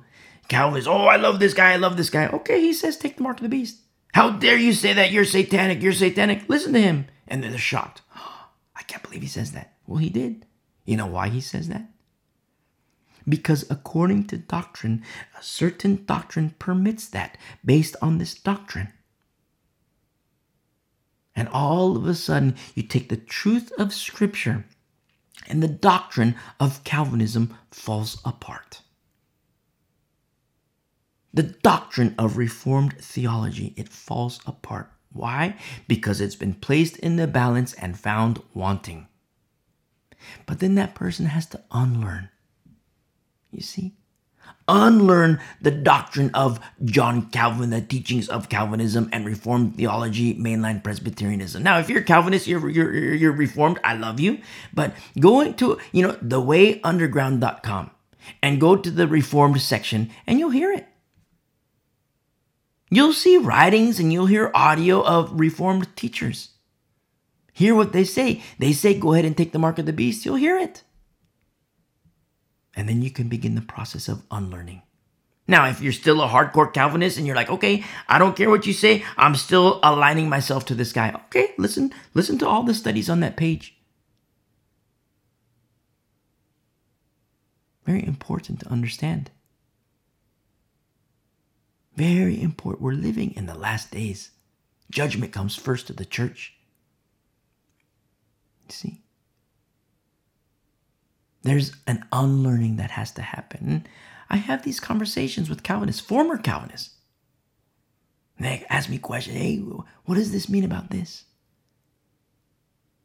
[0.49, 2.27] Calvinists, oh, I love this guy, I love this guy.
[2.27, 3.77] Okay, he says, take the mark of the beast.
[4.13, 5.11] How dare you say that?
[5.11, 6.49] You're satanic, you're satanic.
[6.49, 7.05] Listen to him.
[7.27, 8.01] And they're shocked.
[8.75, 9.73] I can't believe he says that.
[9.85, 10.45] Well, he did.
[10.85, 11.87] You know why he says that?
[13.27, 15.03] Because according to doctrine,
[15.37, 18.93] a certain doctrine permits that based on this doctrine.
[21.35, 24.65] And all of a sudden, you take the truth of Scripture
[25.47, 28.81] and the doctrine of Calvinism falls apart.
[31.33, 34.91] The doctrine of Reformed theology, it falls apart.
[35.11, 35.55] Why?
[35.87, 39.07] Because it's been placed in the balance and found wanting.
[40.45, 42.29] But then that person has to unlearn.
[43.51, 43.93] You see?
[44.69, 51.63] unlearn the doctrine of John Calvin, the teachings of Calvinism and Reformed theology, mainline Presbyterianism.
[51.63, 54.39] Now, if you're Calvinist, you're, you're, you're Reformed, I love you.
[54.73, 57.91] But go into, you know, thewayunderground.com
[58.43, 60.85] and go to the Reformed section and you'll hear it.
[62.91, 66.49] You'll see writings and you'll hear audio of Reformed teachers.
[67.53, 68.41] Hear what they say.
[68.57, 70.25] They say, go ahead and take the mark of the beast.
[70.25, 70.83] You'll hear it.
[72.79, 74.83] And then you can begin the process of unlearning.
[75.49, 78.65] Now, if you're still a hardcore Calvinist and you're like, okay, I don't care what
[78.65, 81.11] you say, I'm still aligning myself to this guy.
[81.25, 83.75] Okay, listen, listen to all the studies on that page.
[87.85, 89.31] Very important to understand.
[91.97, 92.81] Very important.
[92.81, 94.29] We're living in the last days.
[94.89, 96.53] Judgment comes first to the church.
[98.69, 99.01] See?
[101.43, 103.87] There's an unlearning that has to happen.
[104.29, 106.95] I have these conversations with Calvinists, former Calvinists.
[108.39, 109.37] They ask me questions.
[109.37, 111.25] Hey, what does this mean about this?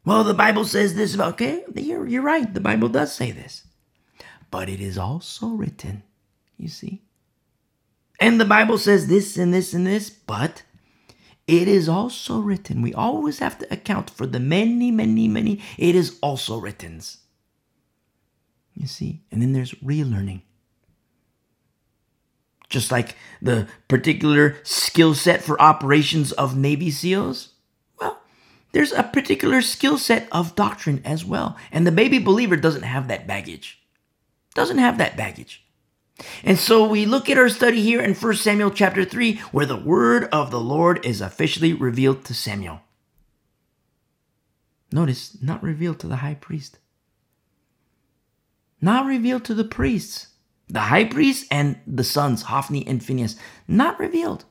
[0.04, 2.52] Well, the Bible says this about, okay, you're, you're right.
[2.52, 3.64] The Bible does say this.
[4.50, 6.02] But it is also written,
[6.58, 7.02] you see.
[8.20, 10.62] And the Bible says this and this and this, but
[11.46, 12.82] it is also written.
[12.82, 15.60] We always have to account for the many, many, many.
[15.78, 17.00] It is also written.
[18.74, 19.22] You see?
[19.30, 20.42] And then there's relearning.
[22.68, 27.50] Just like the particular skill set for operations of Navy SEALs,
[28.00, 28.20] well,
[28.72, 31.56] there's a particular skill set of doctrine as well.
[31.70, 33.80] And the baby believer doesn't have that baggage.
[34.54, 35.64] Doesn't have that baggage.
[36.42, 39.76] And so we look at our study here in 1 Samuel chapter 3, where the
[39.76, 42.80] word of the Lord is officially revealed to Samuel.
[44.92, 46.78] Notice, not revealed to the high priest
[48.84, 50.28] not revealed to the priests,
[50.68, 53.36] the high priest and the sons, Hophni and Phinehas,
[53.66, 54.44] not revealed,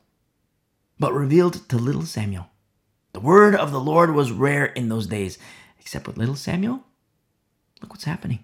[0.99, 2.47] but revealed to little Samuel.
[3.14, 5.38] The word of the Lord was rare in those days,
[5.80, 6.84] except with little Samuel.
[7.80, 8.43] Look what's happening.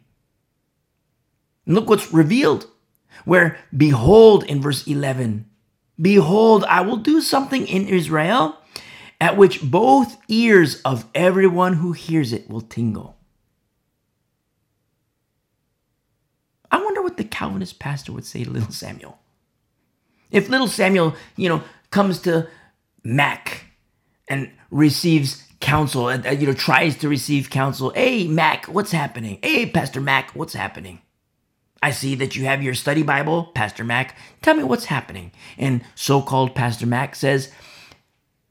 [1.65, 2.67] And look what's revealed.
[3.25, 5.49] Where, behold, in verse 11,
[5.99, 8.57] behold, I will do something in Israel
[9.19, 13.17] at which both ears of everyone who hears it will tingle.
[16.71, 19.19] I wonder what the Calvinist pastor would say to little Samuel.
[20.31, 22.47] If little Samuel, you know, comes to
[23.03, 23.65] Mac
[24.29, 27.89] and receives counsel, uh, you know, tries to receive counsel.
[27.89, 29.39] Hey, Mac, what's happening?
[29.43, 31.01] Hey, Pastor Mac, what's happening?
[31.83, 34.15] I see that you have your study Bible, Pastor Mac.
[34.41, 35.33] Tell me what's happening.
[35.57, 37.51] And so called Pastor Mac says,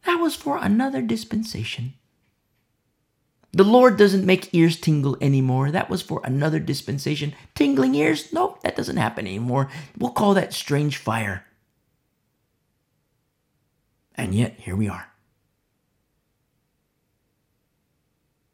[0.05, 1.95] That was for another dispensation.
[3.53, 5.71] The Lord doesn't make ears tingle anymore.
[5.71, 7.35] That was for another dispensation.
[7.55, 8.33] Tingling ears?
[8.33, 9.71] Nope, that doesn't happen anymore.
[9.97, 11.45] We'll call that strange fire.
[14.15, 15.09] And yet, here we are.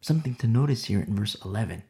[0.01, 1.83] Something to notice here in verse 11.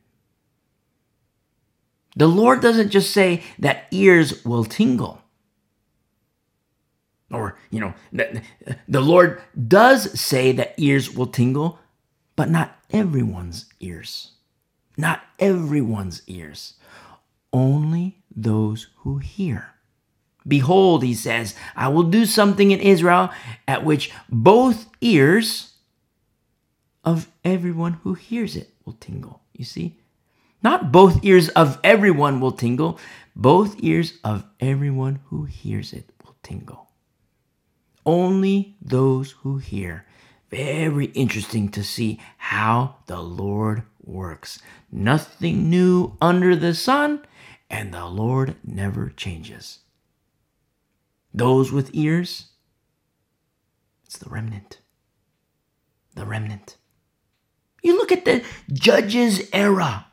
[2.17, 5.21] The Lord doesn't just say that ears will tingle.
[7.31, 11.81] Or, you know, the Lord does say that ears will tingle,
[12.37, 14.33] but not everyone's ears.
[14.97, 16.75] Not everyone's ears.
[17.53, 19.71] Only those who hear.
[20.47, 23.31] Behold, he says, I will do something in Israel
[23.67, 25.73] at which both ears
[27.05, 29.41] of everyone who hears it will tingle.
[29.53, 29.99] You see?
[30.63, 32.99] Not both ears of everyone will tingle,
[33.37, 36.89] both ears of everyone who hears it will tingle.
[38.07, 40.07] Only those who hear.
[40.55, 44.63] Very interesting to see how the Lord works.
[44.89, 47.27] Nothing new under the sun,
[47.69, 49.81] and the Lord never changes.
[51.33, 52.51] Those with ears,
[54.05, 54.79] it's the remnant.
[56.15, 56.77] The remnant.
[57.83, 60.07] You look at the judges' era.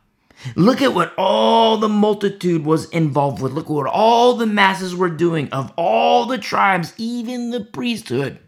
[0.56, 3.52] Look at what all the multitude was involved with.
[3.54, 8.40] Look what all the masses were doing of all the tribes, even the priesthood.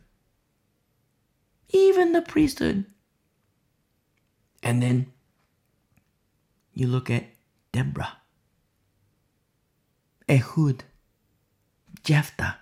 [1.74, 2.86] Even the priesthood.
[4.62, 5.12] And then
[6.74, 7.26] you look at
[7.74, 8.18] Deborah,
[10.30, 10.86] Ehud,
[12.04, 12.58] Jephthah,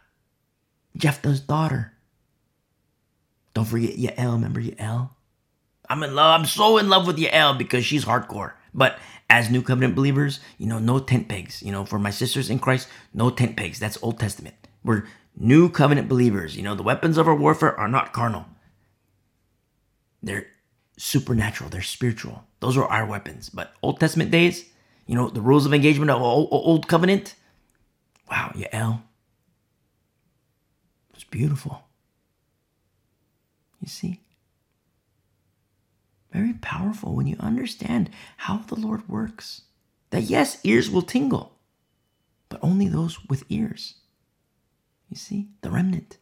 [0.98, 1.94] Jephthah's daughter.
[3.54, 4.34] Don't forget Yael.
[4.34, 5.12] Remember Yael?
[5.90, 6.40] I'm in love.
[6.40, 8.54] I'm so in love with Yael because she's hardcore.
[8.74, 8.98] But
[9.30, 11.62] as new covenant believers, you know, no tent pegs.
[11.62, 13.80] You know, for my sisters in Christ, no tent pegs.
[13.80, 14.56] That's Old Testament.
[14.84, 15.04] We're
[15.36, 16.56] new covenant believers.
[16.56, 18.46] You know, the weapons of our warfare are not carnal.
[20.24, 20.48] They're
[20.98, 21.70] supernatural.
[21.70, 22.44] They're spiritual.
[22.60, 23.50] Those are our weapons.
[23.50, 24.66] But Old Testament days,
[25.08, 27.36] you know, the rules of engagement of old, covenant.
[28.30, 29.02] Wow, Yael.
[31.14, 31.84] It's beautiful.
[33.80, 34.20] You see?
[36.32, 39.64] very powerful when you understand how the Lord works.
[40.12, 41.58] That yes, ears will tingle,
[42.50, 43.96] but only those with ears.
[45.10, 46.18] You see, the remnant.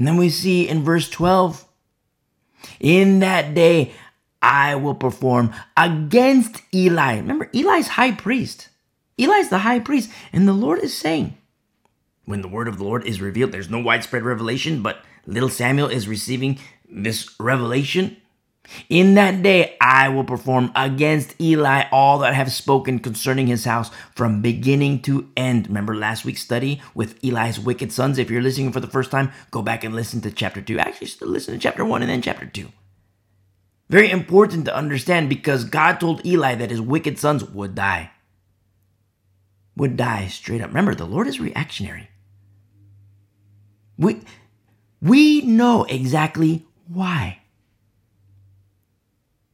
[0.00, 1.62] And then we see in verse 12,
[2.80, 3.92] in that day
[4.40, 7.18] I will perform against Eli.
[7.18, 8.70] Remember, Eli's high priest.
[9.18, 10.08] Eli's the high priest.
[10.32, 11.36] And the Lord is saying,
[12.24, 15.88] when the word of the Lord is revealed, there's no widespread revelation, but little Samuel
[15.88, 16.58] is receiving
[16.88, 18.16] this revelation.
[18.88, 23.64] In that day, I will perform against Eli all that I have spoken concerning his
[23.64, 25.68] house from beginning to end.
[25.68, 28.18] Remember last week's study with Eli's wicked sons?
[28.18, 30.78] If you're listening for the first time, go back and listen to chapter 2.
[30.78, 32.68] Actually, listen to chapter 1 and then chapter 2.
[33.88, 38.12] Very important to understand because God told Eli that his wicked sons would die.
[39.76, 40.68] Would die straight up.
[40.68, 42.08] Remember, the Lord is reactionary.
[43.98, 44.22] We,
[45.02, 47.39] we know exactly why?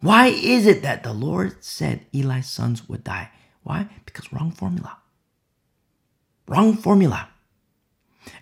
[0.01, 3.31] Why is it that the Lord said Eli's sons would die?
[3.63, 3.89] Why?
[4.05, 4.99] Because wrong formula.
[6.47, 7.29] Wrong formula.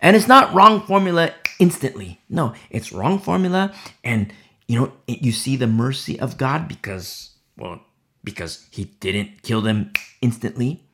[0.01, 2.21] And it's not wrong formula instantly.
[2.29, 3.73] No, it's wrong formula.
[4.03, 4.33] And,
[4.67, 7.81] you know, it, you see the mercy of God because, well,
[8.23, 10.85] because he didn't kill them instantly.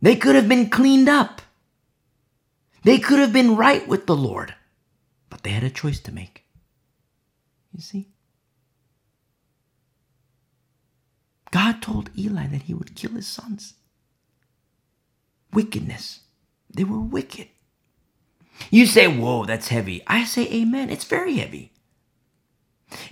[0.00, 1.42] They could have been cleaned up.
[2.84, 4.54] They could have been right with the Lord.
[5.28, 6.44] But they had a choice to make.
[7.78, 8.08] You see?
[11.52, 13.74] God told Eli that he would kill his sons.
[15.52, 16.22] Wickedness.
[16.68, 17.46] They were wicked.
[18.68, 20.02] You say, whoa, that's heavy.
[20.08, 20.90] I say, amen.
[20.90, 21.70] It's very heavy.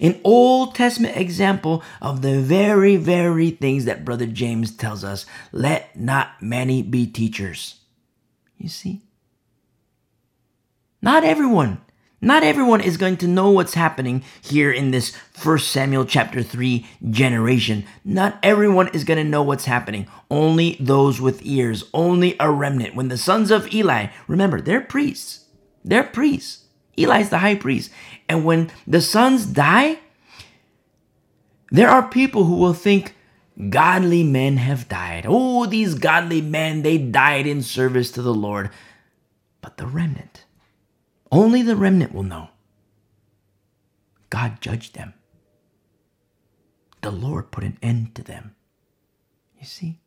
[0.00, 5.96] An Old Testament example of the very, very things that Brother James tells us let
[5.96, 7.82] not many be teachers.
[8.58, 9.02] You see?
[11.00, 11.82] Not everyone
[12.20, 16.86] not everyone is going to know what's happening here in this First Samuel chapter 3
[17.10, 17.84] generation.
[18.04, 20.06] Not everyone is going to know what's happening.
[20.30, 22.94] Only those with ears, only a remnant.
[22.94, 25.44] When the sons of Eli, remember, they're priests.
[25.84, 26.64] They're priests.
[26.96, 27.90] Eli's the high priest.
[28.28, 29.98] And when the sons die,
[31.70, 33.14] there are people who will think
[33.68, 35.26] godly men have died.
[35.28, 38.70] Oh, these godly men, they died in service to the Lord.
[39.60, 40.45] But the remnant,
[41.32, 42.50] only the remnant will know.
[44.30, 45.14] God judged them.
[47.02, 48.54] The Lord put an end to them.
[49.60, 50.00] You see?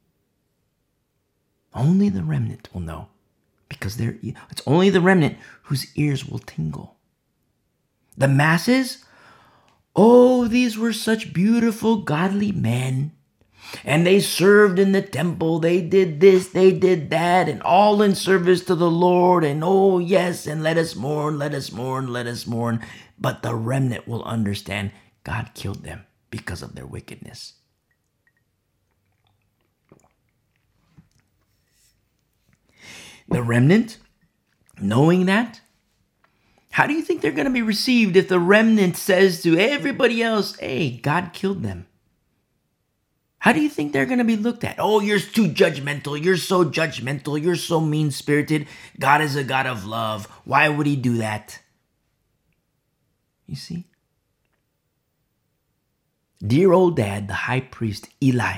[1.74, 3.10] Only the remnant will know
[3.70, 4.18] because they're,
[4.50, 6.98] it's only the remnant whose ears will tingle.
[8.18, 9.06] The masses,
[9.96, 13.14] oh, these were such beautiful, godly men.
[13.84, 15.60] And they served in the temple.
[15.60, 19.44] They did this, they did that, and all in service to the Lord.
[19.44, 22.82] And oh, yes, and let us mourn, let us mourn, let us mourn.
[23.20, 24.92] But the remnant will understand
[25.24, 27.54] God killed them because of their wickedness.
[33.28, 33.98] The remnant,
[34.82, 35.62] knowing that,
[36.72, 40.24] how do you think they're going to be received if the remnant says to everybody
[40.24, 41.86] else, hey, God killed them?
[43.40, 44.76] How do you think they're going to be looked at?
[44.80, 46.22] Oh, you're too judgmental.
[46.22, 47.42] You're so judgmental.
[47.42, 48.68] You're so mean spirited.
[49.00, 50.26] God is a God of love.
[50.44, 51.60] Why would he do that?
[53.48, 53.86] You see?
[56.46, 58.58] Dear old dad, the high priest Eli,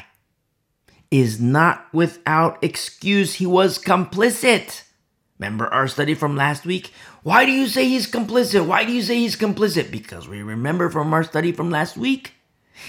[1.10, 3.36] is not without excuse.
[3.36, 4.84] He was complicit.
[5.40, 6.92] Remember our study from last week?
[7.24, 8.66] Why do you say he's complicit?
[8.66, 9.92] Why do you say he's complicit?
[9.92, 12.34] Because we remember from our study from last week,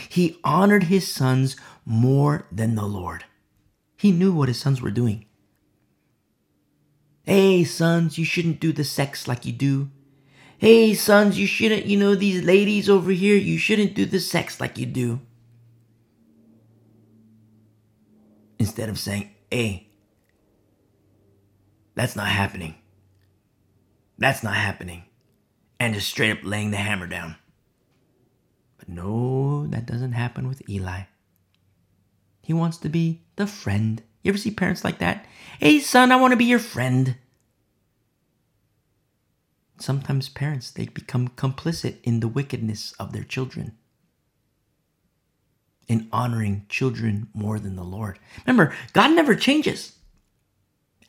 [0.08, 3.24] he honored his sons more than the Lord.
[3.96, 5.26] He knew what his sons were doing.
[7.24, 9.90] Hey, sons, you shouldn't do the sex like you do.
[10.58, 14.60] Hey, sons, you shouldn't, you know, these ladies over here, you shouldn't do the sex
[14.60, 15.20] like you do.
[18.62, 19.88] instead of saying, hey,
[21.96, 22.76] that's not happening.
[24.18, 25.02] That's not happening.
[25.80, 27.36] And just straight up laying the hammer down.
[28.78, 31.02] But no, that doesn't happen with Eli.
[32.42, 34.02] He wants to be the friend.
[34.22, 35.24] You ever see parents like that?
[35.58, 37.16] Hey, son, I want to be your friend.
[39.78, 43.76] Sometimes parents, they become complicit in the wickedness of their children
[45.88, 48.18] in honoring children more than the Lord.
[48.46, 49.98] Remember, God never changes.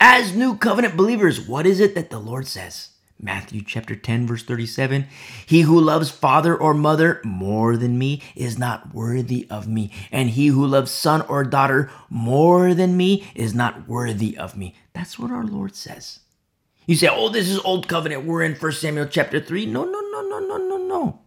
[0.00, 2.90] As new covenant believers, what is it that the Lord says?
[3.20, 5.06] Matthew chapter 10 verse 37
[5.46, 10.30] He who loves father or mother more than me is not worthy of me and
[10.30, 14.74] he who loves son or daughter more than me is not worthy of me.
[14.92, 16.20] That's what our Lord says.
[16.86, 18.24] You say oh this is old covenant.
[18.24, 21.20] We're in 1 Samuel chapter 3 No no no no no no no.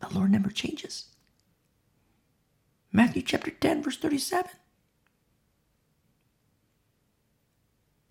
[0.00, 1.06] The Lord never changes.
[2.92, 4.50] Matthew chapter 10, verse 37.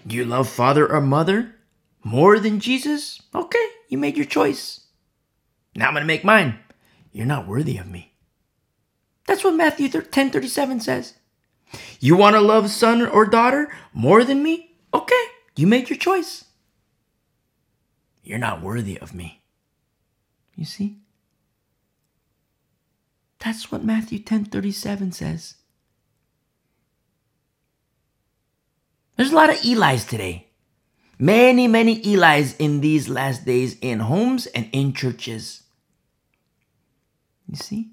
[0.05, 1.55] Do you love father or mother
[2.03, 3.21] more than Jesus?
[3.33, 4.81] Okay, you made your choice.
[5.75, 6.59] Now I'm going to make mine.
[7.11, 8.13] You're not worthy of me.
[9.27, 11.13] That's what Matthew 10 37 says.
[11.99, 14.75] You want to love son or daughter more than me?
[14.93, 15.23] Okay,
[15.55, 16.45] you made your choice.
[18.23, 19.41] You're not worthy of me.
[20.55, 20.97] You see?
[23.43, 25.55] That's what Matthew 10:37 says.
[29.17, 30.47] There's a lot of Eli's today.
[31.23, 35.63] Many, many Eli's in these last days in homes and in churches.
[37.47, 37.91] You see?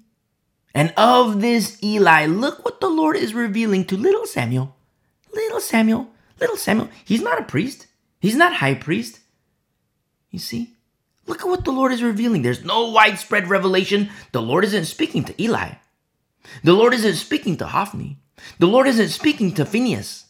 [0.75, 4.75] And of this Eli, look what the Lord is revealing to little Samuel.
[5.33, 6.09] Little Samuel,
[6.41, 6.89] little Samuel.
[7.05, 7.87] He's not a priest,
[8.19, 9.21] he's not high priest.
[10.29, 10.73] You see?
[11.25, 12.41] Look at what the Lord is revealing.
[12.41, 14.09] There's no widespread revelation.
[14.33, 15.75] The Lord isn't speaking to Eli.
[16.65, 18.17] The Lord isn't speaking to Hophni.
[18.59, 20.25] The Lord isn't speaking to Phinehas.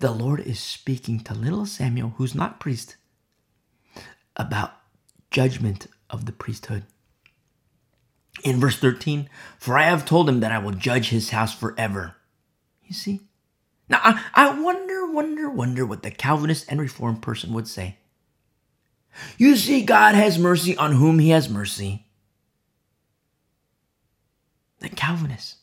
[0.00, 2.96] The Lord is speaking to little Samuel, who's not priest,
[4.36, 4.72] about
[5.30, 6.84] judgment of the priesthood.
[8.42, 12.16] In verse 13, for I have told him that I will judge his house forever.
[12.84, 13.20] You see?
[13.88, 17.98] Now, I, wonder, wonder, wonder what the Calvinist and Reformed person would say.
[19.38, 22.06] You see, God has mercy on whom he has mercy.
[24.80, 25.56] The Calvinists.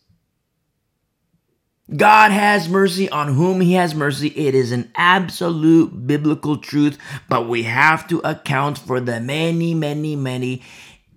[1.96, 4.30] God has mercy on whom he has mercy.
[4.30, 6.98] It is an absolute biblical truth,
[7.28, 10.62] but we have to account for the many, many, many.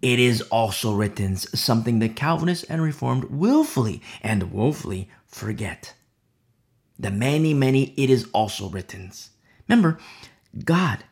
[0.02, 5.94] It is also written, something the Calvinists and Reformed willfully and woefully forget.
[6.98, 9.12] The many, many, it is also written.
[9.68, 9.98] Remember,
[10.64, 11.04] God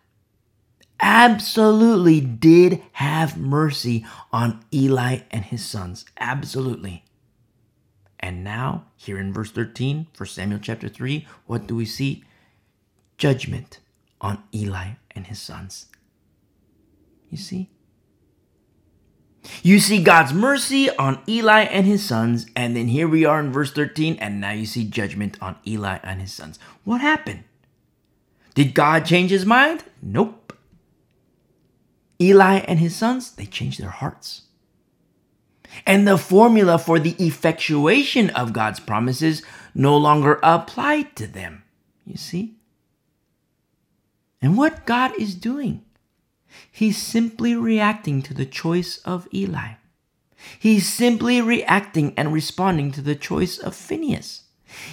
[1.00, 6.04] absolutely did have mercy on Eli and his sons.
[6.18, 7.04] Absolutely.
[8.22, 12.24] And now, here in verse 13, for Samuel chapter 3, what do we see?
[13.18, 13.80] Judgment
[14.20, 15.86] on Eli and his sons.
[17.28, 17.70] You see?
[19.62, 23.52] You see God's mercy on Eli and his sons, and then here we are in
[23.52, 26.60] verse 13, and now you see judgment on Eli and his sons.
[26.84, 27.42] What happened?
[28.54, 29.84] Did God change his mind?
[30.00, 30.52] Nope.
[32.20, 34.42] Eli and his sons, they changed their hearts.
[35.86, 39.42] And the formula for the effectuation of God's promises
[39.74, 41.64] no longer applied to them.
[42.06, 42.56] You see?
[44.40, 45.84] And what God is doing
[46.70, 49.74] He's simply reacting to the choice of Eli.
[50.58, 54.42] He's simply reacting and responding to the choice of Phinehas.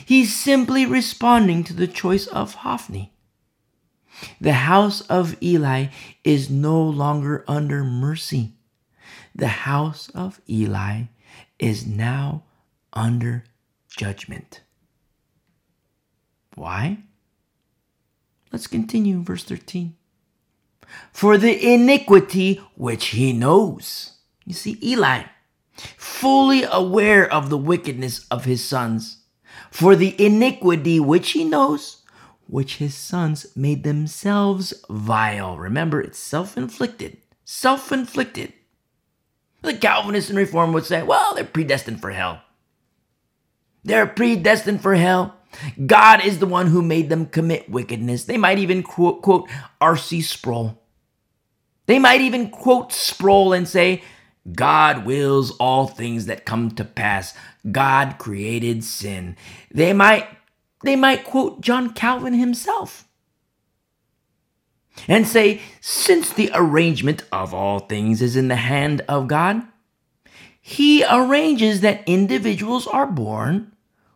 [0.06, 3.14] He's simply responding to the choice of Hophni.
[4.42, 5.88] The house of Eli
[6.24, 8.54] is no longer under mercy.
[9.40, 11.04] The house of Eli
[11.58, 12.44] is now
[12.94, 13.46] under
[13.90, 14.62] judgment.
[16.56, 17.00] Why?
[18.52, 19.96] Let's continue, verse 13
[21.12, 24.18] for the iniquity which he knows.
[24.46, 25.24] You see, Eli,
[25.98, 29.24] fully aware of the wickedness of his sons,
[29.72, 32.04] for the iniquity which he knows,
[32.48, 35.58] which his sons made themselves vile.
[35.58, 37.18] Remember, it's self inflicted.
[37.46, 38.54] Self inflicted.
[39.62, 42.42] The Calvinists and Reform would say, well, they're predestined for hell.
[43.84, 45.36] They're predestined for hell.
[45.86, 48.26] God is the one who made them commit wickedness.
[48.26, 49.50] They might even quote, quote
[49.82, 50.22] R.C.
[50.22, 50.80] Sproul.
[51.88, 54.04] They might even quote Sproul and say,
[54.54, 57.34] God wills all things that come to pass.
[57.72, 59.36] God created sin.
[59.72, 60.28] They might
[60.84, 63.09] they might quote John Calvin himself
[65.08, 69.64] and say, since the arrangement of all things is in the hand of God,
[70.62, 73.72] he arranges that individuals are born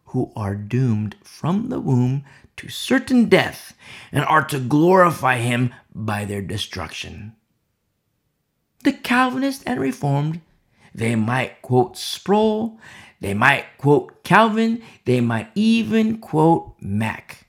[0.06, 2.24] who are doomed from the womb
[2.58, 3.74] to certain death
[4.12, 7.36] and are to glorify him by their destruction
[8.84, 10.42] the Calvinist and Reformed,
[10.94, 12.80] they might quote Sproul,
[13.20, 17.43] they might quote Calvin, they might even quote Mac.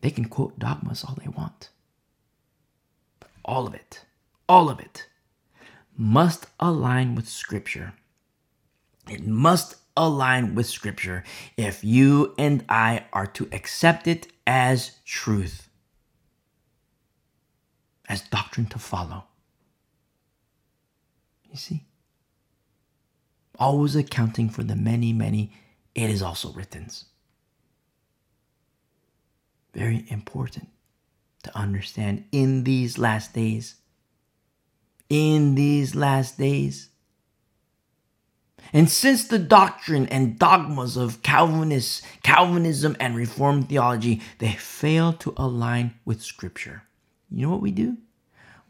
[0.00, 1.70] They can quote dogmas all they want.
[3.18, 4.04] But all of it,
[4.48, 5.06] all of it,
[5.96, 7.94] must align with Scripture.
[9.08, 11.24] It must align with Scripture
[11.56, 15.68] if you and I are to accept it as truth
[18.08, 19.24] as doctrine to follow.
[21.50, 21.84] You see?
[23.58, 25.52] Always accounting for the many, many,
[25.94, 26.88] it is also written.
[29.74, 30.68] Very important
[31.42, 33.76] to understand in these last days.
[35.08, 36.88] In these last days.
[38.72, 45.34] And since the doctrine and dogmas of Calvinists, Calvinism and Reformed theology, they fail to
[45.36, 46.82] align with Scripture
[47.30, 47.96] you know what we do?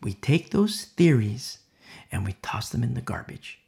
[0.02, 1.58] We take those theories
[2.12, 3.60] and we toss them in the garbage.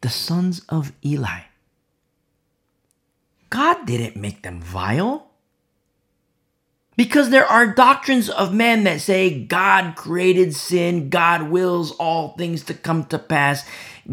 [0.00, 1.42] The sons of Eli.
[3.50, 5.26] God didn't make them vile.
[6.96, 12.62] Because there are doctrines of men that say God created sin, God wills all things
[12.64, 13.64] to come to pass.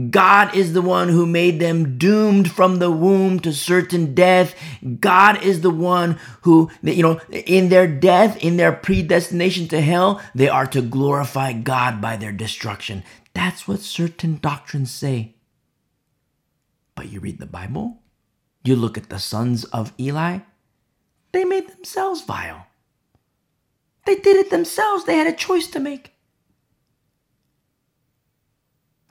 [0.09, 4.55] God is the one who made them doomed from the womb to certain death.
[5.01, 10.21] God is the one who, you know, in their death, in their predestination to hell,
[10.33, 13.03] they are to glorify God by their destruction.
[13.33, 15.35] That's what certain doctrines say.
[16.95, 18.01] But you read the Bible,
[18.67, 20.39] you look at the sons of Eli,
[21.31, 22.67] they made themselves vile.
[24.05, 25.05] They did it themselves.
[25.05, 26.13] They had a choice to make.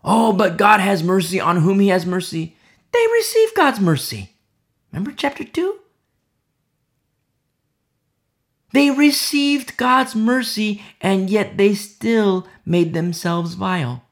[0.05, 2.57] Oh, but God has mercy on whom he has mercy.
[2.93, 4.31] They receive God's mercy.
[4.93, 5.81] Remember chapter 2?
[8.73, 14.05] They received God's mercy and yet they still made themselves vile.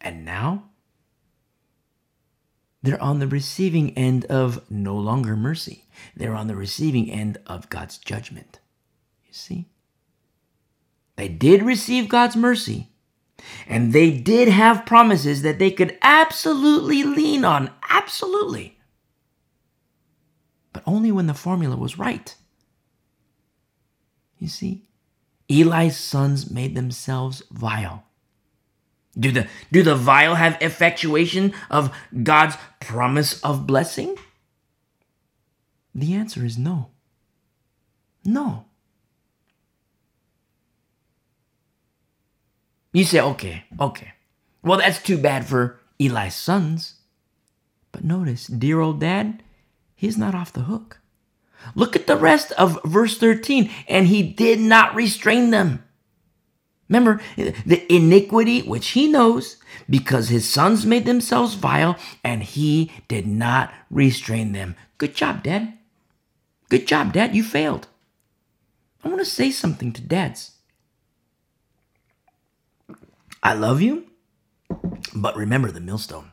[0.00, 0.69] And now
[2.82, 5.84] they're on the receiving end of no longer mercy.
[6.16, 8.60] They're on the receiving end of God's judgment.
[9.26, 9.68] You see?
[11.16, 12.88] They did receive God's mercy,
[13.66, 17.70] and they did have promises that they could absolutely lean on.
[17.90, 18.78] Absolutely.
[20.72, 22.34] But only when the formula was right.
[24.38, 24.86] You see?
[25.50, 28.04] Eli's sons made themselves vile.
[29.18, 34.16] Do the, do the vile have effectuation of God's promise of blessing?
[35.94, 36.90] The answer is no.
[38.24, 38.66] No.
[42.92, 44.12] You say, okay, okay.
[44.62, 46.94] Well, that's too bad for Eli's sons.
[47.92, 49.42] But notice, dear old dad,
[49.94, 51.00] he's not off the hook.
[51.74, 53.70] Look at the rest of verse 13.
[53.88, 55.84] And he did not restrain them.
[56.90, 59.58] Remember, the iniquity which he knows,
[59.88, 64.74] because his sons made themselves vile, and he did not restrain them.
[64.98, 65.78] Good job, Dad.
[66.68, 67.34] Good job, Dad.
[67.34, 67.86] You failed.
[69.04, 70.56] I want to say something to dads.
[73.40, 74.06] I love you,
[75.14, 76.32] but remember the millstone.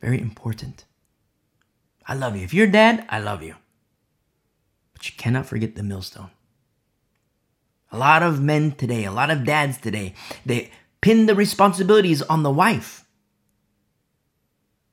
[0.00, 0.84] Very important.
[2.06, 2.42] I love you.
[2.42, 3.54] If you're dad, I love you.
[4.92, 6.30] But you cannot forget the millstone.
[7.92, 10.14] A lot of men today, a lot of dads today,
[10.44, 13.04] they pin the responsibilities on the wife.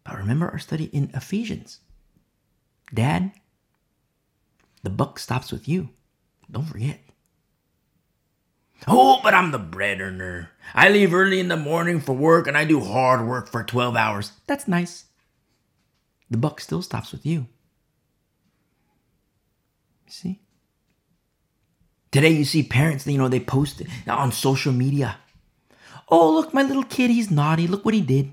[0.04, 1.80] But remember our study in Ephesians.
[2.94, 3.32] Dad,
[4.84, 5.90] the buck stops with you.
[6.52, 7.00] Don't forget.
[8.88, 10.52] Oh, but I'm the bread earner.
[10.74, 13.96] I leave early in the morning for work and I do hard work for 12
[13.96, 14.34] hours.
[14.46, 15.06] That's nice.
[16.30, 17.48] The buck still stops with you.
[20.08, 20.42] See?
[22.14, 25.18] Today you see parents, you know, they post it on social media.
[26.10, 27.66] Oh, look, my little kid, he's naughty.
[27.66, 28.32] Look what he did.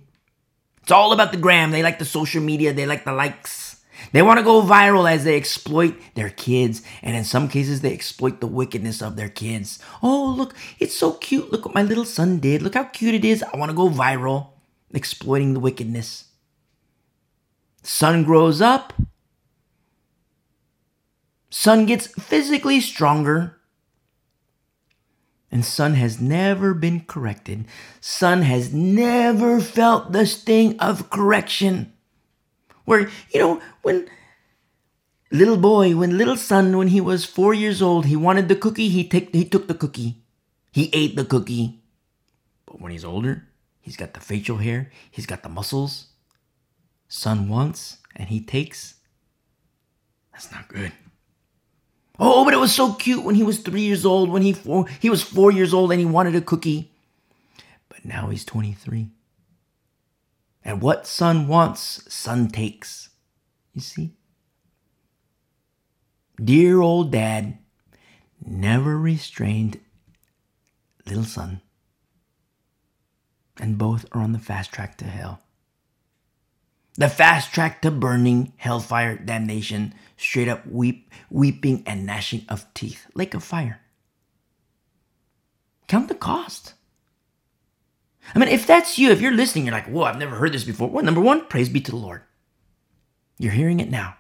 [0.83, 1.71] It's all about the gram.
[1.71, 3.81] They like the social media, they like the likes.
[4.13, 7.95] They want to go viral as they exploit their kids, and in some cases, they
[7.95, 9.79] exploit the wickedness of their kids.
[10.03, 11.51] Oh, look, it's so cute.
[11.51, 12.61] Look what my little son did.
[12.61, 13.43] Look how cute it is.
[13.43, 14.49] I want to go viral,
[14.93, 16.27] exploiting the wickedness.
[17.83, 18.93] Son grows up.
[21.49, 23.57] Son gets physically stronger.
[25.51, 27.67] And son has never been corrected.
[28.01, 31.93] Son has never felt the sting of correction.
[32.85, 34.09] Where, you know, when
[35.33, 38.89] little boy, when little son, when he was four years old, he wanted the cookie,
[38.89, 40.23] he, take, he took the cookie.
[40.73, 41.83] He ate the cookie.
[42.67, 43.49] But when he's older,
[43.81, 46.07] he's got the facial hair, he's got the muscles.
[47.09, 48.95] Son wants and he takes.
[50.33, 50.93] That's not good.
[52.23, 54.87] Oh, but it was so cute when he was three years old, when he four,
[55.01, 56.93] he was four years old and he wanted a cookie.
[57.89, 59.09] But now he's 23.
[60.63, 63.09] And what son wants, son takes.
[63.73, 64.15] You see?
[66.43, 67.57] Dear old dad
[68.45, 69.81] never restrained
[71.07, 71.63] little son.
[73.59, 75.41] And both are on the fast track to hell.
[77.01, 83.07] The fast track to burning, hellfire, damnation, straight up weep, weeping and gnashing of teeth,
[83.15, 83.81] lake of fire.
[85.89, 86.75] Count the cost.
[88.35, 90.65] I mean, if that's you, if you're listening, you're like, whoa, I've never heard this
[90.65, 90.91] before.
[90.91, 92.21] Well, number one, praise be to the Lord.
[93.39, 94.19] You're hearing it now.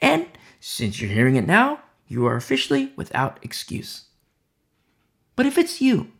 [0.00, 0.26] And
[0.58, 1.78] since you're hearing it now,
[2.08, 4.06] you are officially without excuse.
[5.36, 6.10] But if it's you,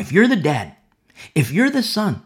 [0.00, 0.74] if you're the dad,
[1.32, 2.24] if you're the son,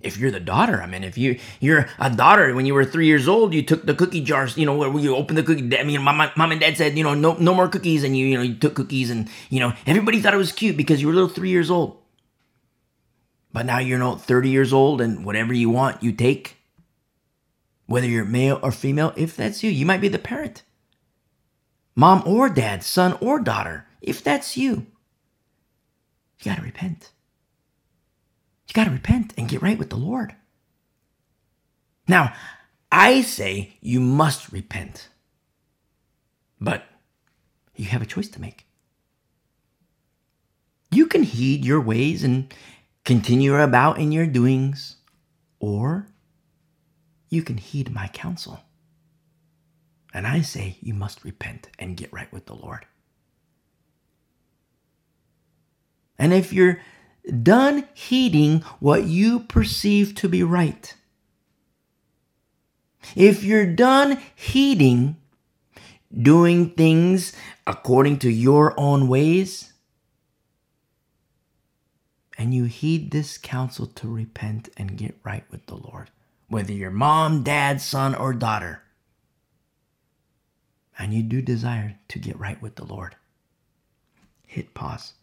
[0.00, 3.06] if you're the daughter, I mean, if you you're a daughter, when you were three
[3.06, 5.78] years old, you took the cookie jars, you know, where you opened the cookie.
[5.78, 8.26] I mean, my mom and dad said, you know, no no more cookies, and you
[8.26, 11.08] you know you took cookies, and you know everybody thought it was cute because you
[11.08, 11.98] were little three years old.
[13.56, 16.58] But now you're not 30 years old and whatever you want, you take.
[17.86, 20.62] Whether you're male or female, if that's you, you might be the parent.
[21.94, 24.86] Mom or dad, son or daughter, if that's you,
[26.38, 27.12] you got to repent.
[28.68, 30.34] You got to repent and get right with the Lord.
[32.08, 32.34] Now,
[32.90, 35.08] I say you must repent,
[36.60, 36.84] but
[37.74, 38.66] you have a choice to make.
[40.90, 42.52] You can heed your ways and
[43.04, 44.96] continue about in your doings,
[45.58, 46.08] or
[47.28, 48.60] you can heed my counsel.
[50.14, 52.86] And I say you must repent and get right with the Lord.
[56.18, 56.80] And if you're
[57.42, 60.94] done heeding what you perceive to be right,
[63.14, 65.16] if you're done heeding
[66.12, 67.32] doing things
[67.66, 69.72] according to your own ways,
[72.38, 76.10] and you heed this counsel to repent and get right with the Lord,
[76.48, 78.82] whether you're mom, dad, son, or daughter,
[80.98, 83.16] and you do desire to get right with the Lord,
[84.46, 85.14] hit pause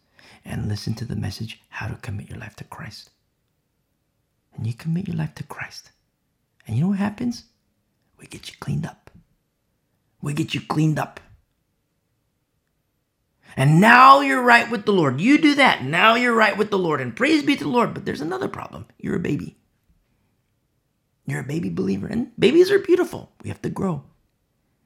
[0.44, 3.10] and listen to the message how to commit your life to Christ.
[4.54, 5.90] And you commit your life to Christ.
[6.66, 7.44] And you know what happens?
[8.18, 9.10] We get you cleaned up.
[10.22, 11.20] We get you cleaned up.
[13.56, 15.20] And now you're right with the Lord.
[15.20, 15.84] You do that.
[15.84, 17.00] Now you're right with the Lord.
[17.00, 17.94] And praise be to the Lord.
[17.94, 18.86] But there's another problem.
[18.98, 19.56] You're a baby.
[21.26, 22.06] You're a baby believer.
[22.06, 23.32] And babies are beautiful.
[23.42, 24.02] We have to grow.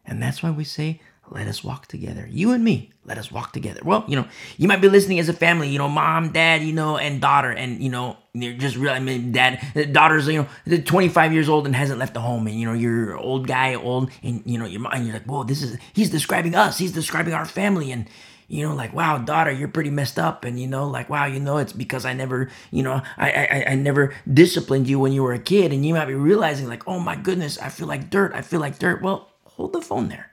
[0.04, 1.00] And that's why we say,
[1.32, 2.26] let us walk together.
[2.30, 3.80] You and me, let us walk together.
[3.84, 4.26] Well, you know,
[4.56, 7.50] you might be listening as a family, you know, mom, dad, you know, and daughter,
[7.50, 8.92] and you know, you're just real.
[8.92, 12.58] I mean, dad, daughter's, you know, 25 years old and hasn't left the home, and
[12.58, 15.62] you know, you're old guy, old, and you know, your mind, you're like, whoa, this
[15.62, 18.08] is he's describing us, he's describing our family, and
[18.48, 20.44] you know, like, wow, daughter, you're pretty messed up.
[20.44, 23.64] And, you know, like, wow, you know, it's because I never, you know, I, I,
[23.68, 25.70] I never disciplined you when you were a kid.
[25.70, 28.32] And you might be realizing, like, oh my goodness, I feel like dirt.
[28.34, 29.02] I feel like dirt.
[29.02, 30.27] Well, hold the phone there.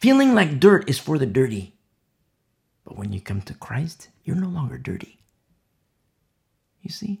[0.00, 1.74] Feeling like dirt is for the dirty.
[2.84, 5.20] But when you come to Christ, you're no longer dirty.
[6.82, 7.20] You see?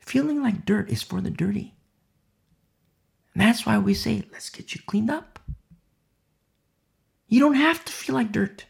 [0.00, 1.74] Feeling like dirt is for the dirty.
[3.34, 5.38] And that's why we say, let's get you cleaned up.
[7.28, 8.66] You don't have to feel like dirt.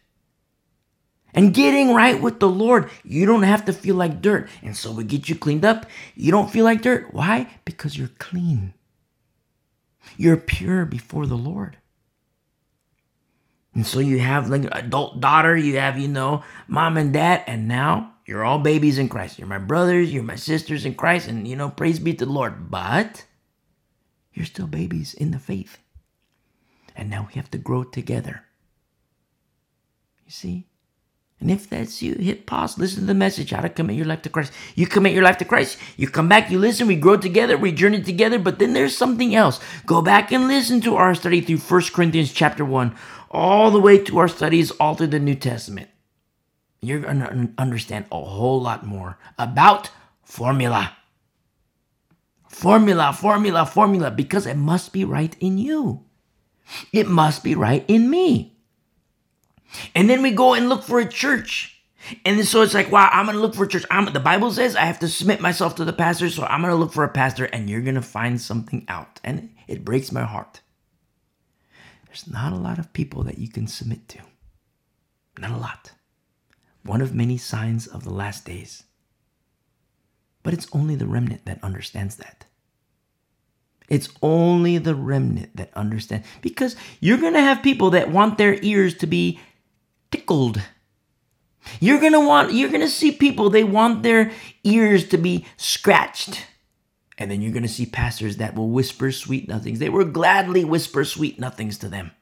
[1.35, 4.49] And getting right with the Lord, you don't have to feel like dirt.
[4.63, 5.87] And so we get you cleaned up.
[6.15, 7.13] You don't feel like dirt.
[7.13, 7.49] Why?
[7.65, 8.75] Because you're clean.
[10.19, 11.79] You're pure before the Lord.
[13.73, 17.45] And so you have like an adult daughter, you have, you know, mom and dad,
[17.47, 19.39] and now you're all babies in Christ.
[19.39, 22.33] You're my brothers, you're my sisters in Christ, and you know, praise be to the
[22.33, 22.69] Lord.
[22.69, 23.25] But
[24.33, 25.79] you're still babies in the faith.
[26.97, 28.43] And now we have to grow together.
[30.27, 30.68] You see?
[31.41, 34.23] And if that's you, hit pause, listen to the message, how to commit your life
[34.23, 34.53] to Christ.
[34.75, 37.71] You commit your life to Christ, you come back, you listen, we grow together, we
[37.71, 39.61] journey together, but then there's something else.
[39.87, 42.93] Go back and listen to our study through 1 Corinthians chapter 1,
[43.31, 45.89] all the way to our studies all through the New Testament.
[46.81, 49.91] You're going to understand a whole lot more about
[50.25, 50.97] formula.
[52.49, 56.05] Formula, formula, formula, because it must be right in you.
[56.93, 58.58] It must be right in me.
[59.95, 61.83] And then we go and look for a church.
[62.25, 63.85] And so it's like, wow, I'm gonna look for a church.
[63.91, 66.75] I'm, the Bible says I have to submit myself to the pastor, so I'm gonna
[66.75, 69.21] look for a pastor, and you're gonna find something out.
[69.25, 70.61] And it breaks my heart.
[72.07, 74.19] There's not a lot of people that you can submit to.
[75.39, 75.93] Not a lot.
[76.83, 78.85] One of many signs of the last days.
[80.43, 82.47] But it's only the remnant that understands that.
[83.89, 86.27] It's only the remnant that understands.
[86.43, 89.41] Because you're going to have people that want their ears to be
[90.11, 90.61] tickled.
[91.81, 94.33] You're going to want you're going to see people they want their
[94.65, 96.47] ears to be scratched.
[97.19, 99.81] And then you're going to see pastors that will whisper sweet nothings.
[99.81, 102.13] They will gladly whisper sweet nothings to them.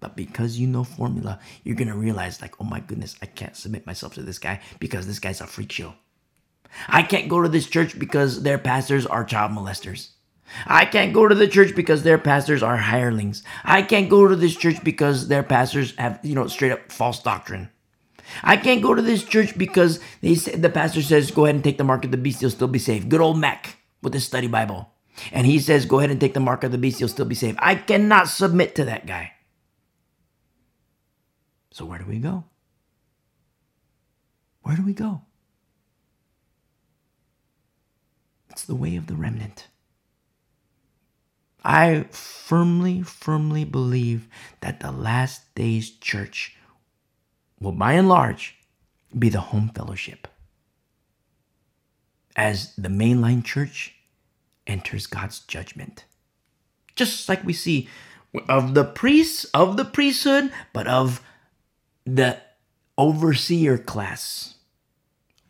[0.00, 3.56] But because you know formula, you're going to realize like, "Oh my goodness, I can't
[3.56, 5.94] submit myself to this guy because this guy's a freak show."
[6.86, 10.10] I can't go to this church because their pastors are child molesters.
[10.66, 13.42] I can't go to the church because their pastors are hirelings.
[13.64, 17.22] I can't go to this church because their pastors have, you know, straight up false
[17.22, 17.70] doctrine.
[18.42, 21.64] I can't go to this church because they say, the pastor says, go ahead and
[21.64, 23.08] take the mark of the beast, you'll still be saved.
[23.08, 24.90] Good old Mac with his study Bible.
[25.32, 27.34] And he says, go ahead and take the mark of the beast, you'll still be
[27.34, 27.58] saved.
[27.60, 29.32] I cannot submit to that guy.
[31.70, 32.44] So where do we go?
[34.62, 35.22] Where do we go?
[38.50, 39.68] It's the way of the remnant.
[41.68, 44.26] I firmly, firmly believe
[44.62, 46.56] that the last days church
[47.60, 48.56] will, by and large,
[49.16, 50.26] be the home fellowship.
[52.34, 53.96] As the mainline church
[54.66, 56.06] enters God's judgment.
[56.96, 57.86] Just like we see
[58.48, 61.20] of the priests, of the priesthood, but of
[62.06, 62.38] the
[62.96, 64.54] overseer class.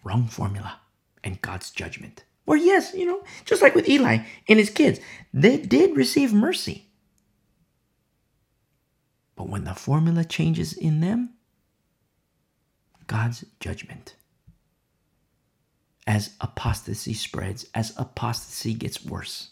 [0.03, 0.81] Wrong formula
[1.23, 2.25] and God's judgment.
[2.49, 5.01] Or, yes, you know, just like with Eli and his kids,
[5.35, 6.87] they did receive mercy.
[9.37, 11.35] But when the formula changes in them,
[13.07, 14.15] God's judgment.
[16.07, 19.51] As apostasy spreads, as apostasy gets worse.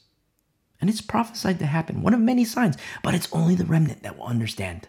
[0.81, 4.16] And it's prophesied to happen, one of many signs, but it's only the remnant that
[4.16, 4.89] will understand.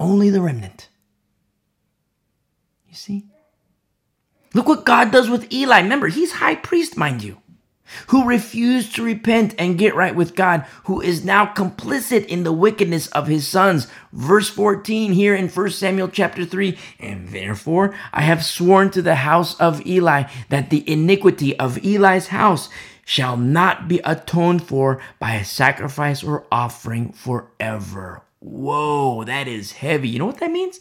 [0.00, 0.88] Only the remnant.
[2.88, 3.26] You see?
[4.54, 5.80] Look what God does with Eli.
[5.80, 7.38] Remember, he's high priest, mind you,
[8.08, 12.52] who refused to repent and get right with God, who is now complicit in the
[12.52, 13.88] wickedness of his sons.
[14.12, 19.16] Verse 14 here in 1 Samuel chapter 3 And therefore I have sworn to the
[19.16, 22.68] house of Eli that the iniquity of Eli's house
[23.04, 28.22] shall not be atoned for by a sacrifice or offering forever.
[28.38, 30.10] Whoa, that is heavy.
[30.10, 30.80] You know what that means?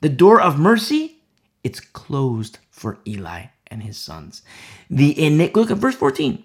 [0.00, 1.21] The door of mercy
[1.64, 4.42] it's closed for Eli and his sons.
[4.90, 6.44] The iniquity, look at verse 14.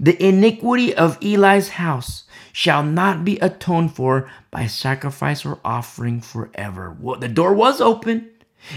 [0.00, 6.96] The iniquity of Eli's house shall not be atoned for by sacrifice or offering forever.
[6.98, 8.30] Well, the door was open,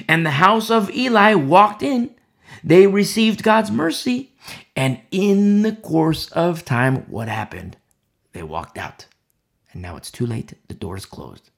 [0.07, 2.15] and the house of Eli walked in.
[2.63, 4.31] They received God's mercy,
[4.75, 7.77] And in the course of time, what happened?
[8.33, 9.07] They walked out.
[9.71, 10.53] And now it's too late.
[10.67, 11.49] The door is closed.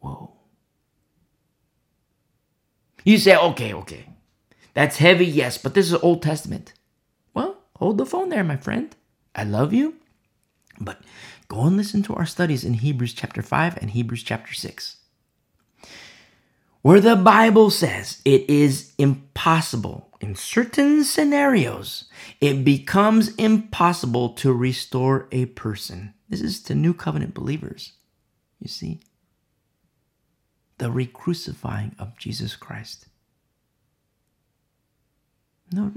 [0.00, 0.39] Whoa.
[3.04, 4.06] You say, okay, okay.
[4.74, 6.72] That's heavy, yes, but this is Old Testament.
[7.34, 8.94] Well, hold the phone there, my friend.
[9.34, 9.96] I love you.
[10.80, 11.00] But
[11.48, 14.96] go and listen to our studies in Hebrews chapter 5 and Hebrews chapter 6
[16.82, 22.04] where the Bible says it is impossible in certain scenarios,
[22.40, 26.14] it becomes impossible to restore a person.
[26.28, 27.92] This is to new covenant believers.
[28.60, 29.00] You see?
[30.80, 33.04] The recrucifying of Jesus Christ.
[35.70, 35.92] No,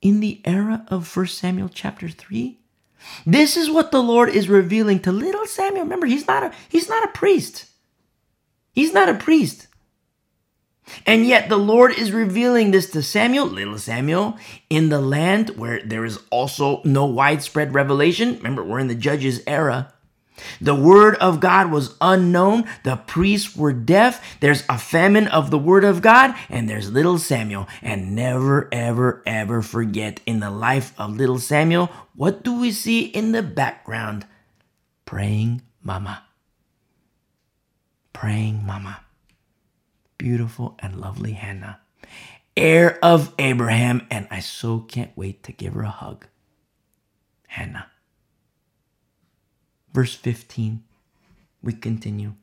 [0.00, 2.58] in the era of 1 Samuel chapter 3,
[3.26, 5.84] this is what the Lord is revealing to little Samuel.
[5.84, 7.66] Remember, he's not a he's not a priest.
[8.72, 9.66] He's not a priest.
[11.04, 14.38] And yet the Lord is revealing this to Samuel, little Samuel,
[14.70, 18.38] in the land where there is also no widespread revelation.
[18.38, 19.92] Remember, we're in the judges era.
[20.60, 22.64] The word of God was unknown.
[22.84, 24.38] The priests were deaf.
[24.40, 27.68] There's a famine of the word of God, and there's little Samuel.
[27.82, 33.02] And never, ever, ever forget in the life of little Samuel, what do we see
[33.02, 34.26] in the background?
[35.04, 36.22] Praying mama
[38.18, 39.00] praying mama,
[40.18, 41.78] beautiful and lovely Hannah,
[42.56, 46.26] heir of Abraham, and I so can't wait to give her a hug.
[47.46, 47.86] Hannah.
[49.98, 50.84] Verse 15,
[51.60, 52.34] we continue.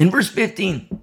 [0.00, 1.00] In verse 15,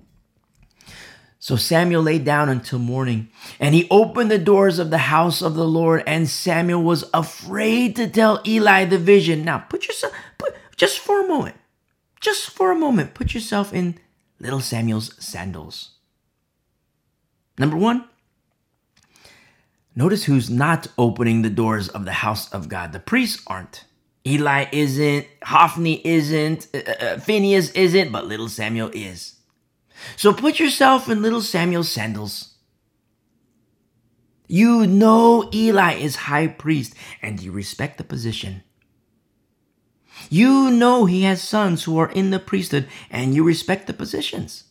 [1.40, 3.30] so Samuel lay down until morning,
[3.62, 7.96] and he opened the doors of the house of the Lord, and Samuel was afraid
[7.96, 9.46] to tell Eli the vision.
[9.46, 11.56] Now, put yourself, put just for a moment,
[12.20, 13.98] just for a moment, put yourself in
[14.42, 15.92] little Samuel's sandals.
[17.58, 18.04] Number one,
[19.96, 22.92] notice who's not opening the doors of the house of God.
[22.92, 23.86] The priests aren't.
[24.26, 29.36] Eli isn't, Hophni isn't, uh, uh, uh Phinehas isn't, but little Samuel is.
[30.16, 32.54] So put yourself in little Samuel's sandals.
[34.48, 38.64] You know Eli is high priest and you respect the position.
[40.30, 44.66] You know he has sons who are in the priesthood and you respect the positions.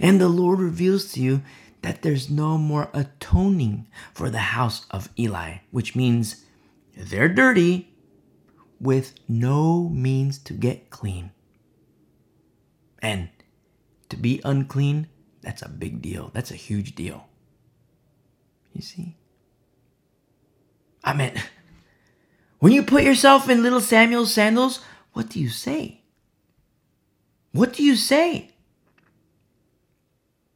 [0.00, 1.42] And the Lord reveals to you
[1.84, 6.44] that there's no more atoning for the house of Eli, which means
[6.96, 7.92] they're dirty
[8.80, 11.30] with no means to get clean.
[13.02, 13.28] And
[14.08, 15.08] to be unclean,
[15.42, 16.30] that's a big deal.
[16.32, 17.28] That's a huge deal.
[18.72, 19.18] You see?
[21.04, 21.34] I mean,
[22.60, 24.80] when you put yourself in little Samuel's sandals,
[25.12, 26.00] what do you say?
[27.52, 28.53] What do you say?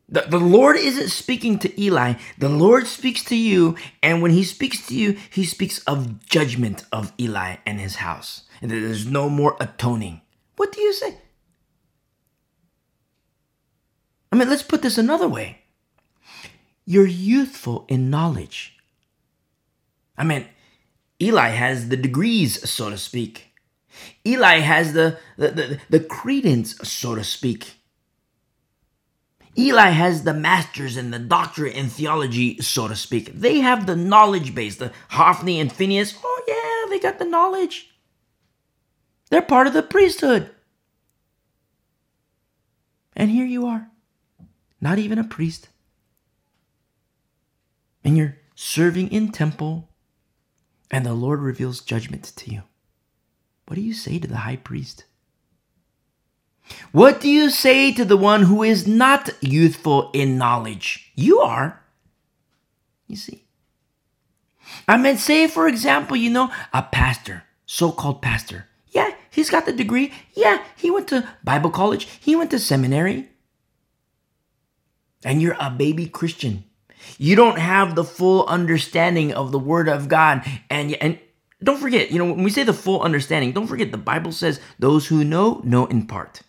[0.08, 2.14] The, the Lord isn't speaking to Eli.
[2.38, 3.76] The Lord speaks to you.
[4.02, 8.44] And when he speaks to you, he speaks of judgment of Eli and his house.
[8.62, 10.22] And there's no more atoning.
[10.56, 11.18] What do you say?
[14.32, 15.58] I mean, let's put this another way.
[16.84, 18.78] You're youthful in knowledge.
[20.16, 20.46] I mean,
[21.20, 23.52] Eli has the degrees, so to speak.
[24.26, 27.77] Eli has the, the, the, the credence, so to speak.
[29.58, 33.32] Eli has the masters and the doctorate in theology, so to speak.
[33.34, 34.76] They have the knowledge base.
[34.76, 37.90] The Hophni and Phinehas, oh yeah, they got the knowledge.
[39.30, 40.50] They're part of the priesthood.
[43.16, 43.90] And here you are
[44.80, 45.68] not even a priest.
[48.04, 49.88] And you're serving in temple,
[50.90, 52.62] and the Lord reveals judgment to you.
[53.66, 55.04] What do you say to the high priest?
[56.92, 61.12] What do you say to the one who is not youthful in knowledge?
[61.14, 61.82] You are.
[63.06, 63.44] You see.
[64.86, 68.66] I mean, say, for example, you know, a pastor, so called pastor.
[68.88, 70.12] Yeah, he's got the degree.
[70.34, 73.28] Yeah, he went to Bible college, he went to seminary
[75.24, 76.64] and you're a baby Christian.
[77.18, 80.44] You don't have the full understanding of the Word of God.
[80.70, 81.18] And, and
[81.62, 84.60] don't forget, you know, when we say the full understanding, don't forget the Bible says
[84.78, 86.42] those who know, know in part.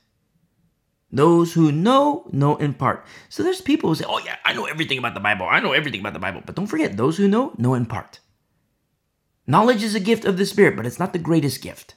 [1.12, 3.06] Those who know, know in part.
[3.30, 5.48] So there's people who say, oh, yeah, I know everything about the Bible.
[5.50, 6.44] I know everything about the Bible.
[6.46, 8.20] But don't forget, those who know, know in part.
[9.48, 11.96] Knowledge is a gift of the Spirit, but it's not the greatest gift.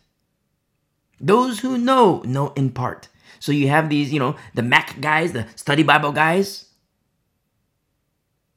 [1.21, 3.09] Those who know, know in part.
[3.39, 6.71] So you have these, you know, the Mac guys, the study Bible guys.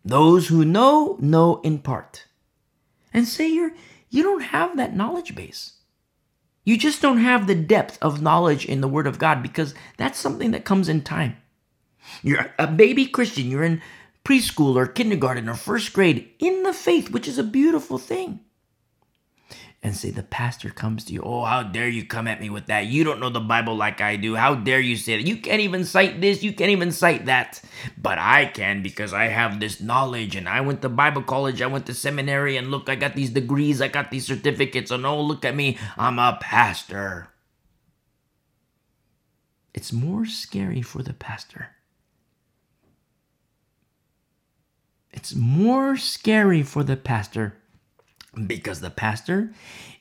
[0.06, 2.28] Those who know, know in part.
[3.14, 3.72] And say you're,
[4.10, 5.74] you don't have that knowledge base.
[6.66, 10.20] You just don't have the depth of knowledge in the Word of God because that's
[10.20, 11.38] something that comes in time.
[12.24, 13.50] You're a baby Christian.
[13.50, 13.82] You're in
[14.26, 18.40] preschool or kindergarten or first grade in the faith, which is a beautiful thing.
[19.86, 22.66] And say the pastor comes to you, oh, how dare you come at me with
[22.66, 22.88] that?
[22.88, 24.34] You don't know the Bible like I do.
[24.34, 25.28] How dare you say that?
[25.28, 27.62] You can't even cite this, you can't even cite that.
[27.96, 31.68] But I can because I have this knowledge and I went to Bible college, I
[31.68, 35.22] went to seminary, and look, I got these degrees, I got these certificates, and oh,
[35.22, 37.28] look at me, I'm a pastor.
[39.76, 41.76] It's more scary for the pastor
[45.16, 47.56] It's more scary for the pastor
[48.48, 49.54] because the pastor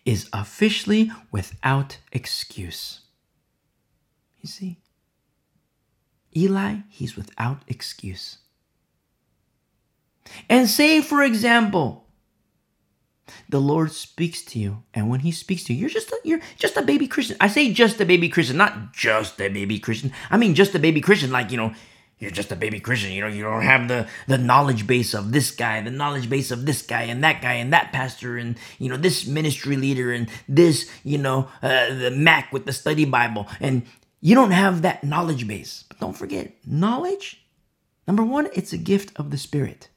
[0.05, 3.01] is officially without excuse.
[4.41, 4.79] You see?
[6.37, 8.39] Eli, he's without excuse.
[10.49, 12.05] And say, for example,
[13.49, 16.41] the Lord speaks to you, and when He speaks to you, you're just a, you're
[16.57, 17.37] just a baby Christian.
[17.41, 20.13] I say just a baby Christian, not just a baby Christian.
[20.31, 21.73] I mean just a baby Christian, like you know,
[22.19, 23.13] you're just a baby Christian.
[23.13, 26.51] You know, you don't have the the knowledge base of this guy, the knowledge base
[26.51, 30.13] of this guy, and that guy, and that pastor, and you know this ministry leader,
[30.13, 33.83] and this you know uh, the Mac with the study Bible, and
[34.21, 35.85] you don't have that knowledge base.
[35.89, 37.45] But don't forget, knowledge.
[38.07, 39.89] Number one, it's a gift of the Spirit.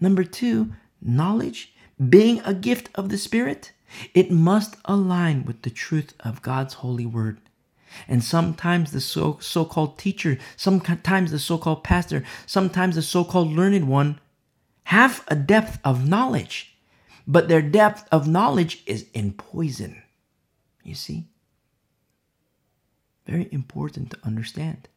[0.00, 1.72] Number two, knowledge
[2.08, 3.72] being a gift of the Spirit,
[4.14, 7.40] it must align with the truth of God's holy word.
[8.08, 14.20] And sometimes the so, so-called teacher, sometimes the so-called pastor, sometimes the so-called learned one
[14.84, 16.76] have a depth of knowledge,
[17.26, 20.02] but their depth of knowledge is in poison.
[20.84, 21.28] You see?
[23.26, 24.88] Very important to understand.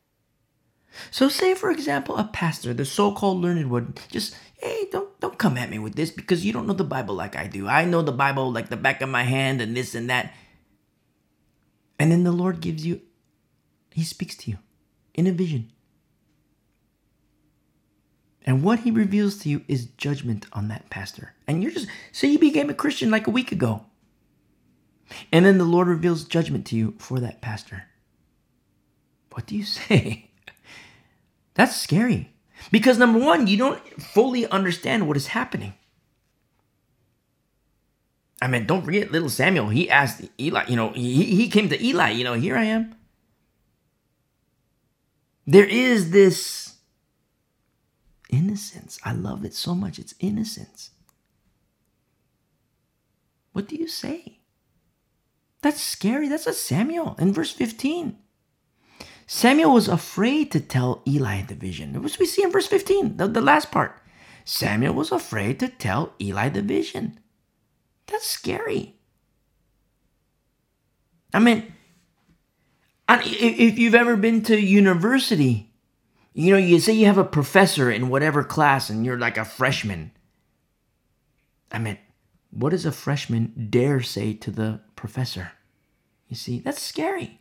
[1.11, 5.57] So say for example a pastor, the so-called learned one, just hey, don't don't come
[5.57, 7.67] at me with this because you don't know the Bible like I do.
[7.67, 10.33] I know the Bible like the back of my hand and this and that.
[11.99, 13.01] And then the Lord gives you,
[13.91, 14.57] He speaks to you
[15.13, 15.71] in a vision.
[18.45, 21.35] And what He reveals to you is judgment on that pastor.
[21.45, 23.85] And you're just, say you became a Christian like a week ago.
[25.31, 27.83] And then the Lord reveals judgment to you for that pastor.
[29.33, 30.31] What do you say?
[31.55, 32.31] That's scary.
[32.71, 35.73] Because number one, you don't fully understand what is happening.
[38.41, 39.69] I mean, don't forget little Samuel.
[39.69, 42.95] He asked Eli, you know, he, he came to Eli, you know, here I am.
[45.45, 46.75] There is this
[48.29, 48.99] innocence.
[49.03, 49.99] I love it so much.
[49.99, 50.91] It's innocence.
[53.51, 54.39] What do you say?
[55.61, 56.29] That's scary.
[56.29, 58.17] That's a Samuel in verse 15.
[59.27, 62.01] Samuel was afraid to tell Eli the vision.
[62.01, 64.01] Which we see in verse 15, the, the last part.
[64.45, 67.19] Samuel was afraid to tell Eli the vision.
[68.09, 68.95] That's scary.
[71.33, 71.73] I mean,
[73.07, 75.71] if you've ever been to university,
[76.33, 79.45] you know, you say you have a professor in whatever class and you're like a
[79.45, 80.11] freshman.
[81.71, 81.99] I mean,
[82.49, 85.51] what does a freshman dare say to the professor?
[86.27, 87.39] You see, that's scary.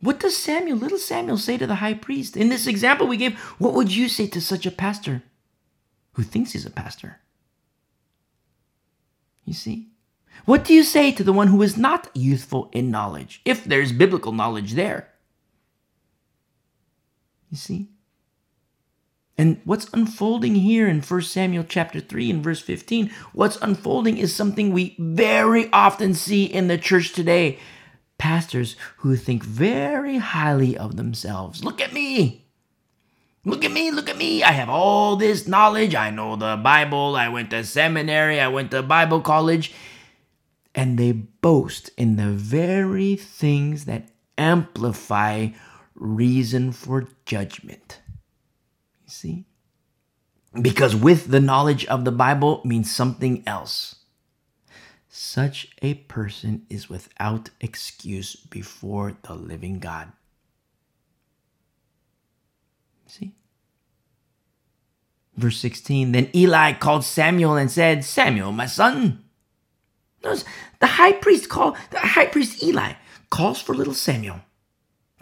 [0.00, 2.36] What does Samuel, little Samuel, say to the high priest?
[2.36, 5.22] In this example we gave, what would you say to such a pastor
[6.14, 7.18] who thinks he's a pastor?
[9.44, 9.88] You see?
[10.44, 13.92] What do you say to the one who is not youthful in knowledge, if there's
[13.92, 15.08] biblical knowledge there?
[17.50, 17.88] You see?
[19.38, 24.34] And what's unfolding here in 1 Samuel chapter 3 and verse 15, what's unfolding is
[24.34, 27.58] something we very often see in the church today.
[28.18, 31.64] Pastors who think very highly of themselves.
[31.64, 32.41] Look at me.
[33.44, 34.44] Look at me, look at me.
[34.44, 35.96] I have all this knowledge.
[35.96, 37.16] I know the Bible.
[37.16, 38.38] I went to seminary.
[38.38, 39.72] I went to Bible college.
[40.74, 44.08] And they boast in the very things that
[44.38, 45.48] amplify
[45.94, 48.00] reason for judgment.
[49.04, 49.44] You see?
[50.60, 53.96] Because with the knowledge of the Bible means something else.
[55.08, 60.12] Such a person is without excuse before the living God.
[63.12, 63.34] See?
[65.36, 69.22] Verse 16 Then Eli called Samuel and said, Samuel, my son.
[70.24, 70.44] Notice
[70.80, 72.94] the high priest called, the high priest Eli
[73.28, 74.40] calls for little Samuel.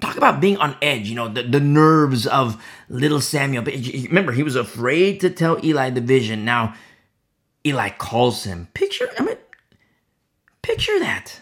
[0.01, 3.65] Talk about being on edge, you know, the, the nerves of little Samuel.
[3.65, 6.45] But remember, he was afraid to tell Eli the vision.
[6.45, 6.75] Now,
[7.67, 8.69] Eli calls him.
[8.73, 9.37] Picture, I mean,
[10.63, 11.41] picture that.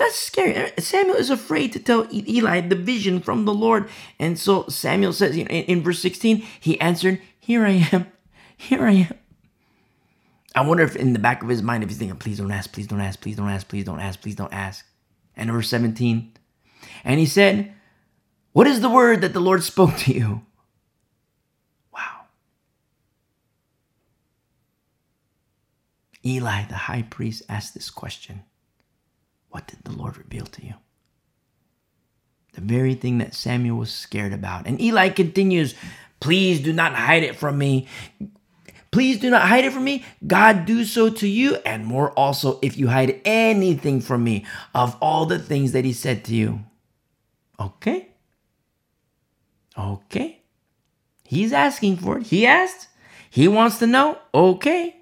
[0.00, 0.72] That's scary.
[0.78, 3.86] Samuel is afraid to tell Eli the vision from the Lord.
[4.18, 8.06] And so Samuel says you in, in verse 16, he answered, Here I am.
[8.56, 9.14] Here I am.
[10.54, 12.72] I wonder if in the back of his mind, if he's thinking, Please don't ask,
[12.72, 14.86] please don't ask, please don't ask, please don't ask, please don't ask.
[15.36, 16.32] And verse 17,
[17.04, 17.74] and he said,
[18.52, 20.46] What is the word that the Lord spoke to you?
[21.92, 22.22] Wow.
[26.24, 28.44] Eli, the high priest, asked this question
[29.50, 30.74] What did the Lord reveal to you?
[32.54, 34.66] The very thing that Samuel was scared about.
[34.66, 35.74] And Eli continues,
[36.20, 37.86] Please do not hide it from me.
[38.90, 40.04] Please do not hide it from me.
[40.26, 44.44] God do so to you, and more also if you hide anything from me
[44.74, 46.60] of all the things that he said to you.
[47.58, 48.08] Okay.
[49.78, 50.42] Okay.
[51.24, 52.26] He's asking for it.
[52.26, 52.88] He asked.
[53.30, 54.18] He wants to know.
[54.34, 54.96] Okay.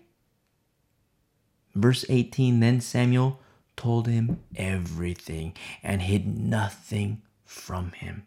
[1.75, 3.41] Verse 18 Then Samuel
[3.79, 8.27] told him everything and hid nothing from him.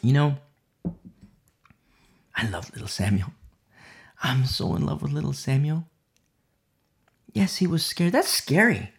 [0.00, 0.36] You know,
[2.36, 3.32] I love little Samuel.
[4.22, 5.86] I'm so in love with little Samuel.
[7.32, 8.12] Yes, he was scared.
[8.12, 8.90] That's scary.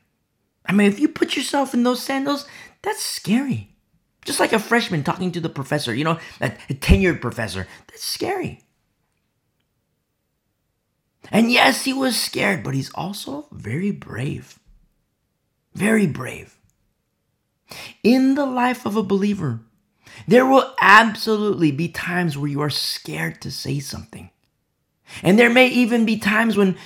[0.65, 2.45] I mean, if you put yourself in those sandals,
[2.81, 3.69] that's scary.
[4.25, 7.67] Just like a freshman talking to the professor, you know, a, tenured professor.
[7.87, 8.61] That's scary.
[11.29, 14.57] And yes, he was scared, but he's also very brave.
[15.73, 16.57] Very brave.
[18.03, 19.59] In the life of a believer,
[20.27, 24.29] there will absolutely be times where you are scared to say something.
[25.23, 26.77] And there may even be times when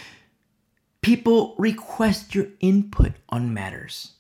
[1.02, 4.14] people request your input on matters.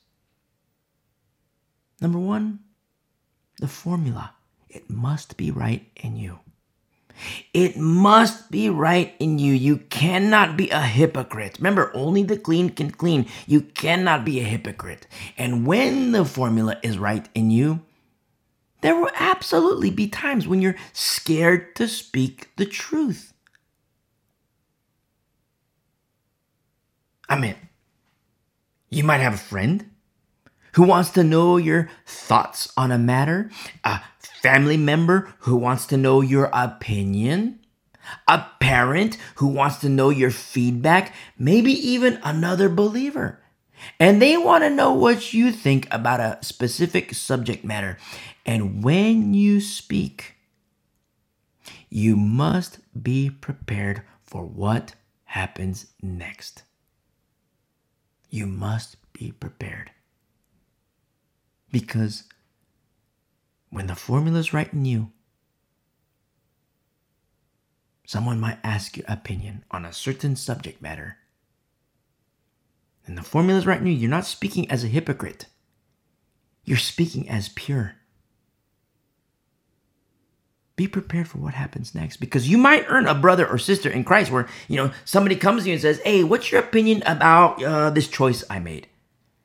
[2.02, 2.60] Number one,
[3.60, 4.32] the formula.
[4.70, 6.40] It must be right in you.
[7.54, 9.54] It must be right in you.
[9.54, 11.58] You cannot be a hypocrite.
[11.60, 13.28] Remember, only the clean can clean.
[13.48, 15.08] You cannot be a hypocrite.
[15.38, 17.82] And when the formula is right in you,
[18.82, 23.34] there will absolutely be times when you're scared to speak the truth.
[27.28, 27.56] I mean,
[28.90, 29.90] you might have a friend
[30.74, 33.50] who wants to know your thoughts on a matter,
[33.84, 34.02] a
[34.46, 37.60] family member who wants to know your opinion,
[38.28, 43.42] a parent who wants to know your feedback, maybe even another believer.
[44.00, 47.98] And they want to know what you think about a specific subject matter.
[48.46, 50.36] And when you speak,
[51.90, 54.94] you must be prepared for what
[55.24, 56.62] happens next.
[58.30, 59.90] You must be prepared.
[61.72, 62.26] Because
[63.76, 65.12] when the formula is right in you,
[68.08, 71.18] someone might ask your opinion on a certain subject matter.
[73.06, 73.92] And the formula is right in you.
[73.92, 75.48] You're not speaking as a hypocrite.
[76.64, 77.96] You're speaking as pure.
[80.78, 84.06] Be prepared for what happens next because you might earn a brother or sister in
[84.06, 87.62] Christ where, you know, somebody comes to you and says, Hey, what's your opinion about
[87.62, 88.88] uh, this choice I made?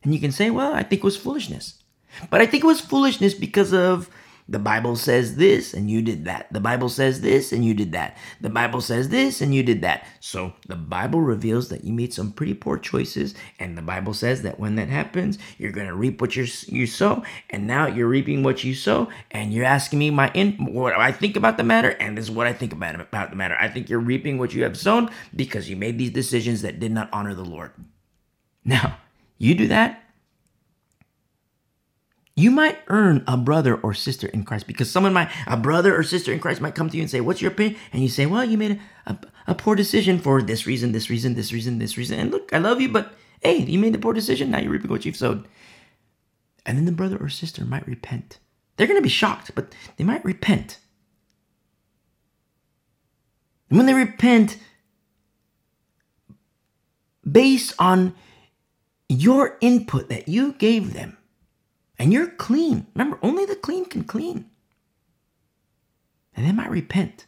[0.05, 1.82] And you can say, Well, I think it was foolishness.
[2.31, 4.09] But I think it was foolishness because of
[4.51, 6.52] the Bible says this and you did that.
[6.52, 8.16] The Bible says this and you did that.
[8.40, 10.05] The Bible says this and you did that.
[10.18, 13.36] So the Bible reveals that you made some pretty poor choices.
[13.60, 16.89] And the Bible says that when that happens, you're going to reap what you you
[16.89, 17.22] sow.
[17.51, 19.09] And now you're reaping what you sow.
[19.31, 21.90] And you're asking me my in, what I think about the matter.
[22.01, 23.56] And this is what I think about, about the matter.
[23.60, 26.90] I think you're reaping what you have sown because you made these decisions that did
[26.90, 27.70] not honor the Lord.
[28.64, 28.98] Now,
[29.39, 30.02] you do that,
[32.41, 36.03] you might earn a brother or sister in Christ because someone might, a brother or
[36.03, 37.79] sister in Christ might come to you and say, What's your opinion?
[37.93, 39.19] And you say, Well, you made a, a,
[39.49, 42.19] a, poor decision for this reason, this reason, this reason, this reason.
[42.19, 44.51] And look, I love you, but hey, you made the poor decision.
[44.51, 45.47] Now you're reaping what you've sowed.
[46.65, 48.39] And then the brother or sister might repent.
[48.77, 50.79] They're going to be shocked, but they might repent.
[53.69, 54.59] And when they repent,
[57.31, 58.15] based on
[59.09, 61.17] your input that you gave them,
[62.01, 62.86] and you're clean.
[62.94, 64.47] Remember, only the clean can clean.
[66.35, 67.27] And they might repent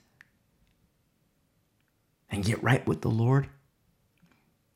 [2.30, 3.50] and get right with the Lord.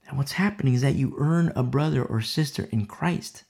[0.07, 3.45] And what's happening is that you earn a brother or sister in Christ.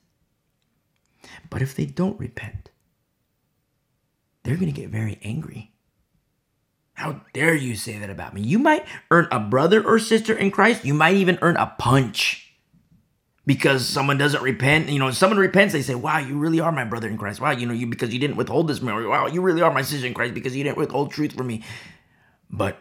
[1.51, 2.71] But if they don't repent,
[4.45, 5.73] they're going to get very angry.
[6.95, 8.43] How dare you say that about me?
[8.43, 10.85] You might earn a brother or sister in Christ.
[10.85, 12.46] You might even earn a punch
[13.47, 14.89] because someone doesn't repent.
[14.89, 17.41] You know, someone repents, they say, "Wow, you really are my brother in Christ.
[17.41, 19.07] Wow, you know, you because you didn't withhold this memory.
[19.07, 21.63] Wow, you really are my sister in Christ because you didn't withhold truth from me."
[22.51, 22.79] But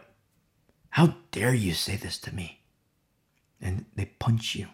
[0.90, 2.62] how dare you say this to me?
[3.60, 4.68] And they punch you.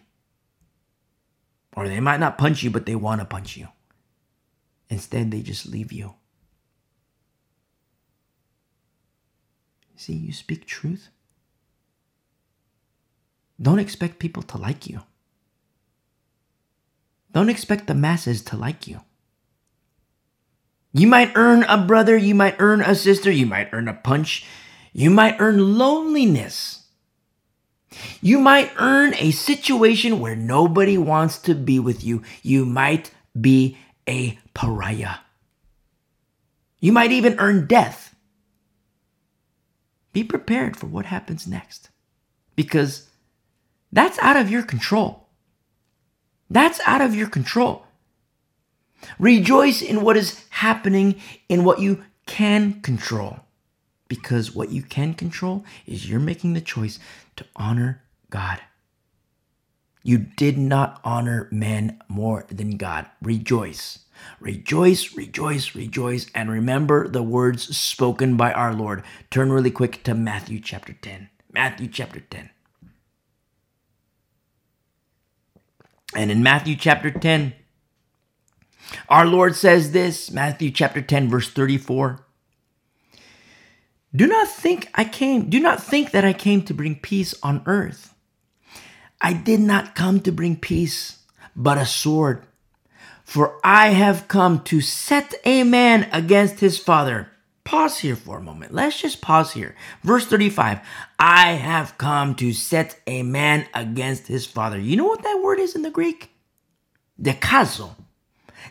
[1.75, 3.67] Or they might not punch you, but they want to punch you.
[4.89, 6.15] Instead, they just leave you.
[9.95, 11.09] See, you speak truth.
[13.61, 15.01] Don't expect people to like you.
[17.33, 19.01] Don't expect the masses to like you.
[20.93, 24.45] You might earn a brother, you might earn a sister, you might earn a punch,
[24.93, 26.83] you might earn loneliness.
[28.21, 32.23] You might earn a situation where nobody wants to be with you.
[32.41, 33.77] You might be
[34.07, 35.17] a pariah.
[36.79, 38.15] You might even earn death.
[40.11, 41.89] Be prepared for what happens next
[42.55, 43.09] because
[43.91, 45.22] that's out of your control.
[46.49, 47.85] That's out of your control.
[49.19, 53.39] Rejoice in what is happening in what you can control.
[54.07, 56.99] Because what you can control is you're making the choice
[57.35, 58.59] to honor God.
[60.03, 63.07] You did not honor men more than God.
[63.21, 63.99] Rejoice.
[64.39, 69.03] Rejoice, rejoice, rejoice, and remember the words spoken by our Lord.
[69.31, 71.29] Turn really quick to Matthew chapter 10.
[71.51, 72.49] Matthew chapter 10.
[76.15, 77.53] And in Matthew chapter 10,
[79.09, 82.25] our Lord says this, Matthew chapter 10 verse 34.
[84.15, 87.63] Do not think I came, do not think that I came to bring peace on
[87.65, 88.13] earth.
[89.19, 91.19] I did not come to bring peace,
[91.55, 92.45] but a sword.
[93.23, 97.32] For I have come to set a man against his father.
[97.63, 98.73] Pause here for a moment.
[98.73, 99.75] Let's just pause here.
[100.03, 100.79] Verse 35
[101.17, 104.79] I have come to set a man against his father.
[104.79, 106.29] You know what that word is in the Greek?
[107.21, 107.95] Dichazo.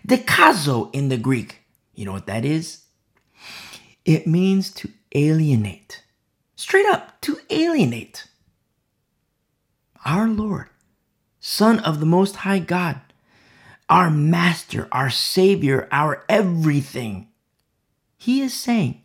[0.06, 1.60] Dichazo in the Greek.
[1.94, 2.82] You know what that is?
[4.04, 6.02] It means to alienate.
[6.56, 8.26] Straight up, to alienate.
[10.04, 10.68] Our Lord,
[11.40, 13.00] Son of the Most High God,
[13.88, 17.28] our Master, our Savior, our everything.
[18.22, 19.02] He is saying,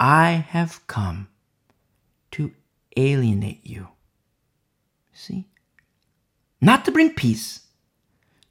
[0.00, 1.28] I have come
[2.32, 2.50] to
[2.96, 3.86] alienate you.
[5.12, 5.46] See?
[6.60, 7.68] Not to bring peace,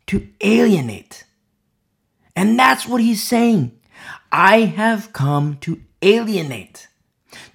[0.06, 1.26] to alienate.
[2.38, 3.78] And that's what he's saying.
[4.32, 6.88] I have come to alienate,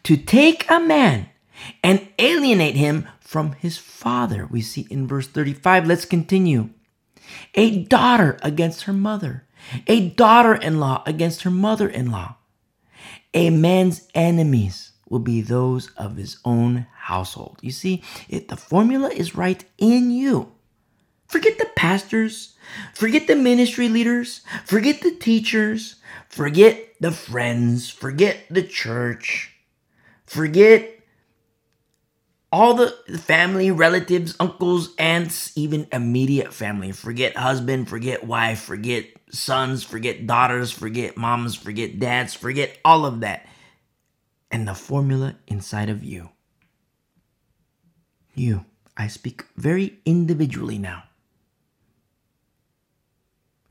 [0.03, 1.31] to take a man
[1.83, 4.47] and alienate him from his father.
[4.51, 5.87] We see in verse 35.
[5.87, 6.69] Let's continue.
[7.55, 9.47] A daughter against her mother,
[9.87, 12.37] a daughter in law against her mother in law.
[13.35, 17.59] A man's enemies will be those of his own household.
[17.61, 20.53] You see, if the formula is right in you,
[21.27, 22.55] forget the pastors,
[22.95, 25.97] forget the ministry leaders, forget the teachers,
[26.29, 29.55] forget the friends, forget the church,
[30.27, 30.99] forget
[32.53, 36.93] all the family, relatives, uncles, aunts, even immediate family.
[36.93, 43.21] Forget husband, forget wife, forget sons, forget daughters, forget moms, forget dads, forget all of
[43.21, 43.47] that.
[44.51, 46.31] And the formula inside of you.
[48.35, 48.67] You.
[48.97, 51.05] I speak very individually now.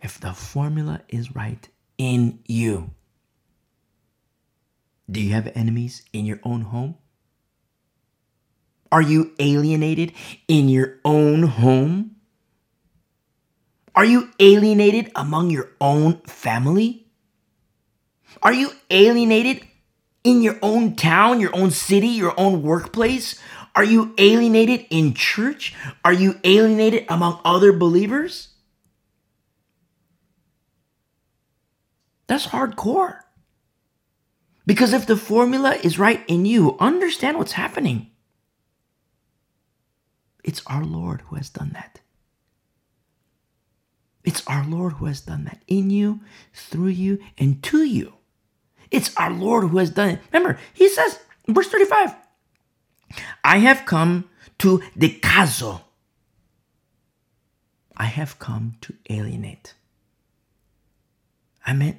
[0.01, 1.67] If the formula is right
[1.99, 2.91] in you,
[5.09, 6.95] do you have enemies in your own home?
[8.91, 10.13] Are you alienated
[10.47, 12.15] in your own home?
[13.95, 17.07] Are you alienated among your own family?
[18.41, 19.67] Are you alienated
[20.23, 23.39] in your own town, your own city, your own workplace?
[23.75, 25.73] Are you alienated in church?
[26.03, 28.49] Are you alienated among other believers?
[32.27, 33.19] That's hardcore.
[34.65, 38.11] Because if the formula is right in you, understand what's happening.
[40.43, 42.00] It's our Lord who has done that.
[44.23, 46.19] It's our Lord who has done that in you,
[46.53, 48.13] through you, and to you.
[48.91, 50.19] It's our Lord who has done it.
[50.31, 52.13] Remember, he says, verse 35,
[53.43, 55.81] I have come to dichazo.
[57.97, 59.73] I have come to alienate.
[61.65, 61.97] I meant,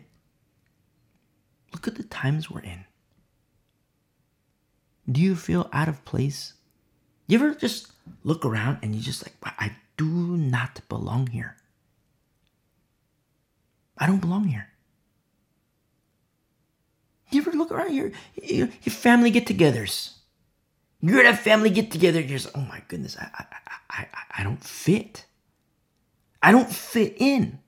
[1.73, 2.85] look at the times we're in.
[5.11, 6.55] Do you feel out of place?
[7.27, 7.93] You ever just
[8.25, 11.57] look around and you just like, I do not belong here.
[14.03, 14.67] I don't belong here.
[17.31, 20.15] You ever look around your your, your family get-togethers?
[21.01, 22.19] You're at a family get-together.
[22.19, 23.47] You're just, oh my goodness, I, I
[23.91, 24.07] I
[24.39, 25.25] I don't fit.
[26.43, 27.61] I don't fit in.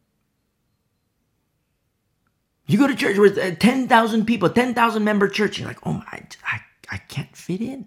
[2.67, 5.61] You go to church with uh, ten thousand people, ten thousand member church.
[5.61, 7.87] You're like, oh my, I I can't fit in.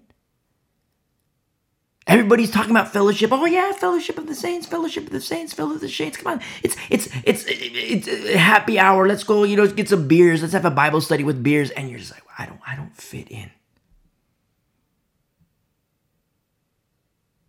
[2.08, 3.32] Everybody's talking about fellowship.
[3.34, 6.16] Oh yeah, fellowship of the saints, fellowship of the saints, fellowship of the saints.
[6.16, 9.06] Come on, it's it's it's it's, happy hour.
[9.08, 9.44] Let's go.
[9.44, 10.42] You know, get some beers.
[10.42, 11.70] Let's have a Bible study with beers.
[11.72, 13.52] And you're just like, I don't I don't fit in.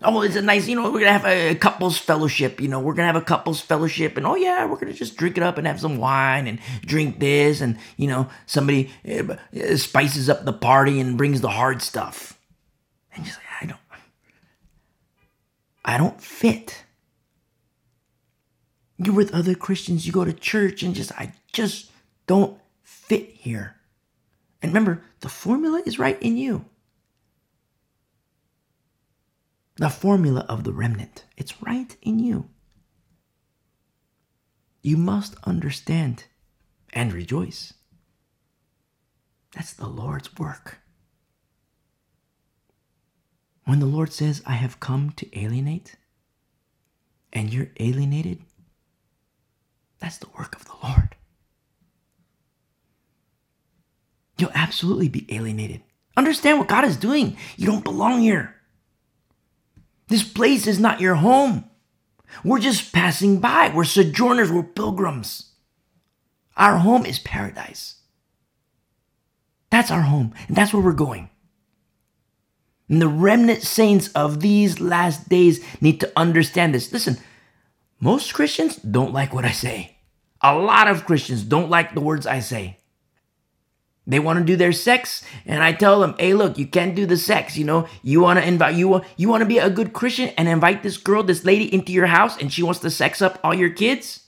[0.00, 2.94] Oh, it's a nice, you know, we're gonna have a couples fellowship, you know, we're
[2.94, 5.66] gonna have a couples fellowship, and oh yeah, we're gonna just drink it up and
[5.66, 9.34] have some wine and drink this, and you know, somebody uh,
[9.76, 12.38] spices up the party and brings the hard stuff.
[13.12, 13.48] And you're like,
[15.89, 16.84] I don't, fit.
[18.99, 21.91] You're with other Christians, you go to church, and just, I just
[22.26, 23.76] don't fit here.
[24.60, 26.67] And remember, the formula is right in you.
[29.76, 32.50] The formula of the remnant, it's right in you.
[34.83, 36.25] You must understand
[36.92, 37.73] and rejoice.
[39.55, 40.81] That's the Lord's work.
[43.68, 45.97] When the Lord says, I have come to alienate,
[47.34, 48.40] and you're alienated,
[49.98, 51.16] that's the work of the Lord.
[54.38, 55.82] You'll absolutely be alienated.
[56.16, 57.36] Understand what God is doing.
[57.58, 58.55] You don't belong here.
[60.06, 61.68] This place is not your home.
[62.42, 63.70] We're just passing by.
[63.74, 64.50] We're sojourners.
[64.50, 65.50] We're pilgrims.
[66.56, 67.97] Our home is paradise.
[69.68, 71.28] That's our home, and that's where we're going.
[72.89, 76.92] And the remnant saints of these last days need to understand this.
[76.92, 77.18] Listen,
[78.00, 79.99] most Christians don't like what I say.
[80.41, 82.78] A lot of Christians don't like the words I say.
[84.07, 87.05] They want to do their sex, and I tell them, "Hey, look, you can't do
[87.05, 87.58] the sex.
[87.58, 90.31] You know, you want to invite you want you want to be a good Christian
[90.39, 93.39] and invite this girl, this lady, into your house, and she wants to sex up
[93.44, 94.20] all your kids."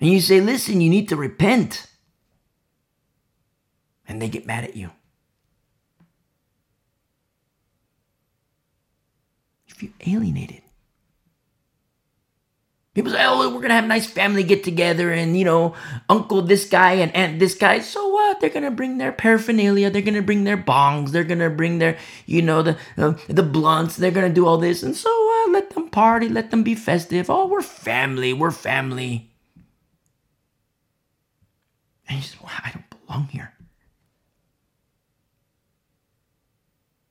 [0.00, 1.86] And you say, "Listen, you need to repent,"
[4.06, 4.90] and they get mad at you.
[9.82, 10.62] You alienated
[12.98, 15.72] People say, oh, we're going to have a nice family get together and, you know,
[16.08, 17.78] uncle this guy and aunt this guy.
[17.78, 18.40] So what?
[18.40, 19.88] They're going to bring their paraphernalia.
[19.88, 21.10] They're going to bring their bongs.
[21.10, 23.94] They're going to bring their, you know, the, uh, the blunts.
[23.94, 24.82] They're going to do all this.
[24.82, 25.52] And so what?
[25.52, 26.28] Let them party.
[26.28, 27.30] Let them be festive.
[27.30, 28.32] Oh, we're family.
[28.32, 29.30] We're family.
[32.08, 33.52] And you well, I don't belong here.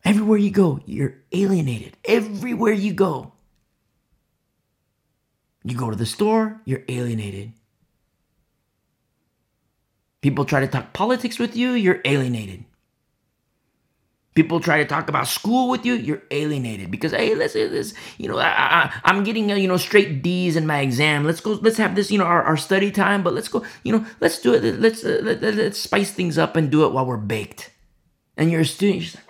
[0.08, 1.98] Everywhere you go, you're alienated.
[2.06, 3.34] Everywhere you go.
[5.66, 7.52] You go to the store, you're alienated.
[10.22, 12.64] People try to talk politics with you, you're alienated.
[14.34, 18.30] People try to talk about school with you, you're alienated because hey, let's this, you
[18.30, 21.26] know, I, am getting you know straight D's in my exam.
[21.26, 23.24] Let's go, let's have this, you know, our, our study time.
[23.24, 24.80] But let's go, you know, let's do it.
[24.80, 27.74] Let's uh, let, us spice things up and do it while we're baked.
[28.38, 29.27] And you're a student, you're just like,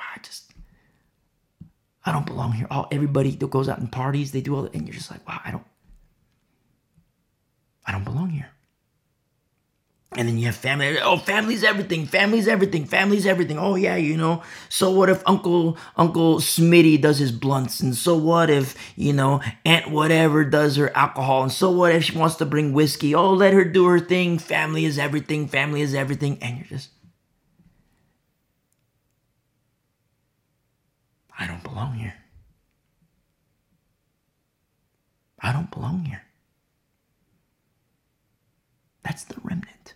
[2.08, 2.68] I don't belong here.
[2.72, 5.28] All everybody that goes out and parties, they do all, that, and you're just like,
[5.28, 5.66] wow, I don't,
[7.86, 8.50] I don't belong here.
[10.14, 10.98] And then you have family.
[11.02, 12.06] Oh, family's everything.
[12.06, 12.86] Family's everything.
[12.86, 13.60] Family's everything.
[13.60, 14.42] Oh yeah, you know.
[14.70, 17.82] So what if Uncle Uncle Smitty does his blunts?
[17.82, 21.44] And so what if you know Aunt whatever does her alcohol?
[21.44, 23.14] And so what if she wants to bring whiskey?
[23.14, 24.40] Oh, let her do her thing.
[24.40, 25.50] Family is everything.
[25.50, 26.38] Family is everything.
[26.42, 26.90] And you're just,
[31.38, 32.16] I don't belong here.
[35.40, 36.24] I don't belong here.
[39.04, 39.94] That's the remnant.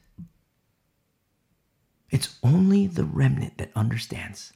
[2.10, 4.54] It's only the remnant that understands.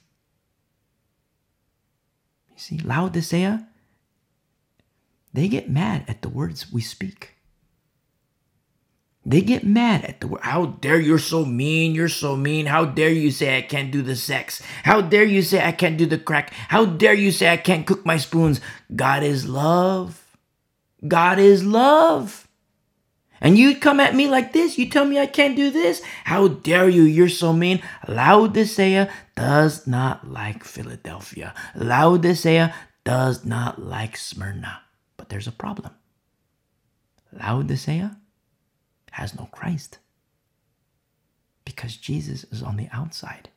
[2.50, 3.68] You see, Laodicea,
[5.34, 7.35] they get mad at the words we speak.
[9.28, 10.42] They get mad at the word.
[10.44, 11.95] How dare you're so mean?
[11.95, 12.68] You're so mean.
[12.68, 14.62] How dare you say I can't do the sex?
[14.84, 16.54] How dare you say I can't do the crack?
[16.54, 18.62] How dare you say I can't cook my spoons?
[18.95, 20.38] God is love.
[21.08, 22.48] God is love.
[23.42, 24.78] And you come at me like this?
[24.78, 26.04] You tell me I can't do this?
[26.24, 27.04] How dare you?
[27.04, 27.82] You're so mean.
[28.08, 31.54] Laodicea does not like Philadelphia.
[31.76, 34.82] Laodicea does not like Smyrna.
[35.18, 35.92] But there's a problem.
[37.34, 38.18] Laodicea
[39.16, 40.00] has no Christ
[41.66, 43.50] because Jesus is on the outside.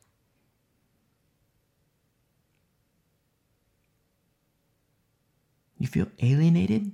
[5.77, 6.91] You feel alienated?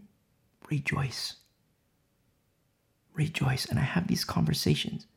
[0.69, 1.37] Rejoice
[3.15, 3.65] rejoice.
[3.65, 5.07] And I have these conversations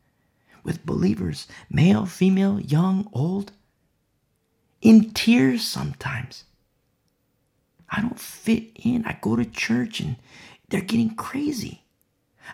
[0.65, 3.53] with believers, male, female, young, old,
[4.81, 6.45] in tears sometimes.
[7.91, 9.05] I don't fit in.
[9.07, 10.17] I go to church and
[10.69, 11.83] they're getting crazy.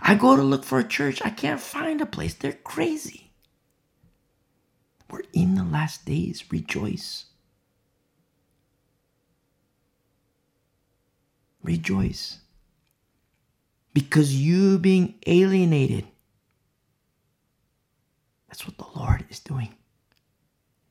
[0.02, 1.20] I go to look for a church.
[1.24, 2.34] I can't find a place.
[2.34, 3.32] They're crazy.
[5.10, 6.44] We're in the last days.
[6.50, 7.26] Rejoice.
[11.62, 12.40] Rejoice
[13.94, 16.06] because you being alienated.
[18.48, 19.74] That's what the Lord is doing.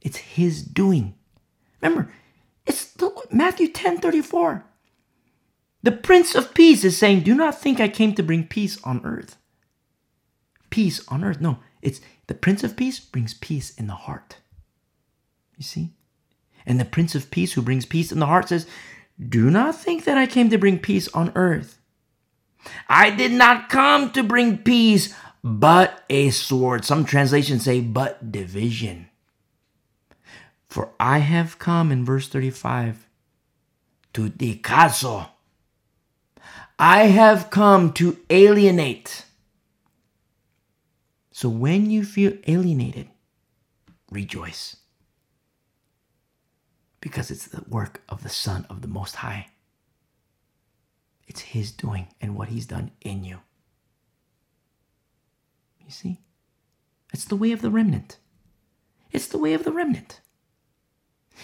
[0.01, 1.13] It's His doing.
[1.81, 2.11] Remember,
[2.65, 4.65] it's the, Matthew 10 34.
[5.83, 9.01] The Prince of Peace is saying, Do not think I came to bring peace on
[9.03, 9.35] earth.
[10.69, 11.41] Peace on earth.
[11.41, 14.37] No, it's the Prince of Peace brings peace in the heart.
[15.57, 15.91] You see?
[16.65, 18.65] And the Prince of Peace, who brings peace in the heart, says,
[19.19, 21.79] Do not think that I came to bring peace on earth.
[22.87, 25.13] I did not come to bring peace,
[25.43, 26.85] but a sword.
[26.85, 29.09] Some translations say, but division.
[30.69, 33.05] For I have come in verse 35
[34.13, 35.29] to the dichazo.
[36.79, 39.25] I have come to alienate.
[41.31, 43.07] So when you feel alienated,
[44.09, 44.77] rejoice.
[46.99, 49.47] Because it's the work of the Son of the Most High.
[51.27, 53.39] It's His doing and what He's done in you.
[55.83, 56.21] You see?
[57.13, 58.17] It's the way of the remnant.
[59.11, 60.21] It's the way of the remnant.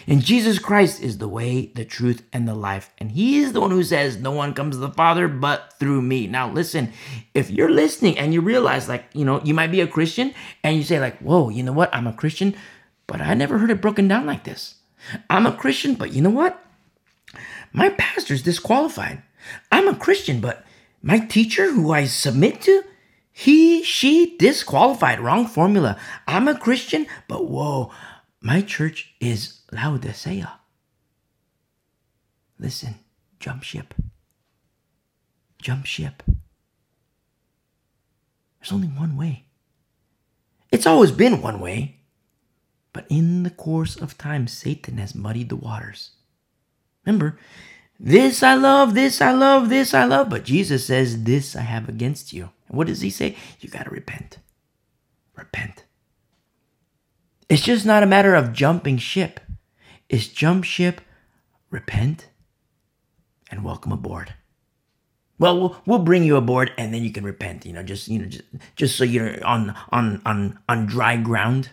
[0.07, 2.91] And Jesus Christ is the way, the truth, and the life.
[2.97, 6.01] And He is the one who says, No one comes to the Father but through
[6.01, 6.27] me.
[6.27, 6.93] Now, listen,
[7.33, 10.77] if you're listening and you realize, like, you know, you might be a Christian and
[10.77, 11.93] you say, like, Whoa, you know what?
[11.93, 12.55] I'm a Christian,
[13.07, 14.75] but I never heard it broken down like this.
[15.29, 16.63] I'm a Christian, but you know what?
[17.71, 19.21] My pastor's disqualified.
[19.71, 20.65] I'm a Christian, but
[21.01, 22.83] my teacher who I submit to,
[23.31, 25.19] he, she disqualified.
[25.19, 25.97] Wrong formula.
[26.27, 27.91] I'm a Christian, but whoa,
[28.41, 30.59] my church is Laodicea.
[32.57, 32.95] Listen,
[33.39, 33.93] jump ship.
[35.61, 36.23] Jump ship.
[38.59, 39.45] There's only one way.
[40.71, 41.97] It's always been one way.
[42.93, 46.11] But in the course of time, Satan has muddied the waters.
[47.05, 47.37] Remember,
[47.99, 50.29] this I love, this I love, this I love.
[50.29, 52.49] But Jesus says, This I have against you.
[52.67, 53.35] And what does he say?
[53.59, 54.39] You got to repent.
[55.35, 55.83] Repent.
[57.49, 59.39] It's just not a matter of jumping ship.
[60.07, 61.01] It's jump ship,
[61.71, 62.29] repent,
[63.49, 64.35] and welcome aboard.
[65.39, 67.65] Well, well, we'll bring you aboard, and then you can repent.
[67.65, 68.43] You know, just you know, just,
[68.75, 71.69] just so you're on on on on dry ground.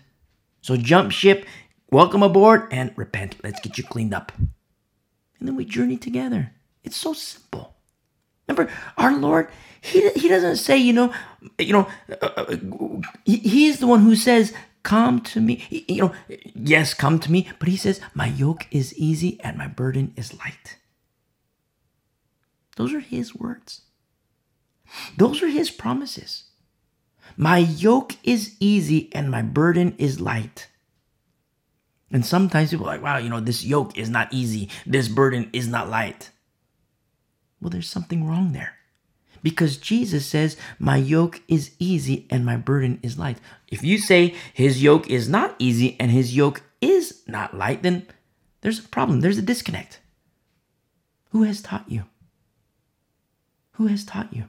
[0.62, 1.44] So jump ship,
[1.90, 3.36] welcome aboard, and repent.
[3.44, 6.52] Let's get you cleaned up, and then we journey together.
[6.84, 7.74] It's so simple.
[8.48, 11.12] Remember, our Lord, He He doesn't say, you know,
[11.58, 11.88] you know,
[12.22, 12.56] uh, uh
[13.24, 14.52] he, he is the one who says,
[14.86, 15.84] Come to me.
[15.88, 16.12] You know,
[16.54, 17.48] yes, come to me.
[17.58, 20.76] But he says, My yoke is easy and my burden is light.
[22.76, 23.80] Those are his words.
[25.16, 26.44] Those are his promises.
[27.36, 30.68] My yoke is easy and my burden is light.
[32.12, 34.70] And sometimes people are like, wow, you know, this yoke is not easy.
[34.86, 36.30] This burden is not light.
[37.60, 38.75] Well, there's something wrong there.
[39.42, 43.38] Because Jesus says, My yoke is easy and my burden is light.
[43.68, 48.06] If you say his yoke is not easy and his yoke is not light, then
[48.60, 49.20] there's a problem.
[49.20, 50.00] There's a disconnect.
[51.30, 52.04] Who has taught you?
[53.72, 54.44] Who has taught you?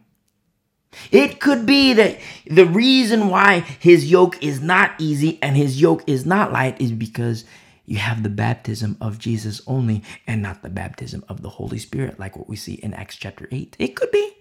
[1.11, 6.03] It could be that the reason why his yoke is not easy and his yoke
[6.07, 7.43] is not light is because
[7.85, 12.19] you have the baptism of Jesus only and not the baptism of the Holy Spirit,
[12.19, 13.75] like what we see in Acts chapter 8.
[13.80, 14.36] It could be.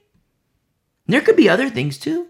[1.07, 2.27] There could be other things too.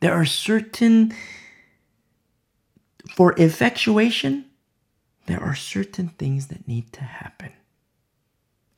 [0.00, 1.12] There are certain,
[3.14, 4.46] for effectuation,
[5.26, 7.52] there are certain things that need to happen.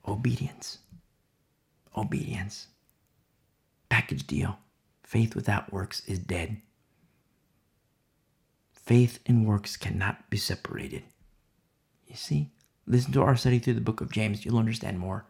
[0.06, 0.78] Obedience.
[1.96, 2.68] Obedience.
[3.88, 4.58] Package deal.
[5.02, 6.62] Faith without works is dead.
[8.72, 11.02] Faith and works cannot be separated.
[12.06, 12.50] You see?
[12.86, 14.44] Listen to our study through the book of James.
[14.44, 15.26] You'll understand more.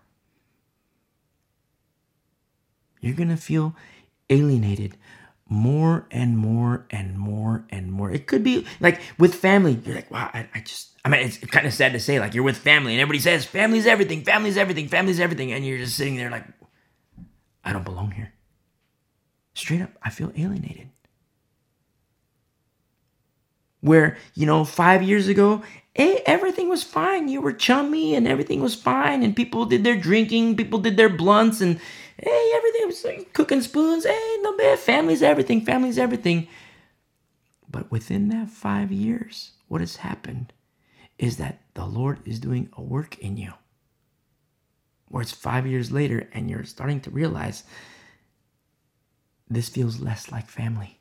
[3.00, 3.74] You're going to feel
[4.28, 4.96] alienated
[5.48, 8.10] more and more and more and more.
[8.10, 9.80] It could be like with family.
[9.84, 12.34] You're like, wow, I, I just, I mean, it's kind of sad to say, like,
[12.34, 15.52] you're with family and everybody says, family's everything, family's everything, family's everything.
[15.52, 16.44] And you're just sitting there like,
[17.64, 18.32] I don't belong here.
[19.54, 20.88] Straight up, I feel alienated.
[23.80, 25.62] Where, you know, five years ago,
[25.94, 27.28] hey, everything was fine.
[27.28, 29.22] You were chummy and everything was fine.
[29.22, 31.80] And people did their drinking, people did their blunts, and
[32.22, 34.04] Hey, everything was like cooking spoons.
[34.04, 34.78] Hey, no bad.
[34.78, 35.62] Family's everything.
[35.62, 36.48] Family's everything.
[37.70, 40.52] But within that five years, what has happened
[41.18, 43.52] is that the Lord is doing a work in you.
[45.08, 47.64] Where it's five years later and you're starting to realize
[49.48, 50.98] this feels less like family.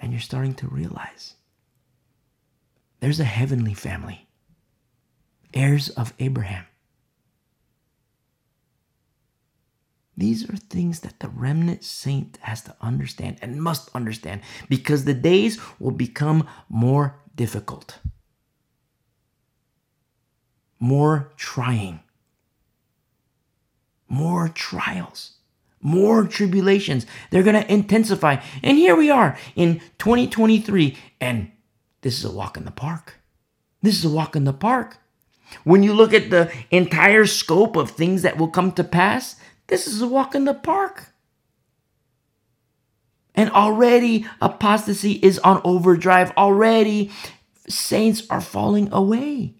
[0.00, 1.34] And you're starting to realize
[3.00, 4.26] there's a heavenly family,
[5.54, 6.66] heirs of Abraham.
[10.18, 15.14] These are things that the remnant saint has to understand and must understand because the
[15.14, 18.00] days will become more difficult,
[20.80, 22.00] more trying,
[24.08, 25.34] more trials,
[25.80, 27.06] more tribulations.
[27.30, 28.42] They're going to intensify.
[28.64, 31.52] And here we are in 2023, and
[32.00, 33.20] this is a walk in the park.
[33.82, 34.98] This is a walk in the park.
[35.62, 39.36] When you look at the entire scope of things that will come to pass,
[39.68, 41.12] this is a walk in the park.
[43.34, 46.32] And already apostasy is on overdrive.
[46.36, 47.12] Already
[47.68, 49.54] saints are falling away.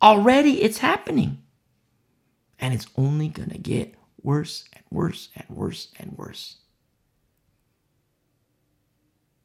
[0.00, 1.42] Already it's happening.
[2.58, 6.56] And it's only going to get worse and worse and worse and worse.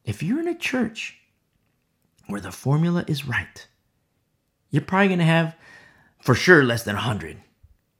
[0.04, 1.18] If you're in a church
[2.26, 3.66] where the formula is right,
[4.70, 5.56] you're probably going to have
[6.20, 7.38] for sure less than 100,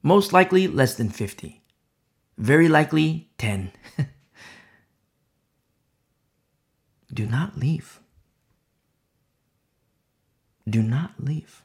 [0.02, 1.62] most likely less than 50,
[2.36, 3.72] very likely 10.
[7.12, 8.00] Do not leave.
[10.68, 11.62] Do not leave.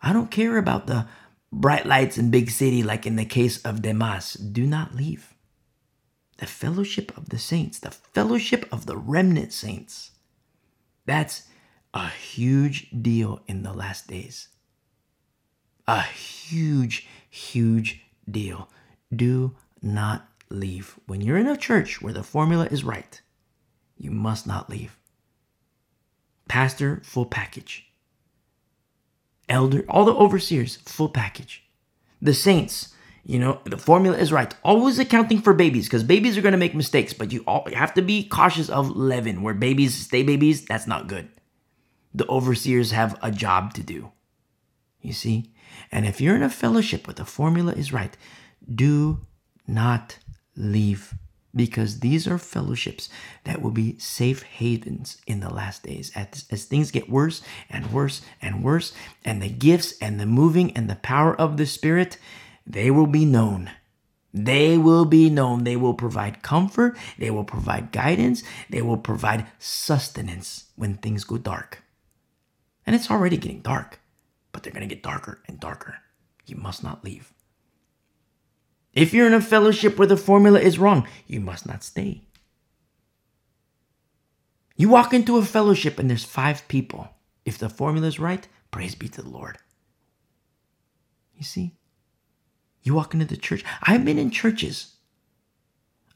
[0.00, 1.06] I don't care about the
[1.52, 4.34] bright lights in big city like in the case of Demas.
[4.34, 5.34] Do not leave.
[6.38, 10.12] The fellowship of the saints, the fellowship of the remnant saints.
[11.04, 11.42] That's
[11.92, 14.48] a huge deal in the last days.
[15.90, 18.68] A huge, huge deal.
[19.12, 21.00] Do not leave.
[21.06, 23.20] When you're in a church where the formula is right,
[23.98, 24.96] you must not leave.
[26.46, 27.86] Pastor, full package.
[29.48, 31.64] Elder, all the overseers, full package.
[32.22, 32.94] The saints,
[33.24, 34.54] you know, the formula is right.
[34.62, 37.74] Always accounting for babies because babies are going to make mistakes, but you, all, you
[37.74, 40.64] have to be cautious of leaven where babies stay babies.
[40.64, 41.30] That's not good
[42.14, 44.12] the overseers have a job to do.
[45.00, 45.52] You see?
[45.90, 48.16] And if you're in a fellowship where the formula is right,
[48.72, 49.26] do
[49.66, 50.18] not
[50.56, 51.14] leave
[51.54, 53.08] because these are fellowships
[53.44, 56.12] that will be safe havens in the last days.
[56.14, 58.92] As, as things get worse and worse and worse
[59.24, 62.18] and the gifts and the moving and the power of the spirit
[62.66, 63.70] they will be known.
[64.32, 65.64] They will be known.
[65.64, 66.96] They will provide comfort.
[67.18, 68.44] They will provide guidance.
[68.68, 71.82] They will provide sustenance when things go dark.
[72.86, 73.99] And it's already getting dark,
[74.52, 75.96] but they're going to get darker and darker.
[76.46, 77.32] You must not leave.
[78.92, 82.22] If you're in a fellowship where the formula is wrong, you must not stay.
[84.76, 87.08] You walk into a fellowship and there's five people.
[87.44, 89.58] If the formula is right, praise be to the Lord.
[91.36, 91.76] You see?
[92.82, 93.64] You walk into the church.
[93.82, 94.96] I've been in churches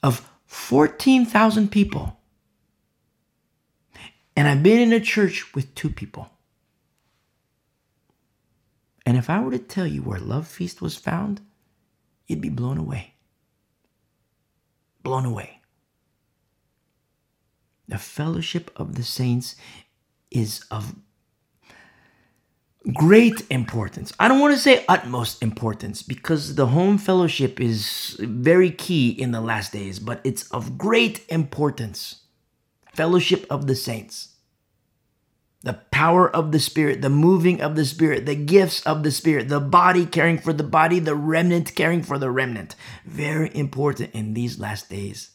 [0.02, 2.18] of 14,000 people.
[4.36, 6.30] And I've been in a church with two people.
[9.06, 11.40] And if I were to tell you where Love Feast was found,
[12.26, 13.14] you'd be blown away.
[15.02, 15.60] Blown away.
[17.86, 19.56] The fellowship of the saints
[20.30, 20.94] is of
[22.94, 24.12] great importance.
[24.18, 29.32] I don't want to say utmost importance because the home fellowship is very key in
[29.32, 32.22] the last days, but it's of great importance.
[32.94, 34.33] Fellowship of the saints
[35.64, 39.48] the power of the Spirit, the moving of the Spirit, the gifts of the Spirit,
[39.48, 42.76] the body caring for the body, the remnant caring for the remnant.
[43.06, 45.30] Very important in these last days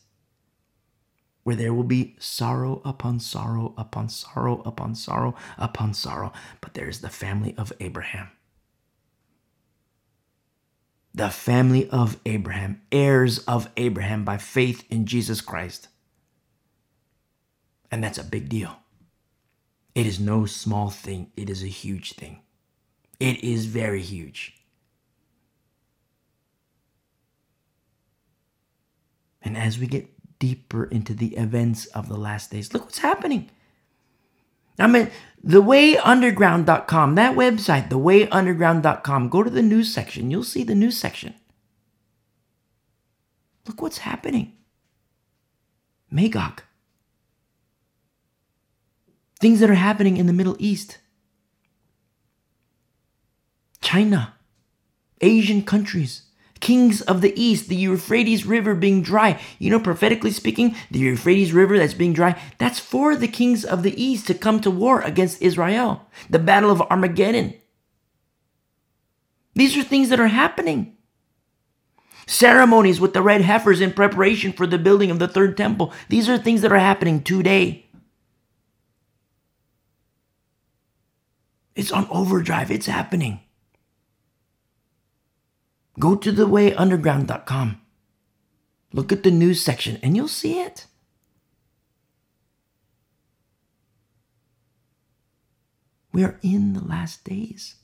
[1.44, 6.32] where there will be sorrow upon sorrow upon sorrow upon sorrow upon sorrow.
[6.62, 8.30] But there is the family of Abraham.
[11.16, 15.88] The family of Abraham, heirs of Abraham by faith in Jesus Christ.
[17.90, 18.79] And that's a big deal.
[19.96, 22.42] It is no small thing, it is a huge thing.
[23.20, 24.56] It is very huge.
[29.42, 30.08] And as we get
[30.40, 33.50] deeper into the events of the last days, look what's happening.
[34.78, 35.12] I mean,
[35.46, 40.32] thewayunderground.com, that website, thewayunderground.com, go to the news section.
[40.32, 41.34] You'll see the news section.
[43.68, 44.54] Look what's happening.
[46.10, 46.64] Magog
[49.40, 51.00] things that are happening in the Middle East,
[53.82, 54.34] China,
[55.22, 56.24] Asian countries,
[56.60, 59.40] kings of the East, the Euphrates River being dry.
[59.58, 63.84] You know, prophetically speaking, the Euphrates River that's being dry, that's for the kings of
[63.84, 67.54] the East to come to war against Israel, the Battle of Armageddon.
[69.56, 70.96] These are things that are happening.
[72.28, 75.92] Ceremonies with the red heifers in preparation for the building of the third temple.
[76.10, 77.89] These are things that are happening today.
[81.80, 82.72] It's on overdrive.
[82.72, 83.40] It's happening.
[85.98, 87.80] Go to thewayunderground.com.
[88.92, 90.88] Look at the news section and you'll see it.
[96.12, 97.76] We are in the last days.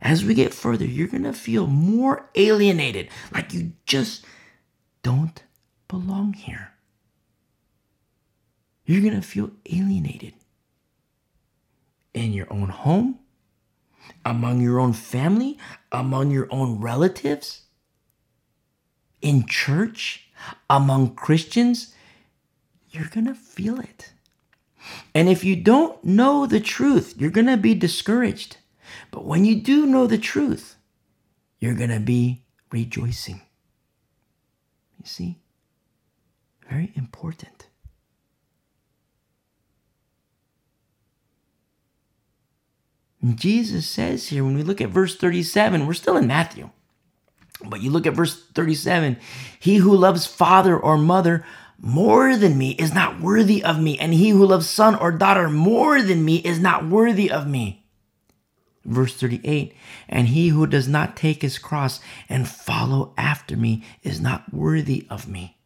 [0.00, 4.24] As we get further, you're going to feel more alienated, like you just
[5.02, 5.42] don't
[5.88, 6.74] belong here.
[8.86, 10.34] You're going to feel alienated
[12.14, 13.18] in your own home,
[14.24, 15.58] among your own family,
[15.92, 17.62] among your own relatives,
[19.20, 20.28] in church,
[20.70, 21.94] among Christians.
[22.90, 24.12] You're going to feel it.
[25.14, 28.58] And if you don't know the truth, you're going to be discouraged.
[29.10, 30.76] But when you do know the truth,
[31.58, 33.42] you're going to be rejoicing.
[34.98, 35.38] You see?
[36.68, 37.66] Very important.
[43.07, 46.70] And Jesus says here, when we look at verse 37, we're still in Matthew,
[47.64, 49.16] but you look at verse 37
[49.58, 51.44] He who loves father or mother
[51.80, 55.48] more than me is not worthy of me, and he who loves son or daughter
[55.48, 57.84] more than me is not worthy of me.
[58.84, 59.74] Verse 38
[60.08, 65.06] And he who does not take his cross and follow after me is not worthy
[65.10, 65.56] of me.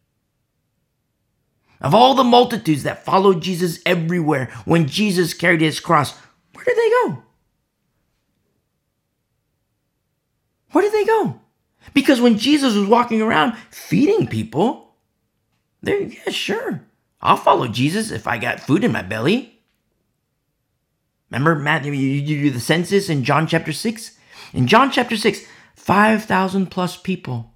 [1.80, 6.16] Of all the multitudes that followed Jesus everywhere when Jesus carried his cross,
[6.52, 7.22] where did they go?
[10.72, 11.40] Where did they go?
[11.94, 14.94] Because when Jesus was walking around feeding people,
[15.82, 16.82] there, yeah, sure.
[17.20, 19.60] I'll follow Jesus if I got food in my belly.
[21.30, 24.18] Remember, Matthew, you, you do the census in John chapter 6?
[24.52, 25.44] In John chapter 6,
[25.76, 27.52] 5,000 plus people.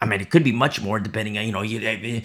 [0.00, 2.22] I mean, it could be much more depending on, you know, you,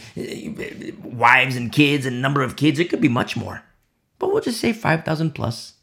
[1.04, 2.80] wives and kids and number of kids.
[2.80, 3.64] It could be much more.
[4.20, 5.74] But we'll just say 5,000 plus.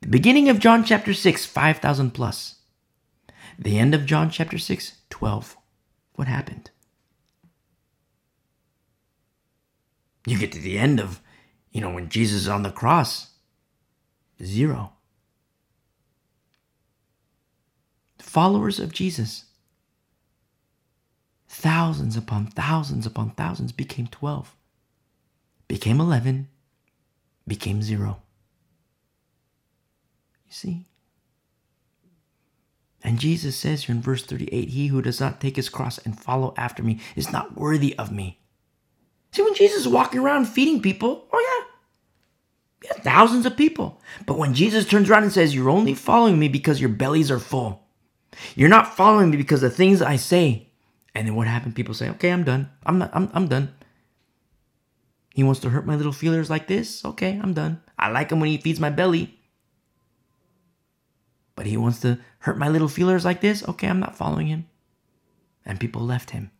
[0.00, 2.55] The beginning of John chapter 6, 5,000 plus.
[3.58, 5.56] The end of John chapter 6, 12.
[6.14, 6.70] What happened?
[10.26, 11.20] You get to the end of,
[11.70, 13.30] you know, when Jesus is on the cross,
[14.42, 14.92] zero.
[18.18, 19.44] Followers of Jesus,
[21.48, 24.54] thousands upon thousands upon thousands became 12,
[25.68, 26.48] became 11,
[27.46, 28.20] became zero.
[30.44, 30.86] You see?
[33.02, 36.18] And Jesus says here in verse 38 He who does not take his cross and
[36.18, 38.40] follow after me is not worthy of me.
[39.32, 41.66] See, when Jesus is walking around feeding people, oh
[42.82, 44.00] yeah, yeah, thousands of people.
[44.24, 47.38] But when Jesus turns around and says, You're only following me because your bellies are
[47.38, 47.82] full.
[48.54, 50.68] You're not following me because of the things I say.
[51.14, 51.74] And then what happened?
[51.74, 52.70] People say, Okay, I'm done.
[52.84, 53.74] I'm not I'm I'm done.
[55.34, 57.04] He wants to hurt my little feelers like this.
[57.04, 57.82] Okay, I'm done.
[57.98, 59.35] I like him when he feeds my belly.
[61.56, 63.66] But he wants to hurt my little feelers like this.
[63.66, 64.68] Okay, I'm not following him.
[65.64, 66.52] And people left him.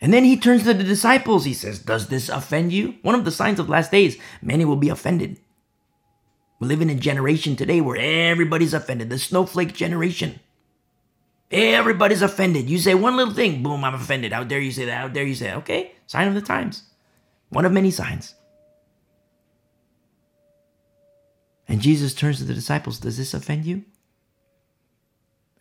[0.00, 1.44] And then he turns to the disciples.
[1.44, 2.96] He says, Does this offend you?
[3.02, 5.40] One of the signs of last days, many will be offended.
[6.60, 10.40] We live in a generation today where everybody's offended, the snowflake generation.
[11.50, 12.70] Everybody's offended.
[12.70, 14.32] You say one little thing, boom, I'm offended.
[14.32, 15.00] How dare you say that?
[15.00, 15.58] How dare you say that?
[15.58, 16.84] Okay, sign of the times.
[17.48, 18.34] One of many signs.
[21.66, 23.84] And Jesus turns to the disciples, Does this offend you?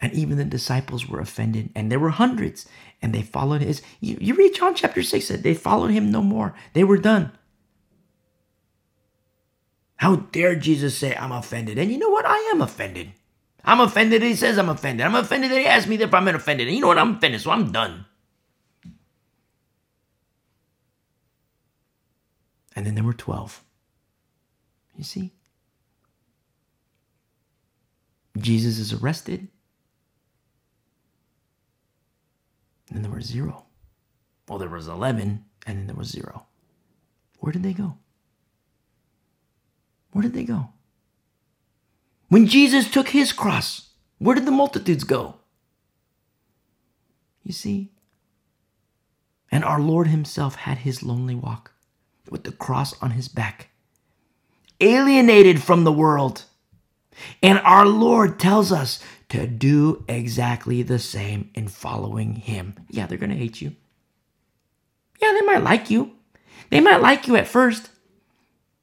[0.01, 2.67] And even the disciples were offended, and there were hundreds,
[3.01, 3.81] and they followed his.
[4.01, 6.53] You, you read John chapter 6, that they followed him no more.
[6.73, 7.31] They were done.
[9.95, 11.77] How dare Jesus say, I'm offended?
[11.77, 12.25] And you know what?
[12.25, 13.13] I am offended.
[13.63, 15.05] I'm offended that he says I'm offended.
[15.05, 16.67] I'm offended that he asked me if I'm offended.
[16.67, 16.97] And you know what?
[16.97, 18.05] I'm offended, so I'm done.
[22.75, 23.63] And then there were 12.
[24.97, 25.31] You see?
[28.37, 29.47] Jesus is arrested.
[32.87, 33.65] And then there was zero.
[34.47, 36.45] Well, there was 11, and then there was zero.
[37.39, 37.97] Where did they go?
[40.11, 40.69] Where did they go?
[42.29, 43.89] When Jesus took his cross,
[44.19, 45.35] where did the multitudes go?
[47.43, 47.91] You see?
[49.51, 51.73] And our Lord himself had his lonely walk
[52.29, 53.69] with the cross on his back,
[54.81, 56.45] alienated from the world.
[57.41, 62.75] And our Lord tells us to do exactly the same in following Him.
[62.89, 63.75] Yeah, they're going to hate you.
[65.21, 66.13] Yeah, they might like you.
[66.69, 67.89] They might like you at first,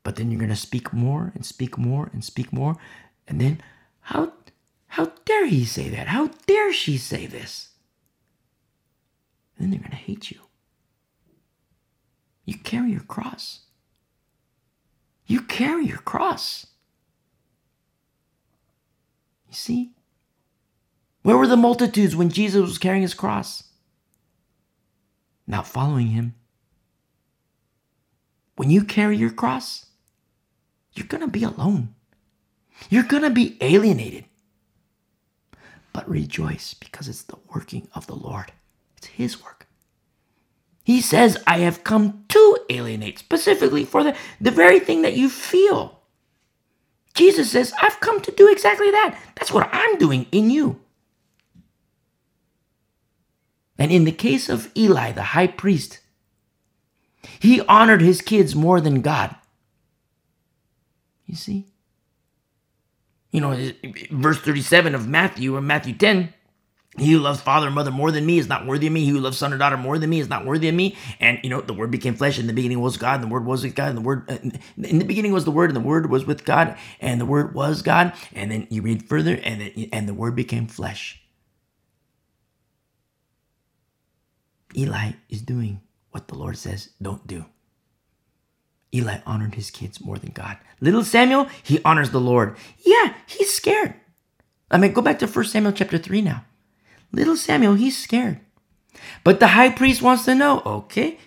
[0.03, 2.77] but then you're going to speak more and speak more and speak more.
[3.29, 3.61] And then,
[4.01, 4.33] how,
[4.87, 6.09] how dare he say that?
[6.09, 7.71] How dare she say this?
[9.57, 10.41] And then they're going to hate you.
[12.45, 13.61] You carry your cross.
[15.27, 16.67] You carry your cross.
[19.51, 19.91] You see?
[21.23, 23.65] Where were the multitudes when Jesus was carrying his cross?
[25.47, 26.35] Not following him.
[28.57, 29.87] When you carry your cross,
[30.95, 31.95] you're going to be alone.
[32.89, 34.25] You're going to be alienated.
[35.93, 38.53] But rejoice because it's the working of the Lord,
[38.97, 39.67] it's His work.
[40.85, 45.29] He says, I have come to alienate, specifically for the, the very thing that you
[45.29, 46.00] feel.
[47.15, 49.19] Jesus says, I've come to do exactly that.
[49.37, 50.81] That's what I'm doing in you.
[53.79, 56.01] And in the case of Eli, the high priest,
[57.39, 59.35] he honored his kids more than God.
[61.27, 61.67] You see?
[63.31, 63.73] You know,
[64.11, 66.35] verse 37 of Matthew or Matthew 10
[67.01, 69.05] he who loves father and mother more than me is not worthy of me.
[69.05, 70.97] He who loves son or daughter more than me is not worthy of me.
[71.19, 72.39] And you know, the word became flesh.
[72.39, 74.39] In the beginning was God, and the word was with God, and the word uh,
[74.83, 77.55] in the beginning was the word, and the word was with God, and the word
[77.55, 78.13] was God.
[78.35, 81.21] And then you read further, and then, and the word became flesh.
[84.77, 85.81] Eli is doing
[86.11, 87.47] what the Lord says don't do.
[88.95, 90.59] Eli honored his kids more than God.
[90.81, 92.57] Little Samuel, he honors the Lord.
[92.85, 93.95] Yeah, he's scared.
[94.71, 96.45] I mean, go back to 1 Samuel chapter 3 now.
[97.13, 98.41] Little Samuel, he's scared.
[99.25, 101.19] But the high priest wants to know, okay,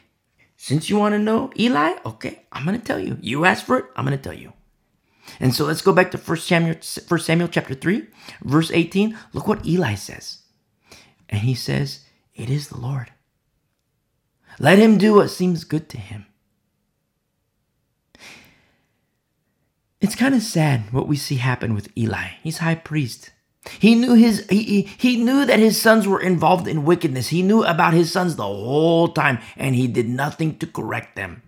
[0.55, 3.17] since you want to know Eli, okay, I'm going to tell you.
[3.21, 4.53] You asked for it, I'm going to tell you.
[5.39, 8.07] And so let's go back to 1 Samuel, 1 Samuel chapter 3,
[8.43, 9.17] verse 18.
[9.33, 10.39] Look what Eli says.
[11.29, 13.11] And he says, It is the Lord.
[14.59, 16.27] Let him do what seems good to him.
[19.99, 22.27] It's kind of sad what we see happen with Eli.
[22.41, 23.31] He's high priest.
[23.79, 27.29] He knew his he, he knew that his sons were involved in wickedness.
[27.29, 31.41] He knew about his sons the whole time and he did nothing to correct them.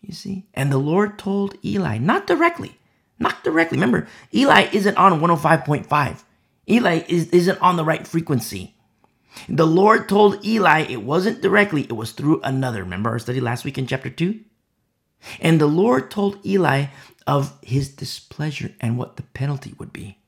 [0.00, 0.46] You see?
[0.54, 2.78] And the Lord told Eli, not directly,
[3.18, 3.76] not directly.
[3.76, 6.22] Remember, Eli isn't on 105.5.
[6.68, 8.74] Eli is, isn't on the right frequency.
[9.48, 12.82] The Lord told Eli it wasn't directly, it was through another.
[12.82, 14.40] Remember our study last week in chapter 2?
[15.40, 16.86] And the Lord told Eli
[17.26, 20.18] of his displeasure and what the penalty would be.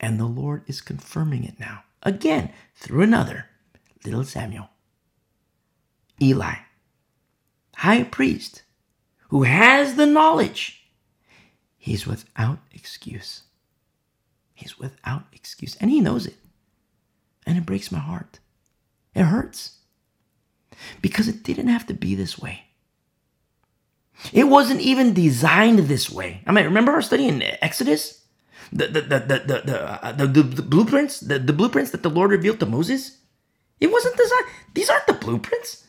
[0.00, 3.46] And the Lord is confirming it now, again, through another,
[4.04, 4.68] little Samuel.
[6.20, 6.54] Eli,
[7.76, 8.62] high priest,
[9.28, 10.82] who has the knowledge,
[11.76, 13.42] he's without excuse.
[14.54, 16.36] He's without excuse, and he knows it.
[17.46, 18.38] And it breaks my heart.
[19.14, 19.78] It hurts.
[21.00, 22.65] Because it didn't have to be this way.
[24.32, 26.42] It wasn't even designed this way.
[26.46, 28.22] I mean, remember our study in Exodus?
[28.72, 32.02] The the the the the, the, uh, the, the, the blueprints, the, the blueprints that
[32.02, 33.18] the Lord revealed to Moses?
[33.80, 34.46] It wasn't designed.
[34.74, 35.84] These aren't the blueprints.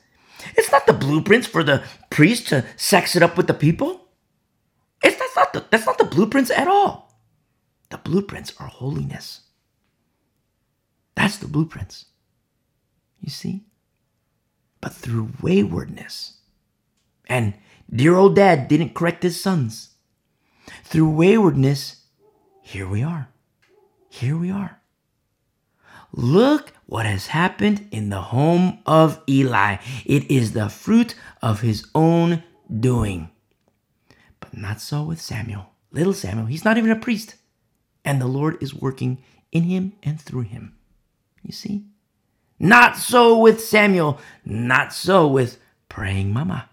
[0.56, 4.08] It's not the blueprints for the priest to sex it up with the people.
[5.04, 7.20] It's that's not the that's not the blueprints at all.
[7.90, 9.42] The blueprints are holiness.
[11.16, 12.06] That's the blueprints.
[13.22, 13.66] You see?
[14.82, 16.38] But through waywardness
[17.28, 17.56] and
[17.94, 19.92] Dear old dad didn't correct his sons.
[20.84, 22.04] Through waywardness,
[22.62, 23.30] here we are.
[24.10, 24.82] Here we are.
[26.12, 29.78] Look what has happened in the home of Eli.
[30.06, 32.44] It is the fruit of his own
[32.80, 33.30] doing.
[34.40, 35.68] But not so with Samuel.
[35.92, 37.36] Little Samuel, he's not even a priest.
[38.04, 40.76] And the Lord is working in him and through him.
[41.44, 41.86] You see?
[42.60, 44.20] Not so with Samuel.
[44.44, 45.60] Not so with
[45.90, 46.70] praying mama.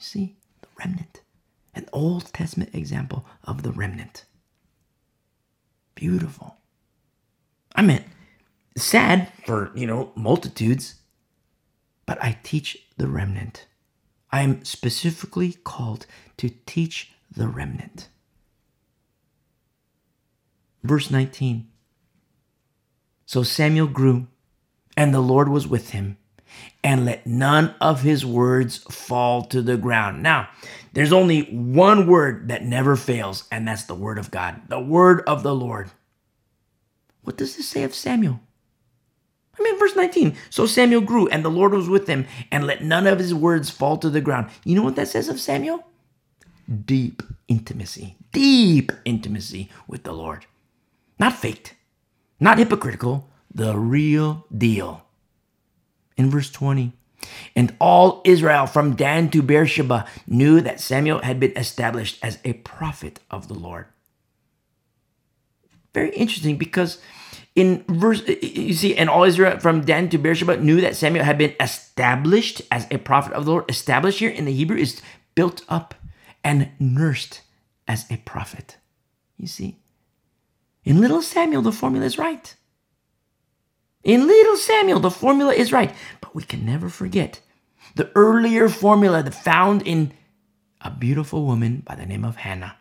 [0.00, 1.20] You see, the remnant,
[1.74, 4.24] an Old Testament example of the remnant.
[5.94, 6.56] Beautiful.
[7.76, 8.02] I mean,
[8.78, 10.94] sad for, you know, multitudes,
[12.06, 13.66] but I teach the remnant.
[14.32, 16.06] I am specifically called
[16.38, 18.08] to teach the remnant.
[20.82, 21.68] Verse 19.
[23.26, 24.28] So Samuel grew,
[24.96, 26.16] and the Lord was with him
[26.82, 30.22] and let none of his words fall to the ground.
[30.22, 30.48] Now,
[30.92, 35.22] there's only one word that never fails, and that's the word of God, the word
[35.26, 35.90] of the Lord.
[37.22, 38.40] What does this say of Samuel?
[39.58, 40.36] I mean, verse 19.
[40.48, 43.68] So Samuel grew, and the Lord was with him, and let none of his words
[43.68, 44.50] fall to the ground.
[44.64, 45.84] You know what that says of Samuel?
[46.84, 50.46] Deep intimacy, deep intimacy with the Lord.
[51.18, 51.74] Not faked,
[52.38, 55.04] not hypocritical, the real deal
[56.16, 56.92] in verse 20.
[57.54, 62.54] And all Israel from Dan to Beersheba knew that Samuel had been established as a
[62.54, 63.86] prophet of the Lord.
[65.92, 66.98] Very interesting because
[67.56, 71.36] in verse, you see, and all Israel from Dan to Beersheba knew that Samuel had
[71.36, 73.68] been established as a prophet of the Lord.
[73.68, 75.02] Established here in the Hebrew is
[75.34, 75.94] built up
[76.44, 77.42] and nursed
[77.88, 78.76] as a prophet.
[79.36, 79.78] You see?
[80.84, 82.54] In little Samuel, the formula is right.
[84.02, 85.94] In little Samuel, the formula is right.
[86.20, 87.40] But we can never forget
[87.94, 90.12] the earlier formula that found in
[90.80, 92.76] a beautiful woman by the name of Hannah,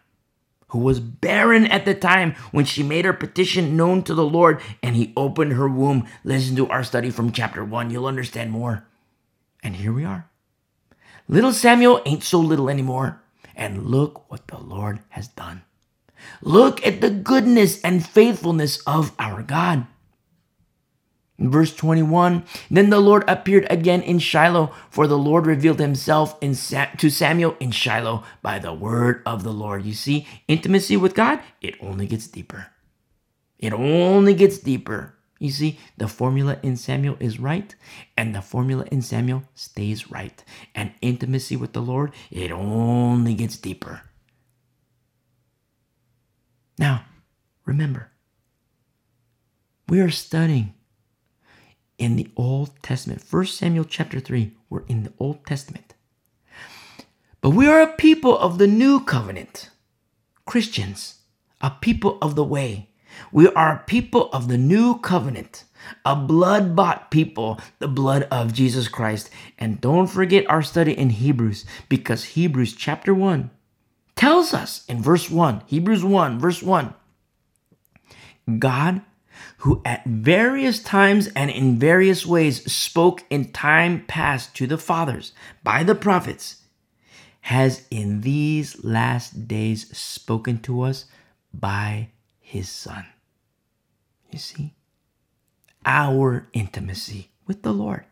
[0.69, 4.61] who was barren at the time when she made her petition known to the Lord
[4.81, 6.07] and he opened her womb.
[6.23, 7.89] Listen to our study from chapter 1.
[7.89, 8.85] You'll understand more.
[9.61, 10.30] And here we are.
[11.27, 13.22] Little Samuel ain't so little anymore.
[13.56, 15.64] And look what the Lord has done.
[16.41, 19.85] Look at the goodness and faithfulness of our God.
[21.40, 26.53] Verse 21, then the Lord appeared again in Shiloh, for the Lord revealed himself in
[26.53, 29.85] Sa- to Samuel in Shiloh by the word of the Lord.
[29.85, 32.68] You see, intimacy with God, it only gets deeper.
[33.58, 35.16] It only gets deeper.
[35.40, 37.74] You see, the formula in Samuel is right,
[38.18, 40.43] and the formula in Samuel stays right.
[40.76, 44.01] And intimacy with the Lord, it only gets deeper.
[46.77, 47.06] Now,
[47.66, 48.11] remember,
[49.88, 50.74] we are studying
[52.00, 53.24] in the Old Testament.
[53.30, 55.94] 1 Samuel chapter 3, we're in the Old Testament.
[57.42, 59.69] But we are a people of the new covenant.
[60.45, 61.19] Christians,
[61.61, 62.90] a people of the way.
[63.32, 65.66] We are a people of the new covenant,
[66.06, 69.30] a blood bought people, the blood of Jesus Christ.
[69.58, 73.50] And don't forget our study in Hebrews, because Hebrews chapter 1
[74.16, 76.94] tells us in verse 1, Hebrews 1, verse 1,
[78.58, 79.02] God
[79.59, 85.33] who at various times and in various ways spoke in time past to the fathers
[85.63, 86.63] by the prophets,
[87.41, 91.05] has in these last days spoken to us
[91.53, 93.05] by his Son.
[94.31, 94.75] You see,
[95.85, 98.05] our intimacy with the Lord.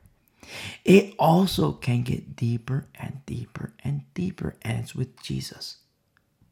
[0.84, 5.78] It also can get deeper and deeper and deeper, and it's with Jesus.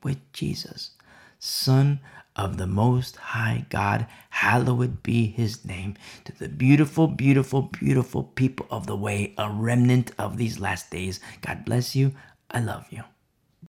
[0.03, 0.91] With Jesus,
[1.39, 1.99] Son
[2.35, 4.07] of the Most High God.
[4.29, 5.95] Hallowed be his name.
[6.25, 11.19] To the beautiful, beautiful, beautiful people of the way, a remnant of these last days.
[11.41, 12.13] God bless you.
[12.51, 13.03] I love you.